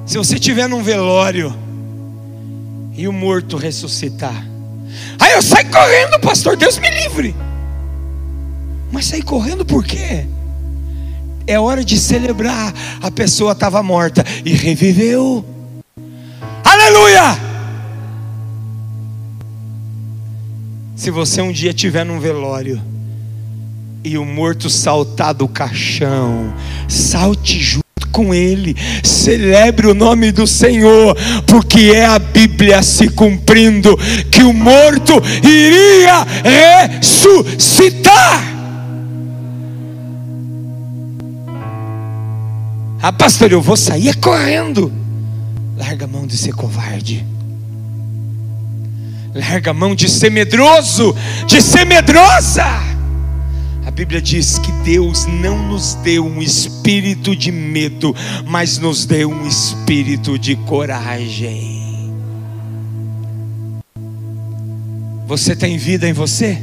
Se 0.04 0.18
você 0.18 0.34
estiver 0.34 0.68
num 0.68 0.82
velório 0.82 1.54
e 2.96 3.06
o 3.06 3.12
morto 3.12 3.56
ressuscitar, 3.56 4.44
aí 5.20 5.34
eu 5.34 5.42
saio 5.42 5.70
correndo, 5.70 6.18
pastor, 6.18 6.56
Deus 6.56 6.78
me 6.78 6.90
livre. 6.90 7.32
Mas 8.90 9.06
sair 9.06 9.22
correndo 9.22 9.64
por 9.64 9.84
quê? 9.84 10.26
É 11.46 11.58
hora 11.58 11.84
de 11.84 11.98
celebrar. 11.98 12.74
A 13.00 13.10
pessoa 13.10 13.52
estava 13.52 13.82
morta 13.82 14.24
e 14.44 14.52
reviveu. 14.52 15.44
Aleluia! 16.64 17.38
Se 20.96 21.10
você 21.10 21.40
um 21.40 21.52
dia 21.52 21.70
estiver 21.70 22.04
num 22.04 22.18
velório, 22.18 22.82
e 24.02 24.16
o 24.16 24.24
morto 24.24 24.70
saltar 24.70 25.34
do 25.34 25.46
caixão, 25.48 26.54
salte 26.88 27.60
junto 27.60 27.84
com 28.12 28.32
ele, 28.32 28.76
celebre 29.02 29.88
o 29.88 29.94
nome 29.94 30.32
do 30.32 30.46
Senhor, 30.46 31.16
porque 31.46 31.92
é 31.92 32.06
a 32.06 32.18
Bíblia 32.18 32.82
se 32.82 33.08
cumprindo 33.08 33.96
que 34.30 34.42
o 34.42 34.52
morto 34.52 35.12
iria 35.42 36.24
ressuscitar. 36.98 38.55
Ah, 43.06 43.12
pastor, 43.12 43.52
eu 43.52 43.62
vou 43.62 43.76
sair 43.76 44.16
correndo. 44.16 44.92
Larga 45.76 46.06
a 46.06 46.08
mão 46.08 46.26
de 46.26 46.36
ser 46.36 46.52
covarde. 46.54 47.24
Larga 49.32 49.70
a 49.70 49.74
mão 49.74 49.94
de 49.94 50.08
ser 50.08 50.30
medroso, 50.30 51.14
de 51.46 51.62
ser 51.62 51.84
medrosa. 51.84 52.86
Bíblia 53.96 54.20
diz 54.20 54.58
que 54.58 54.70
Deus 54.84 55.24
não 55.24 55.56
nos 55.68 55.94
deu 55.94 56.22
um 56.22 56.42
espírito 56.42 57.34
de 57.34 57.50
medo, 57.50 58.14
mas 58.46 58.76
nos 58.76 59.06
deu 59.06 59.30
um 59.30 59.46
espírito 59.46 60.38
de 60.38 60.54
coragem. 60.54 62.12
Você 65.26 65.56
tem 65.56 65.78
vida 65.78 66.06
em 66.06 66.12
você? 66.12 66.58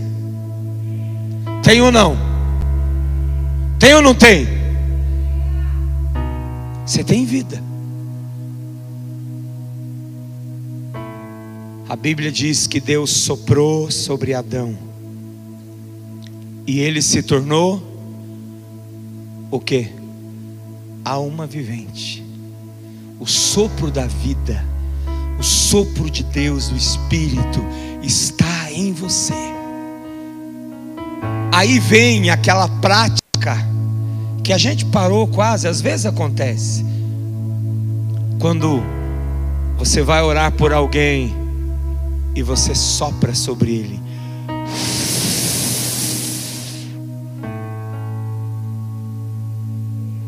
Tem 1.64 1.82
ou 1.82 1.92
não? 1.92 2.16
Tem 3.80 3.96
ou 3.96 4.02
não 4.04 4.14
tem? 4.14 4.63
Você 6.86 7.04
tem 7.04 7.26
vida. 7.26 7.64
A 11.88 11.96
Bíblia 11.96 12.32
diz 12.32 12.68
que 12.68 12.80
Deus 12.80 13.12
soprou 13.12 13.90
sobre 13.90 14.34
Adão 14.34 14.78
e 16.66 16.80
ele 16.80 17.02
se 17.02 17.22
tornou 17.22 17.82
o 19.52 19.60
que? 19.60 19.90
Alma 21.06 21.46
vivente. 21.46 22.24
O 23.20 23.26
sopro 23.26 23.92
da 23.92 24.08
vida, 24.08 24.66
o 25.40 25.44
sopro 25.44 26.10
de 26.10 26.24
Deus, 26.24 26.72
o 26.72 26.76
Espírito, 26.76 27.64
está 28.02 28.72
em 28.72 28.92
você. 28.92 29.34
Aí 31.54 31.80
vem 31.80 32.30
aquela 32.30 32.68
prática 32.68 33.73
que 34.44 34.54
a 34.54 34.58
gente 34.58 34.86
parou 34.86 35.28
quase, 35.28 35.68
às 35.68 35.82
vezes 35.82 36.06
acontece. 36.06 36.86
Quando 38.40 38.84
você 39.78 40.02
vai 40.02 40.22
orar 40.22 40.52
por 40.52 40.74
alguém 40.74 41.34
e 42.36 42.44
você 42.44 42.76
sopra 42.76 43.34
sobre 43.34 43.72
ele 43.72 44.04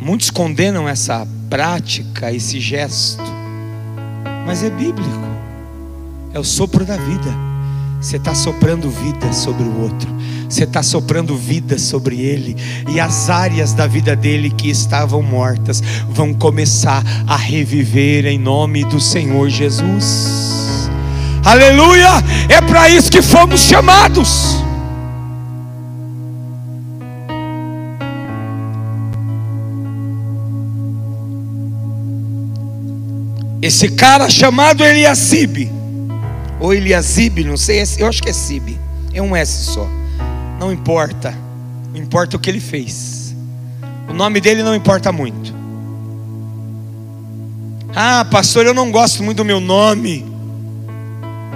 Muitos 0.05 0.30
condenam 0.30 0.88
essa 0.88 1.28
prática, 1.49 2.32
esse 2.32 2.59
gesto, 2.59 3.24
mas 4.45 4.61
é 4.61 4.70
bíblico, 4.70 5.09
é 6.32 6.39
o 6.39 6.43
sopro 6.43 6.86
da 6.86 6.95
vida. 6.95 7.55
Você 8.06 8.18
está 8.18 8.36
soprando 8.36 8.88
vida 8.88 9.34
sobre 9.34 9.64
o 9.64 9.82
outro, 9.82 10.08
você 10.47 10.64
está 10.64 10.84
soprando 10.84 11.36
vida 11.36 11.80
sobre 11.80 12.22
ele, 12.22 12.56
e 12.88 12.99
as 12.99 13.32
áreas 13.32 13.74
da 13.74 13.88
vida 13.88 14.16
dele 14.16 14.51
que 14.51 14.70
estavam 14.70 15.24
mortas 15.24 15.82
vão 16.12 16.32
começar 16.32 17.03
a 17.26 17.36
reviver 17.36 18.28
em 18.28 18.38
nome 18.38 18.84
do 18.86 18.99
Senhor 18.99 19.49
Jesus. 19.49 20.88
Aleluia! 21.43 22.12
É 22.47 22.62
para 22.62 22.88
isso 22.91 23.10
que 23.10 23.24
fomos 23.24 23.62
chamados. 23.62 24.64
Esse 33.64 33.89
cara 33.89 34.30
chamado 34.30 34.84
Eliasibe, 34.84 35.72
ou 36.66 36.74
Eliasibe, 36.74 37.43
não 37.43 37.55
sei, 37.55 37.84
eu 37.99 38.07
acho 38.07 38.24
que 38.24 38.30
é 38.30 38.34
Sibe, 38.34 38.80
é 39.13 39.22
um 39.22 39.36
S 39.36 39.66
só. 39.66 39.88
Não 40.59 40.74
importa, 40.74 41.32
importa 41.93 42.38
o 42.38 42.39
que 42.39 42.49
ele 42.49 42.59
fez. 42.59 43.36
O 44.09 44.13
nome 44.13 44.41
dele 44.41 44.63
não 44.63 44.74
importa 44.74 45.11
muito. 45.11 45.53
Ah, 47.95 48.26
pastor, 48.26 48.66
eu 48.66 48.74
não 48.74 48.89
gosto 48.89 49.22
muito 49.22 49.38
do 49.38 49.45
meu 49.45 49.59
nome. 49.59 50.26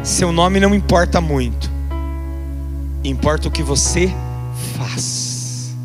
Seu 0.03 0.31
nome 0.31 0.59
não 0.59 0.75
importa 0.75 1.19
muito. 1.19 1.71
Importa 3.03 3.47
o 3.47 3.51
que 3.51 3.63
você 3.63 4.13
faz. 4.77 5.75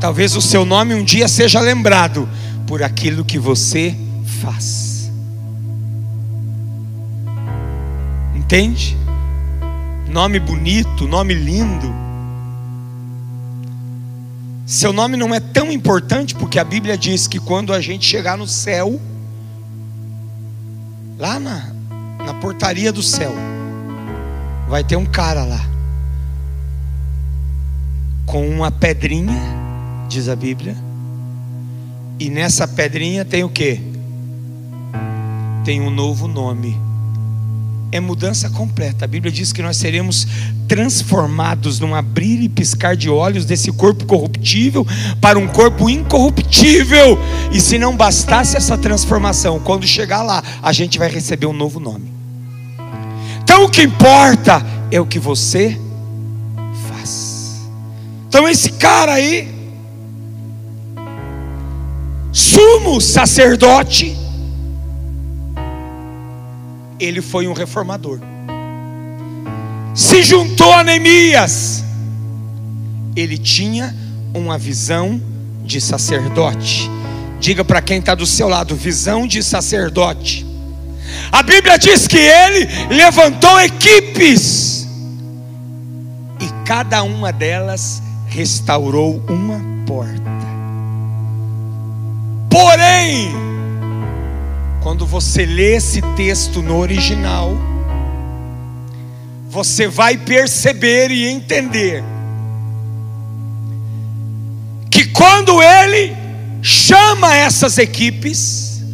Talvez 0.00 0.34
o 0.34 0.40
seu 0.40 0.64
nome 0.64 0.94
um 0.94 1.04
dia 1.04 1.28
seja 1.28 1.60
lembrado 1.60 2.26
por 2.66 2.82
aquilo 2.82 3.22
que 3.22 3.38
você 3.38 3.94
faz. 4.40 4.83
Entende? 8.44 8.94
Nome 10.06 10.38
bonito, 10.38 11.08
nome 11.08 11.32
lindo. 11.32 11.90
Seu 14.66 14.92
nome 14.92 15.16
não 15.16 15.34
é 15.34 15.40
tão 15.40 15.72
importante 15.72 16.34
porque 16.34 16.58
a 16.58 16.64
Bíblia 16.64 16.96
diz 16.96 17.26
que 17.26 17.40
quando 17.40 17.72
a 17.72 17.80
gente 17.80 18.04
chegar 18.04 18.36
no 18.36 18.46
céu, 18.46 19.00
lá 21.18 21.40
na, 21.40 21.72
na 22.18 22.34
portaria 22.34 22.92
do 22.92 23.02
céu, 23.02 23.32
vai 24.68 24.84
ter 24.84 24.96
um 24.96 25.06
cara 25.06 25.42
lá, 25.44 25.64
com 28.26 28.46
uma 28.46 28.70
pedrinha, 28.70 29.40
diz 30.06 30.28
a 30.28 30.36
Bíblia, 30.36 30.76
e 32.20 32.28
nessa 32.28 32.68
pedrinha 32.68 33.24
tem 33.24 33.42
o 33.42 33.48
que? 33.48 33.80
Tem 35.64 35.80
um 35.80 35.90
novo 35.90 36.28
nome. 36.28 36.83
É 37.92 38.00
mudança 38.00 38.50
completa. 38.50 39.04
A 39.04 39.08
Bíblia 39.08 39.30
diz 39.32 39.52
que 39.52 39.62
nós 39.62 39.76
seremos 39.76 40.26
transformados 40.66 41.78
num 41.78 41.94
abrir 41.94 42.42
e 42.42 42.48
piscar 42.48 42.96
de 42.96 43.08
olhos 43.08 43.44
desse 43.44 43.70
corpo 43.70 44.04
corruptível 44.04 44.86
para 45.20 45.38
um 45.38 45.46
corpo 45.46 45.88
incorruptível. 45.88 47.18
E 47.52 47.60
se 47.60 47.78
não 47.78 47.96
bastasse 47.96 48.56
essa 48.56 48.76
transformação, 48.76 49.60
quando 49.60 49.86
chegar 49.86 50.22
lá, 50.22 50.42
a 50.62 50.72
gente 50.72 50.98
vai 50.98 51.08
receber 51.08 51.46
um 51.46 51.52
novo 51.52 51.78
nome. 51.78 52.12
Então 53.42 53.64
o 53.64 53.68
que 53.68 53.82
importa 53.82 54.64
é 54.90 55.00
o 55.00 55.06
que 55.06 55.18
você 55.18 55.78
Então 58.34 58.48
esse 58.48 58.72
cara 58.72 59.12
aí, 59.12 59.48
sumo 62.32 63.00
sacerdote, 63.00 64.18
ele 66.98 67.20
foi 67.20 67.46
um 67.46 67.52
reformador. 67.52 68.18
Se 69.94 70.22
juntou 70.22 70.72
a 70.72 70.82
Neemias, 70.82 71.84
ele 73.14 73.38
tinha 73.38 73.94
uma 74.34 74.58
visão 74.58 75.20
de 75.64 75.80
sacerdote. 75.80 76.90
Diga 77.38 77.64
para 77.64 77.80
quem 77.80 77.98
está 77.98 78.14
do 78.14 78.26
seu 78.26 78.48
lado: 78.48 78.74
visão 78.74 79.26
de 79.26 79.42
sacerdote. 79.42 80.44
A 81.30 81.42
Bíblia 81.42 81.78
diz 81.78 82.08
que 82.08 82.18
ele 82.18 82.66
levantou 82.94 83.60
equipes, 83.60 84.88
e 86.40 86.48
cada 86.64 87.02
uma 87.02 87.32
delas 87.32 88.02
restaurou 88.26 89.22
uma 89.28 89.60
porta. 89.86 90.24
Porém, 92.50 93.53
quando 94.84 95.06
você 95.06 95.46
lê 95.46 95.76
esse 95.76 96.02
texto 96.14 96.60
no 96.60 96.76
original, 96.76 97.56
você 99.48 99.88
vai 99.88 100.18
perceber 100.18 101.10
e 101.10 101.24
entender 101.24 102.04
que 104.90 105.06
quando 105.06 105.62
ele 105.62 106.14
chama 106.60 107.34
essas 107.34 107.78
equipes, 107.78 108.84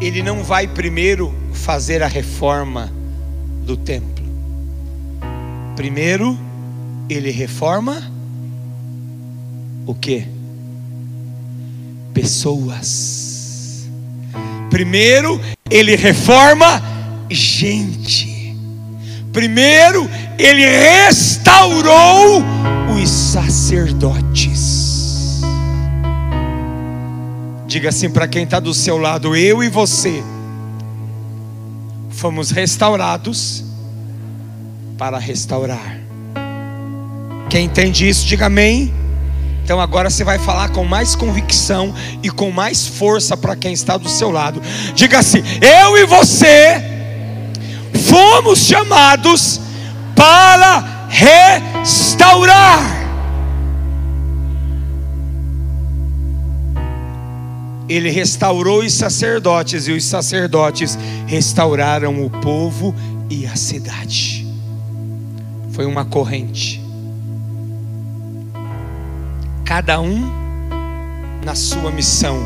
ele 0.00 0.24
não 0.24 0.42
vai 0.42 0.66
primeiro 0.66 1.32
fazer 1.52 2.02
a 2.02 2.08
reforma 2.08 2.92
do 3.64 3.76
templo. 3.76 4.24
Primeiro, 5.76 6.36
ele 7.08 7.30
reforma 7.30 8.10
o 9.86 9.94
que? 9.94 10.26
Pessoas. 12.12 13.15
Primeiro, 14.76 15.40
ele 15.70 15.96
reforma 15.96 16.82
gente. 17.30 18.54
Primeiro, 19.32 20.06
ele 20.38 20.66
restaurou 20.66 22.42
os 22.94 23.08
sacerdotes. 23.08 25.40
Diga 27.66 27.88
assim 27.88 28.10
para 28.10 28.28
quem 28.28 28.42
está 28.42 28.60
do 28.60 28.74
seu 28.74 28.98
lado: 28.98 29.34
eu 29.34 29.64
e 29.64 29.70
você 29.70 30.22
fomos 32.10 32.50
restaurados 32.50 33.64
para 34.98 35.18
restaurar. 35.18 36.00
Quem 37.48 37.64
entende 37.64 38.06
isso, 38.06 38.26
diga 38.26 38.44
amém. 38.44 38.92
Então 39.66 39.80
agora 39.80 40.08
você 40.08 40.22
vai 40.22 40.38
falar 40.38 40.68
com 40.68 40.84
mais 40.84 41.16
convicção 41.16 41.92
e 42.22 42.30
com 42.30 42.52
mais 42.52 42.86
força 42.86 43.36
para 43.36 43.56
quem 43.56 43.72
está 43.72 43.96
do 43.96 44.08
seu 44.08 44.30
lado. 44.30 44.62
Diga 44.94 45.18
assim: 45.18 45.42
eu 45.60 45.98
e 45.98 46.06
você 46.06 46.80
fomos 48.08 48.60
chamados 48.60 49.60
para 50.14 51.08
restaurar. 51.08 52.78
Ele 57.88 58.10
restaurou 58.10 58.84
os 58.84 58.92
sacerdotes, 58.92 59.88
e 59.88 59.92
os 59.92 60.04
sacerdotes 60.04 60.96
restauraram 61.26 62.24
o 62.24 62.30
povo 62.30 62.94
e 63.28 63.44
a 63.48 63.56
cidade. 63.56 64.46
Foi 65.72 65.84
uma 65.84 66.04
corrente. 66.04 66.85
Cada 69.66 70.00
um 70.00 70.46
na 71.44 71.56
sua 71.56 71.90
missão, 71.90 72.38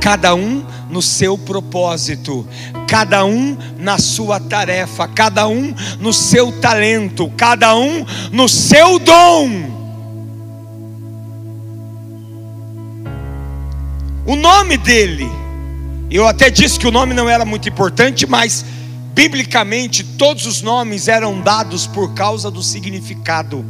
cada 0.00 0.34
um 0.34 0.64
no 0.90 1.00
seu 1.00 1.38
propósito, 1.38 2.46
cada 2.88 3.24
um 3.24 3.56
na 3.78 3.96
sua 3.96 4.38
tarefa, 4.40 5.08
cada 5.08 5.46
um 5.46 5.72
no 6.00 6.12
seu 6.12 6.52
talento, 6.60 7.30
cada 7.36 7.76
um 7.76 8.04
no 8.32 8.48
seu 8.48 8.98
dom. 8.98 9.72
O 14.26 14.36
nome 14.36 14.76
dele, 14.76 15.30
eu 16.10 16.26
até 16.26 16.50
disse 16.50 16.78
que 16.78 16.88
o 16.88 16.92
nome 16.92 17.14
não 17.14 17.28
era 17.28 17.44
muito 17.44 17.68
importante, 17.68 18.26
mas 18.26 18.64
biblicamente 19.14 20.02
todos 20.02 20.44
os 20.44 20.60
nomes 20.60 21.06
eram 21.06 21.40
dados 21.40 21.86
por 21.86 22.14
causa 22.14 22.50
do 22.50 22.62
significado 22.62 23.64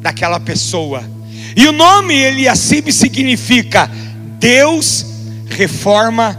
daquela 0.00 0.38
pessoa. 0.38 1.13
E 1.56 1.66
o 1.68 1.72
nome 1.72 2.14
Eliacibe 2.14 2.92
significa 2.92 3.90
Deus 4.38 5.06
reforma 5.48 6.38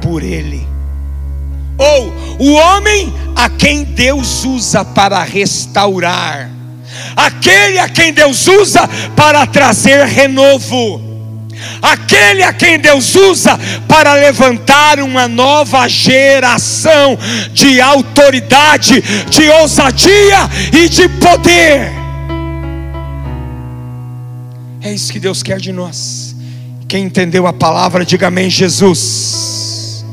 por 0.00 0.22
ele. 0.22 0.66
Ou 1.78 2.12
o 2.38 2.52
homem 2.54 3.12
a 3.34 3.48
quem 3.50 3.84
Deus 3.84 4.44
usa 4.44 4.84
para 4.84 5.22
restaurar, 5.22 6.50
aquele 7.14 7.78
a 7.78 7.88
quem 7.88 8.12
Deus 8.12 8.46
usa 8.46 8.88
para 9.14 9.46
trazer 9.46 10.06
renovo 10.06 11.06
aquele 11.82 12.42
a 12.42 12.52
quem 12.52 12.78
Deus 12.78 13.14
usa 13.14 13.58
para 13.88 14.14
levantar 14.14 15.00
uma 15.00 15.28
nova 15.28 15.88
geração 15.88 17.18
de 17.52 17.80
autoridade, 17.80 19.02
de 19.28 19.48
ousadia 19.50 20.48
e 20.72 20.88
de 20.88 21.08
poder. 21.08 22.05
É 24.86 24.94
isso 24.94 25.12
que 25.12 25.18
Deus 25.18 25.42
quer 25.42 25.58
de 25.58 25.72
nós. 25.72 26.36
Quem 26.86 27.06
entendeu 27.06 27.44
a 27.44 27.52
palavra, 27.52 28.04
diga 28.04 28.28
amém, 28.28 28.48
Jesus. 28.48 30.04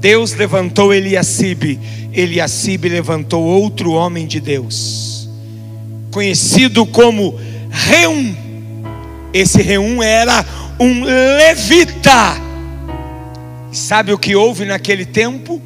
Deus 0.00 0.34
levantou 0.34 0.92
Eliacibe, 0.92 1.78
Eliacibe 2.12 2.88
levantou 2.88 3.44
outro 3.44 3.92
homem 3.92 4.26
de 4.26 4.40
Deus, 4.40 5.30
conhecido 6.10 6.84
como 6.86 7.38
Reum 7.70 8.34
esse 9.32 9.62
Reum 9.62 10.02
era 10.02 10.44
um 10.80 11.04
levita. 11.04 12.36
Sabe 13.70 14.12
o 14.12 14.18
que 14.18 14.34
houve 14.34 14.64
naquele 14.64 15.04
tempo? 15.04 15.62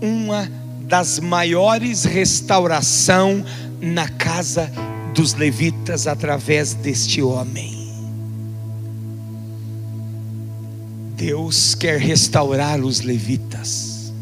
Uma 0.00 0.50
das 0.88 1.20
maiores 1.20 2.04
restauração 2.04 3.44
na 3.80 4.08
casa 4.08 4.72
dos 5.14 5.34
levitas 5.34 6.06
através 6.06 6.74
deste 6.74 7.22
homem. 7.22 7.80
Deus 11.16 11.74
quer 11.74 12.00
restaurar 12.00 12.80
os 12.80 13.00
levitas. 13.00 14.12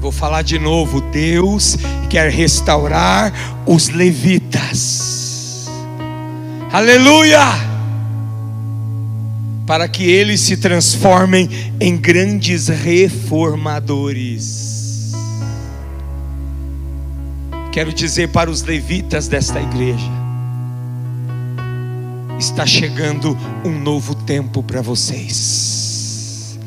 Vou 0.00 0.10
falar 0.10 0.42
de 0.42 0.58
novo. 0.58 1.00
Deus 1.00 1.76
quer 2.08 2.30
restaurar 2.30 3.32
os 3.66 3.88
levitas 3.88 5.22
aleluia, 6.72 7.38
para 9.66 9.86
que 9.86 10.04
eles 10.04 10.40
se 10.40 10.56
transformem 10.56 11.50
em 11.78 11.98
grandes 11.98 12.68
reformadores. 12.68 14.71
Quero 17.72 17.90
dizer 17.90 18.28
para 18.28 18.50
os 18.50 18.62
levitas 18.62 19.26
desta 19.28 19.58
igreja: 19.58 20.10
está 22.38 22.66
chegando 22.66 23.36
um 23.64 23.78
novo 23.78 24.14
tempo 24.14 24.62
para 24.62 24.82
vocês. 24.82 26.58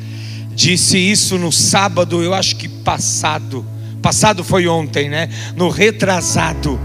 Disse 0.52 0.98
isso 0.98 1.38
no 1.38 1.52
sábado, 1.52 2.24
eu 2.24 2.34
acho 2.34 2.56
que 2.56 2.68
passado. 2.68 3.64
Passado 4.02 4.42
foi 4.42 4.66
ontem, 4.66 5.08
né? 5.08 5.28
No 5.54 5.68
retrasado. 5.68 6.78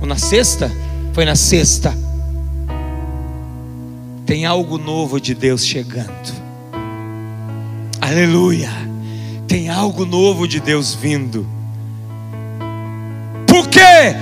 Ou 0.00 0.06
na 0.06 0.16
sexta? 0.16 0.70
Foi 1.12 1.24
na 1.24 1.34
sexta. 1.34 1.92
Tem 4.24 4.46
algo 4.46 4.78
novo 4.78 5.20
de 5.20 5.34
Deus 5.34 5.64
chegando. 5.64 6.32
Aleluia. 8.00 8.70
Tem 9.48 9.68
algo 9.68 10.04
novo 10.04 10.46
de 10.46 10.60
Deus 10.60 10.94
vindo. 10.94 11.55
Por 13.66 13.70
quê? 13.70 14.14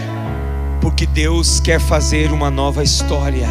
Porque 0.81 1.05
Deus 1.07 1.61
quer 1.61 1.79
fazer 1.79 2.33
uma 2.33 2.51
nova 2.51 2.83
história. 2.83 3.49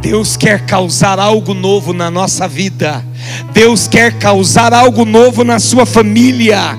Deus 0.00 0.36
quer 0.36 0.64
causar 0.66 1.18
algo 1.18 1.52
novo 1.52 1.92
na 1.92 2.10
nossa 2.10 2.46
vida. 2.46 3.04
Deus 3.52 3.88
quer 3.88 4.16
causar 4.18 4.72
algo 4.72 5.04
novo 5.04 5.42
na 5.42 5.58
sua 5.58 5.84
família. 5.84 6.78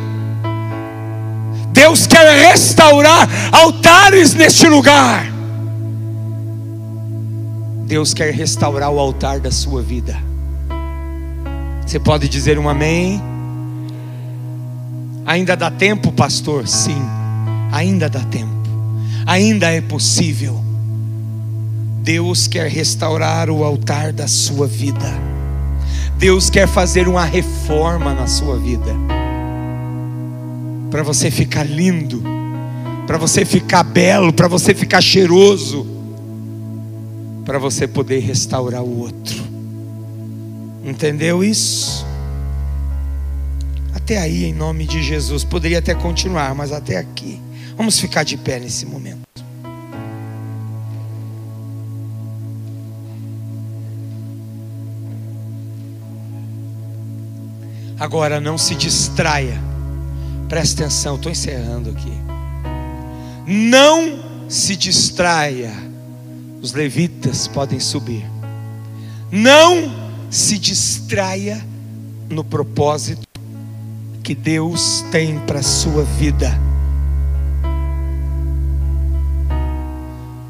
Deus 1.73 2.07
quer 2.07 2.39
restaurar 2.39 3.27
altares 3.51 4.33
neste 4.33 4.65
lugar. 4.67 5.25
Deus 7.85 8.13
quer 8.13 8.33
restaurar 8.33 8.91
o 8.91 8.99
altar 8.99 9.41
da 9.41 9.51
sua 9.51 9.81
vida. 9.81 10.17
Você 11.85 11.99
pode 11.99 12.29
dizer 12.29 12.57
um 12.57 12.69
amém? 12.69 13.21
Ainda 15.25 15.55
dá 15.57 15.69
tempo, 15.69 16.11
pastor? 16.13 16.67
Sim, 16.67 17.01
ainda 17.71 18.09
dá 18.09 18.21
tempo, 18.21 18.51
ainda 19.25 19.71
é 19.71 19.81
possível. 19.81 20.63
Deus 22.01 22.47
quer 22.47 22.69
restaurar 22.69 23.49
o 23.49 23.63
altar 23.63 24.13
da 24.13 24.27
sua 24.27 24.67
vida, 24.67 25.11
Deus 26.17 26.49
quer 26.49 26.67
fazer 26.67 27.07
uma 27.07 27.25
reforma 27.25 28.13
na 28.13 28.27
sua 28.27 28.57
vida, 28.57 28.93
para 30.91 31.03
você 31.03 31.31
ficar 31.31 31.63
lindo, 31.63 32.23
para 33.07 33.17
você 33.17 33.43
ficar 33.43 33.83
belo, 33.83 34.31
para 34.31 34.47
você 34.47 34.73
ficar 34.73 35.01
cheiroso, 35.01 35.85
para 37.43 37.59
você 37.59 37.87
poder 37.87 38.19
restaurar 38.19 38.81
o 38.81 38.99
outro. 38.99 39.43
Entendeu 40.83 41.43
isso? 41.43 42.05
Até 43.93 44.19
aí, 44.19 44.45
em 44.45 44.53
nome 44.53 44.85
de 44.85 45.01
Jesus. 45.01 45.43
Poderia 45.43 45.79
até 45.79 45.95
continuar, 45.95 46.53
mas 46.53 46.71
até 46.71 46.97
aqui. 46.97 47.39
Vamos 47.77 47.99
ficar 47.99 48.23
de 48.23 48.37
pé 48.37 48.59
nesse 48.59 48.85
momento. 48.85 49.25
Agora, 57.99 58.39
não 58.39 58.57
se 58.57 58.75
distraia. 58.75 59.59
Presta 60.47 60.83
atenção, 60.83 61.15
estou 61.15 61.31
encerrando 61.31 61.89
aqui. 61.89 62.11
Não 63.47 64.49
se 64.49 64.75
distraia. 64.75 65.71
Os 66.61 66.73
levitas 66.73 67.47
podem 67.47 67.79
subir. 67.79 68.25
Não 69.31 69.93
se 70.29 70.57
distraia 70.57 71.65
no 72.29 72.43
propósito 72.43 73.27
que 74.23 74.33
Deus 74.33 75.03
tem 75.11 75.39
para 75.39 75.59
a 75.59 75.63
sua 75.63 76.03
vida. 76.03 76.51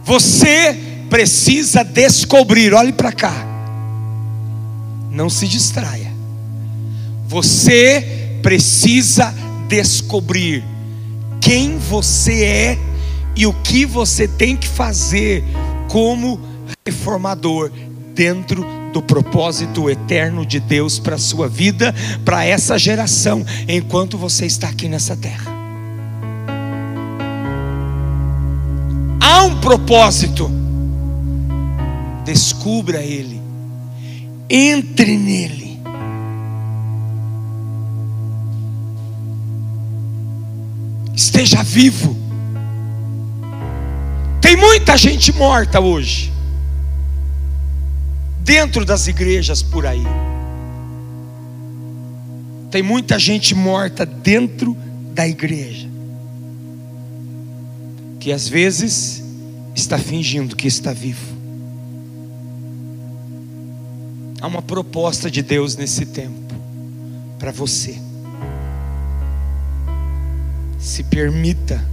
Você 0.05 0.77
precisa 1.09 1.83
descobrir, 1.83 2.73
olhe 2.73 2.93
para 2.93 3.11
cá. 3.11 3.33
Não 5.09 5.29
se 5.29 5.47
distraia. 5.47 6.13
Você 7.27 8.37
precisa 8.43 9.33
descobrir 9.67 10.63
quem 11.41 11.79
você 11.79 12.43
é 12.43 12.79
e 13.35 13.47
o 13.47 13.53
que 13.53 13.85
você 13.85 14.27
tem 14.27 14.55
que 14.55 14.67
fazer 14.67 15.43
como 15.89 16.39
reformador 16.85 17.71
dentro 18.13 18.63
do 18.93 19.01
propósito 19.01 19.89
eterno 19.89 20.45
de 20.45 20.59
Deus 20.59 20.99
para 20.99 21.15
a 21.15 21.19
sua 21.19 21.49
vida, 21.49 21.93
para 22.23 22.45
essa 22.45 22.77
geração, 22.77 23.43
enquanto 23.67 24.17
você 24.17 24.45
está 24.45 24.69
aqui 24.69 24.87
nessa 24.87 25.17
terra. 25.17 25.54
Um 29.45 29.59
propósito, 29.59 30.49
descubra 32.23 33.01
ele, 33.01 33.39
entre 34.49 35.17
nele. 35.17 35.79
Esteja 41.15 41.63
vivo. 41.63 42.15
Tem 44.41 44.55
muita 44.55 44.97
gente 44.97 45.31
morta 45.31 45.79
hoje 45.79 46.31
dentro 48.41 48.85
das 48.85 49.07
igrejas 49.07 49.61
por 49.61 49.85
aí. 49.85 50.05
Tem 52.69 52.83
muita 52.83 53.17
gente 53.17 53.55
morta 53.55 54.05
dentro 54.05 54.75
da 55.13 55.27
igreja, 55.27 55.87
que 58.19 58.31
às 58.31 58.47
vezes 58.47 59.24
está 59.75 59.97
fingindo 59.97 60.55
que 60.55 60.67
está 60.67 60.93
vivo. 60.93 61.35
Há 64.41 64.47
uma 64.47 64.61
proposta 64.61 65.29
de 65.29 65.41
Deus 65.41 65.75
nesse 65.75 66.05
tempo 66.05 66.53
para 67.37 67.51
você. 67.51 67.99
Se 70.79 71.03
permita 71.03 71.83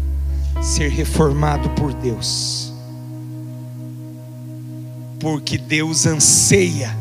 ser 0.62 0.90
reformado 0.90 1.68
por 1.70 1.92
Deus 1.94 2.72
porque 5.22 5.56
Deus 5.56 6.04
anseia, 6.04 6.92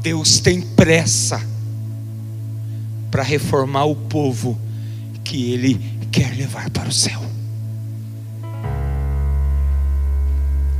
Deus 0.00 0.40
tem 0.40 0.62
pressa 0.62 1.38
para 3.10 3.22
reformar 3.22 3.84
o 3.84 3.94
povo 3.94 4.58
que 5.22 5.52
Ele 5.52 5.78
quer 6.10 6.34
levar 6.34 6.70
para 6.70 6.88
o 6.88 6.92
céu. 6.92 7.20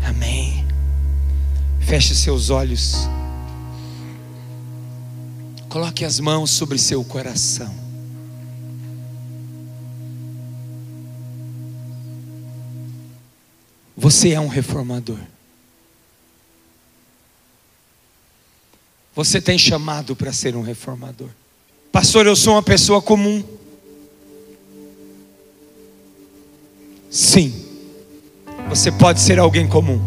Amém. 0.04 0.66
Feche 1.80 2.14
seus 2.14 2.50
olhos. 2.50 2.94
Coloque 5.68 6.04
as 6.04 6.20
mãos 6.20 6.50
sobre 6.50 6.78
seu 6.78 7.02
coração. 7.04 7.74
Você 13.96 14.32
é 14.32 14.40
um 14.40 14.48
reformador. 14.48 15.18
Você 19.14 19.40
tem 19.40 19.56
chamado 19.56 20.14
para 20.16 20.32
ser 20.32 20.56
um 20.56 20.62
reformador. 20.62 21.30
Pastor, 21.90 22.26
eu 22.26 22.34
sou 22.34 22.54
uma 22.54 22.62
pessoa 22.62 23.00
comum. 23.00 23.42
Sim, 27.10 27.63
você 28.68 28.90
pode 28.90 29.20
ser 29.20 29.38
alguém 29.38 29.66
comum, 29.66 30.00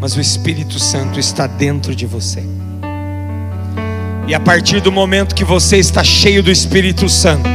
mas 0.00 0.16
o 0.16 0.20
Espírito 0.20 0.78
Santo 0.78 1.18
está 1.18 1.46
dentro 1.46 1.94
de 1.94 2.06
você. 2.06 2.42
E 4.26 4.34
a 4.34 4.40
partir 4.40 4.80
do 4.80 4.90
momento 4.90 5.34
que 5.34 5.44
você 5.44 5.76
está 5.76 6.02
cheio 6.02 6.42
do 6.42 6.50
Espírito 6.50 7.08
Santo, 7.08 7.48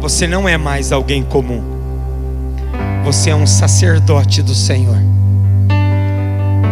você 0.00 0.26
não 0.26 0.48
é 0.48 0.56
mais 0.56 0.92
alguém 0.92 1.22
comum, 1.22 1.62
você 3.04 3.30
é 3.30 3.34
um 3.34 3.46
sacerdote 3.46 4.42
do 4.42 4.54
Senhor, 4.54 4.98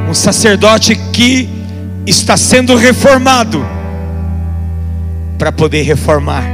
um 0.09 0.15
sacerdote 0.15 0.95
que 1.13 1.49
está 2.07 2.37
sendo 2.37 2.77
reformado 2.77 3.65
para 5.39 5.51
poder 5.51 5.83
reformar, 5.83 6.45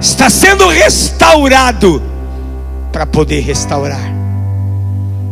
está 0.00 0.30
sendo 0.30 0.68
restaurado 0.68 2.02
para 2.92 3.06
poder 3.06 3.40
restaurar. 3.40 4.12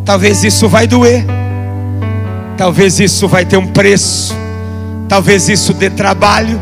Talvez 0.04 0.42
isso 0.44 0.68
vai 0.68 0.86
doer, 0.86 1.24
talvez 2.56 2.98
isso 2.98 3.28
vai 3.28 3.44
ter 3.44 3.56
um 3.56 3.66
preço, 3.66 4.34
talvez 5.08 5.48
isso 5.48 5.74
dê 5.74 5.90
trabalho, 5.90 6.60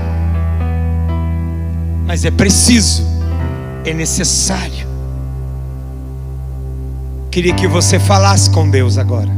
mas 2.06 2.24
é 2.24 2.30
preciso, 2.30 3.04
é 3.84 3.92
necessário. 3.92 4.86
Queria 7.30 7.54
que 7.54 7.68
você 7.68 7.98
falasse 7.98 8.48
com 8.50 8.68
Deus 8.68 8.98
agora. 8.98 9.30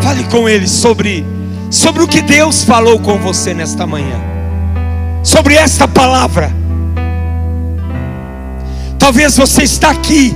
Fale 0.00 0.24
com 0.24 0.48
ele 0.48 0.66
sobre 0.66 1.24
sobre 1.70 2.02
o 2.02 2.08
que 2.08 2.22
Deus 2.22 2.64
falou 2.64 2.98
com 2.98 3.18
você 3.18 3.52
nesta 3.52 3.86
manhã. 3.86 4.20
Sobre 5.22 5.54
esta 5.54 5.88
palavra. 5.88 6.65
Talvez 9.06 9.36
você 9.36 9.62
está 9.62 9.90
aqui 9.90 10.34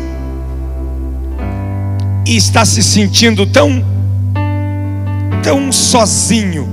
e 2.25 2.37
está 2.37 2.65
se 2.65 2.85
sentindo 2.85 3.45
tão 3.45 3.85
tão 5.43 5.73
sozinho, 5.73 6.69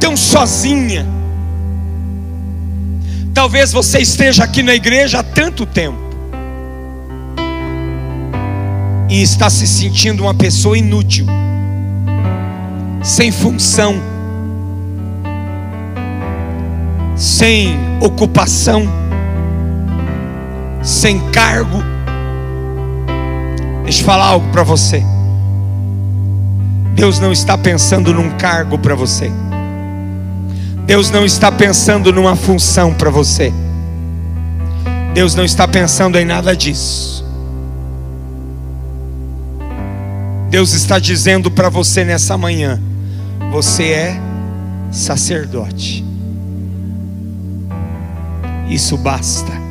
tão 0.00 0.16
sozinha. 0.16 1.06
Talvez 3.34 3.72
você 3.72 3.98
esteja 3.98 4.44
aqui 4.44 4.62
na 4.62 4.74
igreja 4.74 5.18
há 5.18 5.22
tanto 5.22 5.66
tempo 5.66 5.98
e 9.10 9.20
está 9.20 9.50
se 9.50 9.66
sentindo 9.66 10.22
uma 10.22 10.32
pessoa 10.32 10.78
inútil, 10.78 11.26
sem 13.02 13.30
função, 13.30 13.96
sem 17.14 17.76
ocupação, 18.00 19.03
sem 20.84 21.18
cargo. 21.30 21.82
Deixa 23.82 24.02
eu 24.02 24.06
falar 24.06 24.26
algo 24.26 24.48
para 24.52 24.62
você. 24.62 25.02
Deus 26.94 27.18
não 27.18 27.32
está 27.32 27.58
pensando 27.58 28.14
num 28.14 28.30
cargo 28.36 28.78
para 28.78 28.94
você. 28.94 29.30
Deus 30.86 31.10
não 31.10 31.24
está 31.24 31.50
pensando 31.50 32.12
numa 32.12 32.36
função 32.36 32.92
para 32.92 33.10
você. 33.10 33.52
Deus 35.14 35.34
não 35.34 35.44
está 35.44 35.66
pensando 35.66 36.18
em 36.18 36.24
nada 36.24 36.54
disso. 36.56 37.24
Deus 40.50 40.72
está 40.72 40.98
dizendo 40.98 41.50
para 41.50 41.68
você 41.68 42.04
nessa 42.04 42.36
manhã: 42.36 42.80
você 43.50 43.84
é 43.84 44.20
sacerdote. 44.92 46.04
Isso 48.68 48.96
basta. 48.96 49.63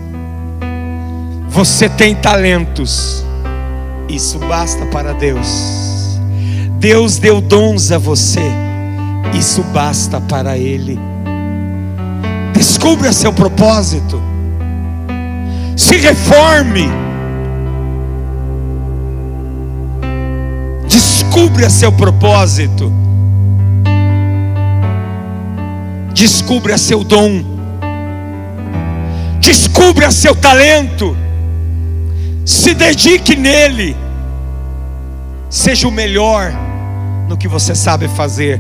Você 1.54 1.88
tem 1.88 2.16
talentos, 2.16 3.24
isso 4.10 4.40
basta 4.40 4.88
para 4.88 5.14
Deus. 5.14 6.20
Deus 6.80 7.20
deu 7.20 7.40
dons 7.40 7.92
a 7.92 8.00
você, 8.00 8.42
isso 9.38 9.62
basta 9.66 10.20
para 10.20 10.58
Ele. 10.58 11.00
Descubra 12.56 13.14
seu 13.14 13.32
propósito, 13.32 14.20
se 15.78 15.98
reforme, 15.98 16.90
descubra 20.90 21.70
seu 21.70 21.92
propósito, 21.92 22.92
descubra 26.16 26.80
seu 26.80 27.04
dom, 27.04 27.44
descubra 29.40 30.10
seu 30.10 30.34
talento, 30.34 31.16
se 32.46 32.74
dedique 32.74 33.36
nele, 33.36 33.96
seja 35.50 35.88
o 35.88 35.92
melhor 35.92 36.52
no 37.28 37.38
que 37.38 37.48
você 37.48 37.74
sabe 37.74 38.08
fazer. 38.10 38.60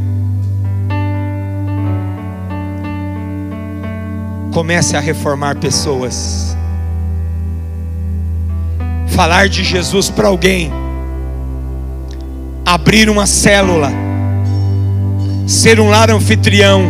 Comece 4.54 4.96
a 4.96 5.00
reformar 5.00 5.58
pessoas. 5.58 6.56
Falar 9.08 9.50
de 9.50 9.64
Jesus 9.64 10.10
para 10.10 10.28
alguém. 10.28 10.72
Abrir 12.66 13.10
uma 13.10 13.26
célula. 13.26 13.92
Ser 15.48 15.80
um 15.80 15.90
lar 15.90 16.10
anfitrião. 16.10 16.84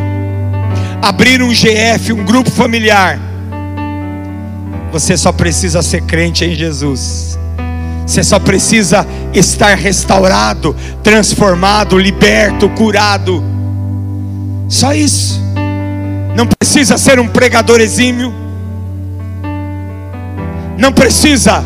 Abrir 1.02 1.42
um 1.42 1.50
GF, 1.50 2.14
um 2.14 2.24
grupo 2.24 2.52
familiar. 2.52 3.33
Você 4.94 5.18
só 5.18 5.32
precisa 5.32 5.82
ser 5.82 6.04
crente 6.04 6.46
em 6.46 6.54
Jesus. 6.54 7.38
Você 8.06 8.24
só 8.24 8.38
precisa 8.38 9.08
estar 9.34 9.74
restaurado, 9.76 10.76
transformado, 11.02 11.98
liberto, 11.98 12.70
curado. 12.70 13.44
Só 14.70 14.94
isso 14.94 15.42
não 16.36 16.46
precisa 16.46 16.96
ser 16.98 17.20
um 17.20 17.28
pregador 17.28 17.82
exímio, 17.82 18.32
não 20.78 20.92
precisa 20.92 21.64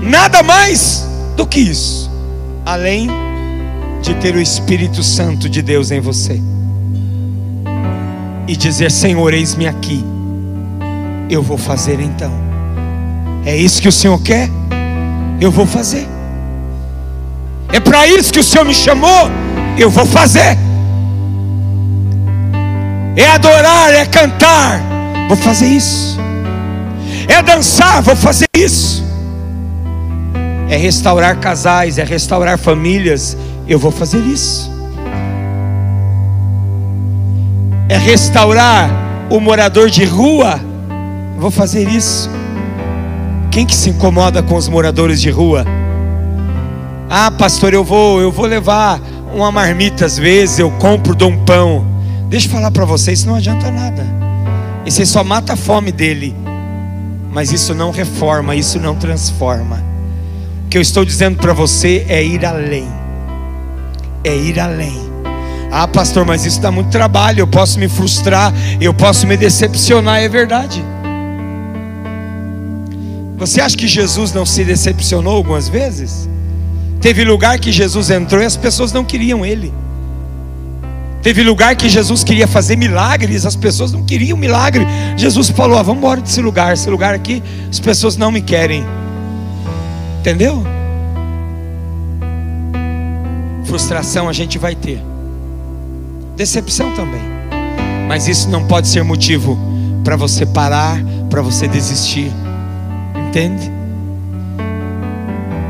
nada 0.00 0.42
mais 0.44 1.04
do 1.36 1.44
que 1.46 1.58
isso, 1.58 2.08
além 2.64 3.10
de 4.02 4.14
ter 4.14 4.36
o 4.36 4.40
Espírito 4.40 5.02
Santo 5.02 5.48
de 5.48 5.62
Deus 5.62 5.90
em 5.90 6.00
você 6.00 6.40
e 8.46 8.56
dizer: 8.56 8.90
Senhor, 8.90 9.34
eis-me 9.34 9.66
aqui, 9.66 10.04
eu 11.28 11.42
vou 11.42 11.58
fazer 11.58 12.00
então. 12.00 12.32
É 13.44 13.56
isso 13.56 13.80
que 13.80 13.88
o 13.88 13.92
Senhor 13.92 14.20
quer? 14.20 14.48
Eu 15.40 15.50
vou 15.50 15.66
fazer. 15.66 16.06
É 17.72 17.80
para 17.80 18.06
isso 18.06 18.32
que 18.32 18.40
o 18.40 18.44
Senhor 18.44 18.64
me 18.64 18.74
chamou? 18.74 19.30
Eu 19.78 19.90
vou 19.90 20.06
fazer 20.06 20.56
é 23.16 23.26
adorar, 23.30 23.94
é 23.94 24.04
cantar, 24.04 24.78
vou 25.26 25.36
fazer 25.36 25.66
isso, 25.66 26.18
é 27.26 27.42
dançar, 27.42 28.02
vou 28.02 28.14
fazer 28.14 28.46
isso, 28.54 29.02
é 30.68 30.76
restaurar 30.76 31.38
casais, 31.38 31.96
é 31.96 32.04
restaurar 32.04 32.58
famílias, 32.58 33.36
eu 33.66 33.78
vou 33.78 33.90
fazer 33.90 34.18
isso, 34.18 34.70
é 37.88 37.96
restaurar 37.96 38.90
o 39.30 39.40
morador 39.40 39.88
de 39.88 40.04
rua, 40.04 40.60
vou 41.38 41.50
fazer 41.50 41.88
isso. 41.88 42.30
Quem 43.50 43.64
que 43.64 43.74
se 43.74 43.90
incomoda 43.90 44.42
com 44.42 44.54
os 44.54 44.68
moradores 44.68 45.20
de 45.20 45.30
rua? 45.30 45.64
Ah, 47.08 47.30
pastor, 47.30 47.72
eu 47.72 47.84
vou, 47.84 48.20
eu 48.20 48.32
vou 48.32 48.46
levar 48.46 49.00
uma 49.32 49.52
marmita 49.52 50.04
às 50.04 50.18
vezes, 50.18 50.58
eu 50.58 50.70
compro, 50.72 51.14
dou 51.14 51.30
um 51.30 51.44
pão. 51.44 51.86
Deixa 52.28 52.46
eu 52.48 52.52
falar 52.52 52.70
para 52.70 52.84
vocês, 52.84 53.24
não 53.24 53.34
adianta 53.34 53.70
nada. 53.70 54.04
Isso 54.84 55.04
só 55.06 55.22
mata 55.22 55.52
a 55.52 55.56
fome 55.56 55.92
dele. 55.92 56.34
Mas 57.30 57.52
isso 57.52 57.74
não 57.74 57.90
reforma, 57.90 58.56
isso 58.56 58.80
não 58.80 58.94
transforma. 58.94 59.82
O 60.64 60.68
que 60.68 60.78
eu 60.78 60.82
estou 60.82 61.04
dizendo 61.04 61.38
para 61.38 61.52
você 61.52 62.04
é 62.08 62.24
ir 62.24 62.44
além. 62.44 62.88
É 64.24 64.34
ir 64.34 64.58
além. 64.58 64.98
Ah, 65.70 65.86
pastor, 65.86 66.24
mas 66.24 66.44
isso 66.44 66.60
dá 66.60 66.70
muito 66.70 66.90
trabalho. 66.90 67.40
Eu 67.40 67.46
posso 67.46 67.78
me 67.78 67.88
frustrar, 67.88 68.52
eu 68.80 68.94
posso 68.94 69.26
me 69.26 69.36
decepcionar. 69.36 70.20
É 70.20 70.28
verdade. 70.28 70.82
Você 73.36 73.60
acha 73.60 73.76
que 73.76 73.86
Jesus 73.86 74.32
não 74.32 74.46
se 74.46 74.64
decepcionou 74.64 75.36
algumas 75.36 75.68
vezes? 75.68 76.28
Teve 77.00 77.24
lugar 77.24 77.58
que 77.58 77.70
Jesus 77.70 78.10
entrou 78.10 78.42
e 78.42 78.46
as 78.46 78.56
pessoas 78.56 78.92
não 78.92 79.04
queriam 79.04 79.44
ele. 79.44 79.72
Teve 81.22 81.42
lugar 81.42 81.74
que 81.74 81.88
Jesus 81.88 82.22
queria 82.22 82.46
fazer 82.46 82.76
milagres, 82.76 83.44
as 83.44 83.56
pessoas 83.56 83.92
não 83.92 84.04
queriam 84.04 84.38
milagre. 84.38 84.86
Jesus 85.16 85.50
falou: 85.50 85.76
ah, 85.78 85.82
Vamos 85.82 85.98
embora 85.98 86.20
desse 86.20 86.40
lugar, 86.40 86.72
esse 86.72 86.88
lugar 86.88 87.14
aqui, 87.14 87.42
as 87.68 87.80
pessoas 87.80 88.16
não 88.16 88.30
me 88.30 88.40
querem. 88.40 88.84
Entendeu? 90.20 90.64
Frustração 93.64 94.28
a 94.28 94.32
gente 94.32 94.58
vai 94.58 94.76
ter, 94.76 95.02
decepção 96.36 96.92
também, 96.94 97.22
mas 98.06 98.28
isso 98.28 98.48
não 98.48 98.64
pode 98.64 98.86
ser 98.86 99.02
motivo 99.02 99.58
para 100.04 100.14
você 100.14 100.46
parar, 100.46 100.98
para 101.28 101.42
você 101.42 101.66
desistir, 101.66 102.30
entende? 103.36 103.70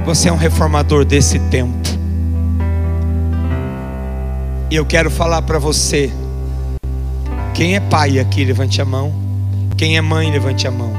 Você 0.05 0.29
é 0.29 0.33
um 0.33 0.37
reformador 0.37 1.05
desse 1.05 1.41
tempo. 1.51 1.75
E 4.71 4.77
eu 4.77 4.87
quero 4.87 5.11
falar 5.11 5.43
para 5.43 5.59
você. 5.59 6.13
Quem 7.55 7.75
é 7.75 7.81
pai 7.81 8.21
aqui, 8.21 8.45
levante 8.45 8.81
a 8.81 8.85
mão. 8.85 9.13
Quem 9.77 9.97
é 9.97 10.01
mãe, 10.01 10.31
levante 10.31 10.69
a 10.69 10.71
mão. 10.71 10.93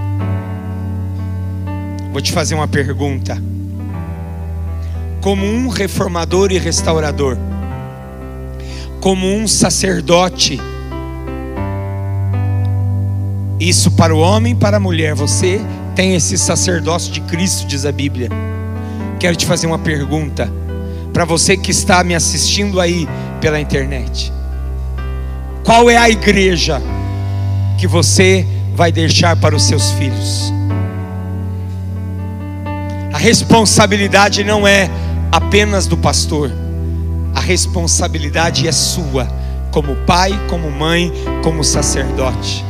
Vou 2.11 2.22
te 2.22 2.34
fazer 2.34 2.56
uma 2.56 2.68
pergunta. 2.68 3.41
Como 5.22 5.45
um 5.45 5.69
reformador 5.69 6.52
e 6.52 6.57
restaurador, 6.57 7.38
como 8.99 9.26
um 9.26 9.48
sacerdote, 9.48 10.60
isso 13.60 13.91
para 13.91 14.14
o 14.14 14.19
homem 14.19 14.53
e 14.53 14.56
para 14.56 14.77
a 14.77 14.80
mulher, 14.80 15.15
você 15.15 15.61
tem 15.98 16.14
esse 16.14 16.38
sacerdócio 16.38 17.11
de 17.11 17.19
Cristo, 17.22 17.65
diz 17.65 17.84
a 17.84 17.91
Bíblia. 17.91 18.30
Quero 19.19 19.36
te 19.36 19.48
fazer 19.48 19.65
uma 19.65 19.80
pergunta 19.80 20.48
para 21.11 21.26
você 21.26 21.57
que 21.57 21.72
está 21.72 22.03
me 22.03 22.14
assistindo 22.14 22.80
aí 22.80 23.10
pela 23.41 23.60
internet. 23.60 24.32
Qual 25.64 25.90
é 25.90 25.98
a 25.98 26.07
igreja 26.07 26.80
que 27.80 27.88
você 27.88 28.45
vai 28.76 28.91
deixar 28.91 29.36
para 29.38 29.56
os 29.56 29.64
seus 29.64 29.90
filhos? 29.94 30.53
A 33.11 33.18
responsabilidade 33.18 34.44
não 34.44 34.68
é 34.68 34.91
apenas 35.32 35.88
do 35.88 35.98
pastor, 35.98 36.52
a 37.34 37.40
responsabilidade 37.40 38.68
é 38.68 38.72
sua, 38.72 39.28
como 39.72 39.95
pai, 40.06 40.40
como 40.48 40.69
mãe, 40.69 41.11
como 41.41 41.64
sacerdote. 41.64 42.64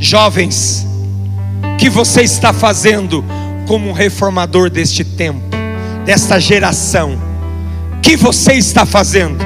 Jovens, 0.00 0.88
que 1.78 1.88
você 1.88 2.22
está 2.22 2.52
fazendo 2.52 3.24
como 3.66 3.88
um 3.88 3.92
reformador 3.92 4.70
deste 4.70 5.04
tempo, 5.04 5.42
desta 6.04 6.40
geração? 6.40 7.32
que 8.02 8.16
você 8.16 8.54
está 8.54 8.84
fazendo? 8.84 9.38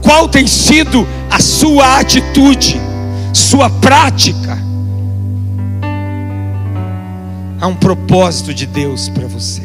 Qual 0.00 0.28
tem 0.28 0.46
sido 0.46 1.06
a 1.30 1.38
sua 1.38 2.00
atitude, 2.00 2.80
sua 3.32 3.68
prática? 3.68 4.58
Há 7.60 7.66
um 7.66 7.74
propósito 7.74 8.54
de 8.54 8.66
Deus 8.66 9.08
para 9.08 9.26
você. 9.26 9.62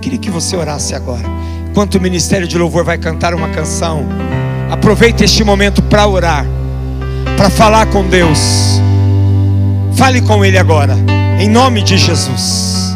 Queria 0.00 0.18
que 0.18 0.30
você 0.30 0.56
orasse 0.56 0.94
agora. 0.94 1.24
Enquanto 1.70 1.96
o 1.96 2.00
ministério 2.00 2.46
de 2.46 2.56
louvor 2.56 2.84
vai 2.84 2.98
cantar 2.98 3.34
uma 3.34 3.48
canção, 3.48 4.06
aproveite 4.70 5.24
este 5.24 5.42
momento 5.42 5.82
para 5.82 6.06
orar, 6.06 6.46
para 7.36 7.50
falar 7.50 7.86
com 7.86 8.06
Deus. 8.08 8.85
Fale 9.96 10.20
com 10.20 10.44
Ele 10.44 10.58
agora, 10.58 10.96
em 11.40 11.48
nome 11.48 11.82
de 11.82 11.96
Jesus. 11.96 12.94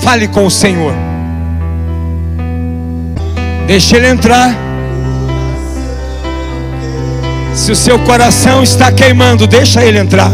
Fale 0.00 0.28
com 0.28 0.46
o 0.46 0.50
Senhor. 0.50 0.94
Deixe 3.66 3.96
ele 3.96 4.08
entrar. 4.08 4.52
Se 7.54 7.70
o 7.70 7.76
seu 7.76 7.98
coração 8.00 8.62
está 8.62 8.90
queimando, 8.90 9.46
deixa 9.46 9.84
ele 9.84 9.98
entrar. 9.98 10.32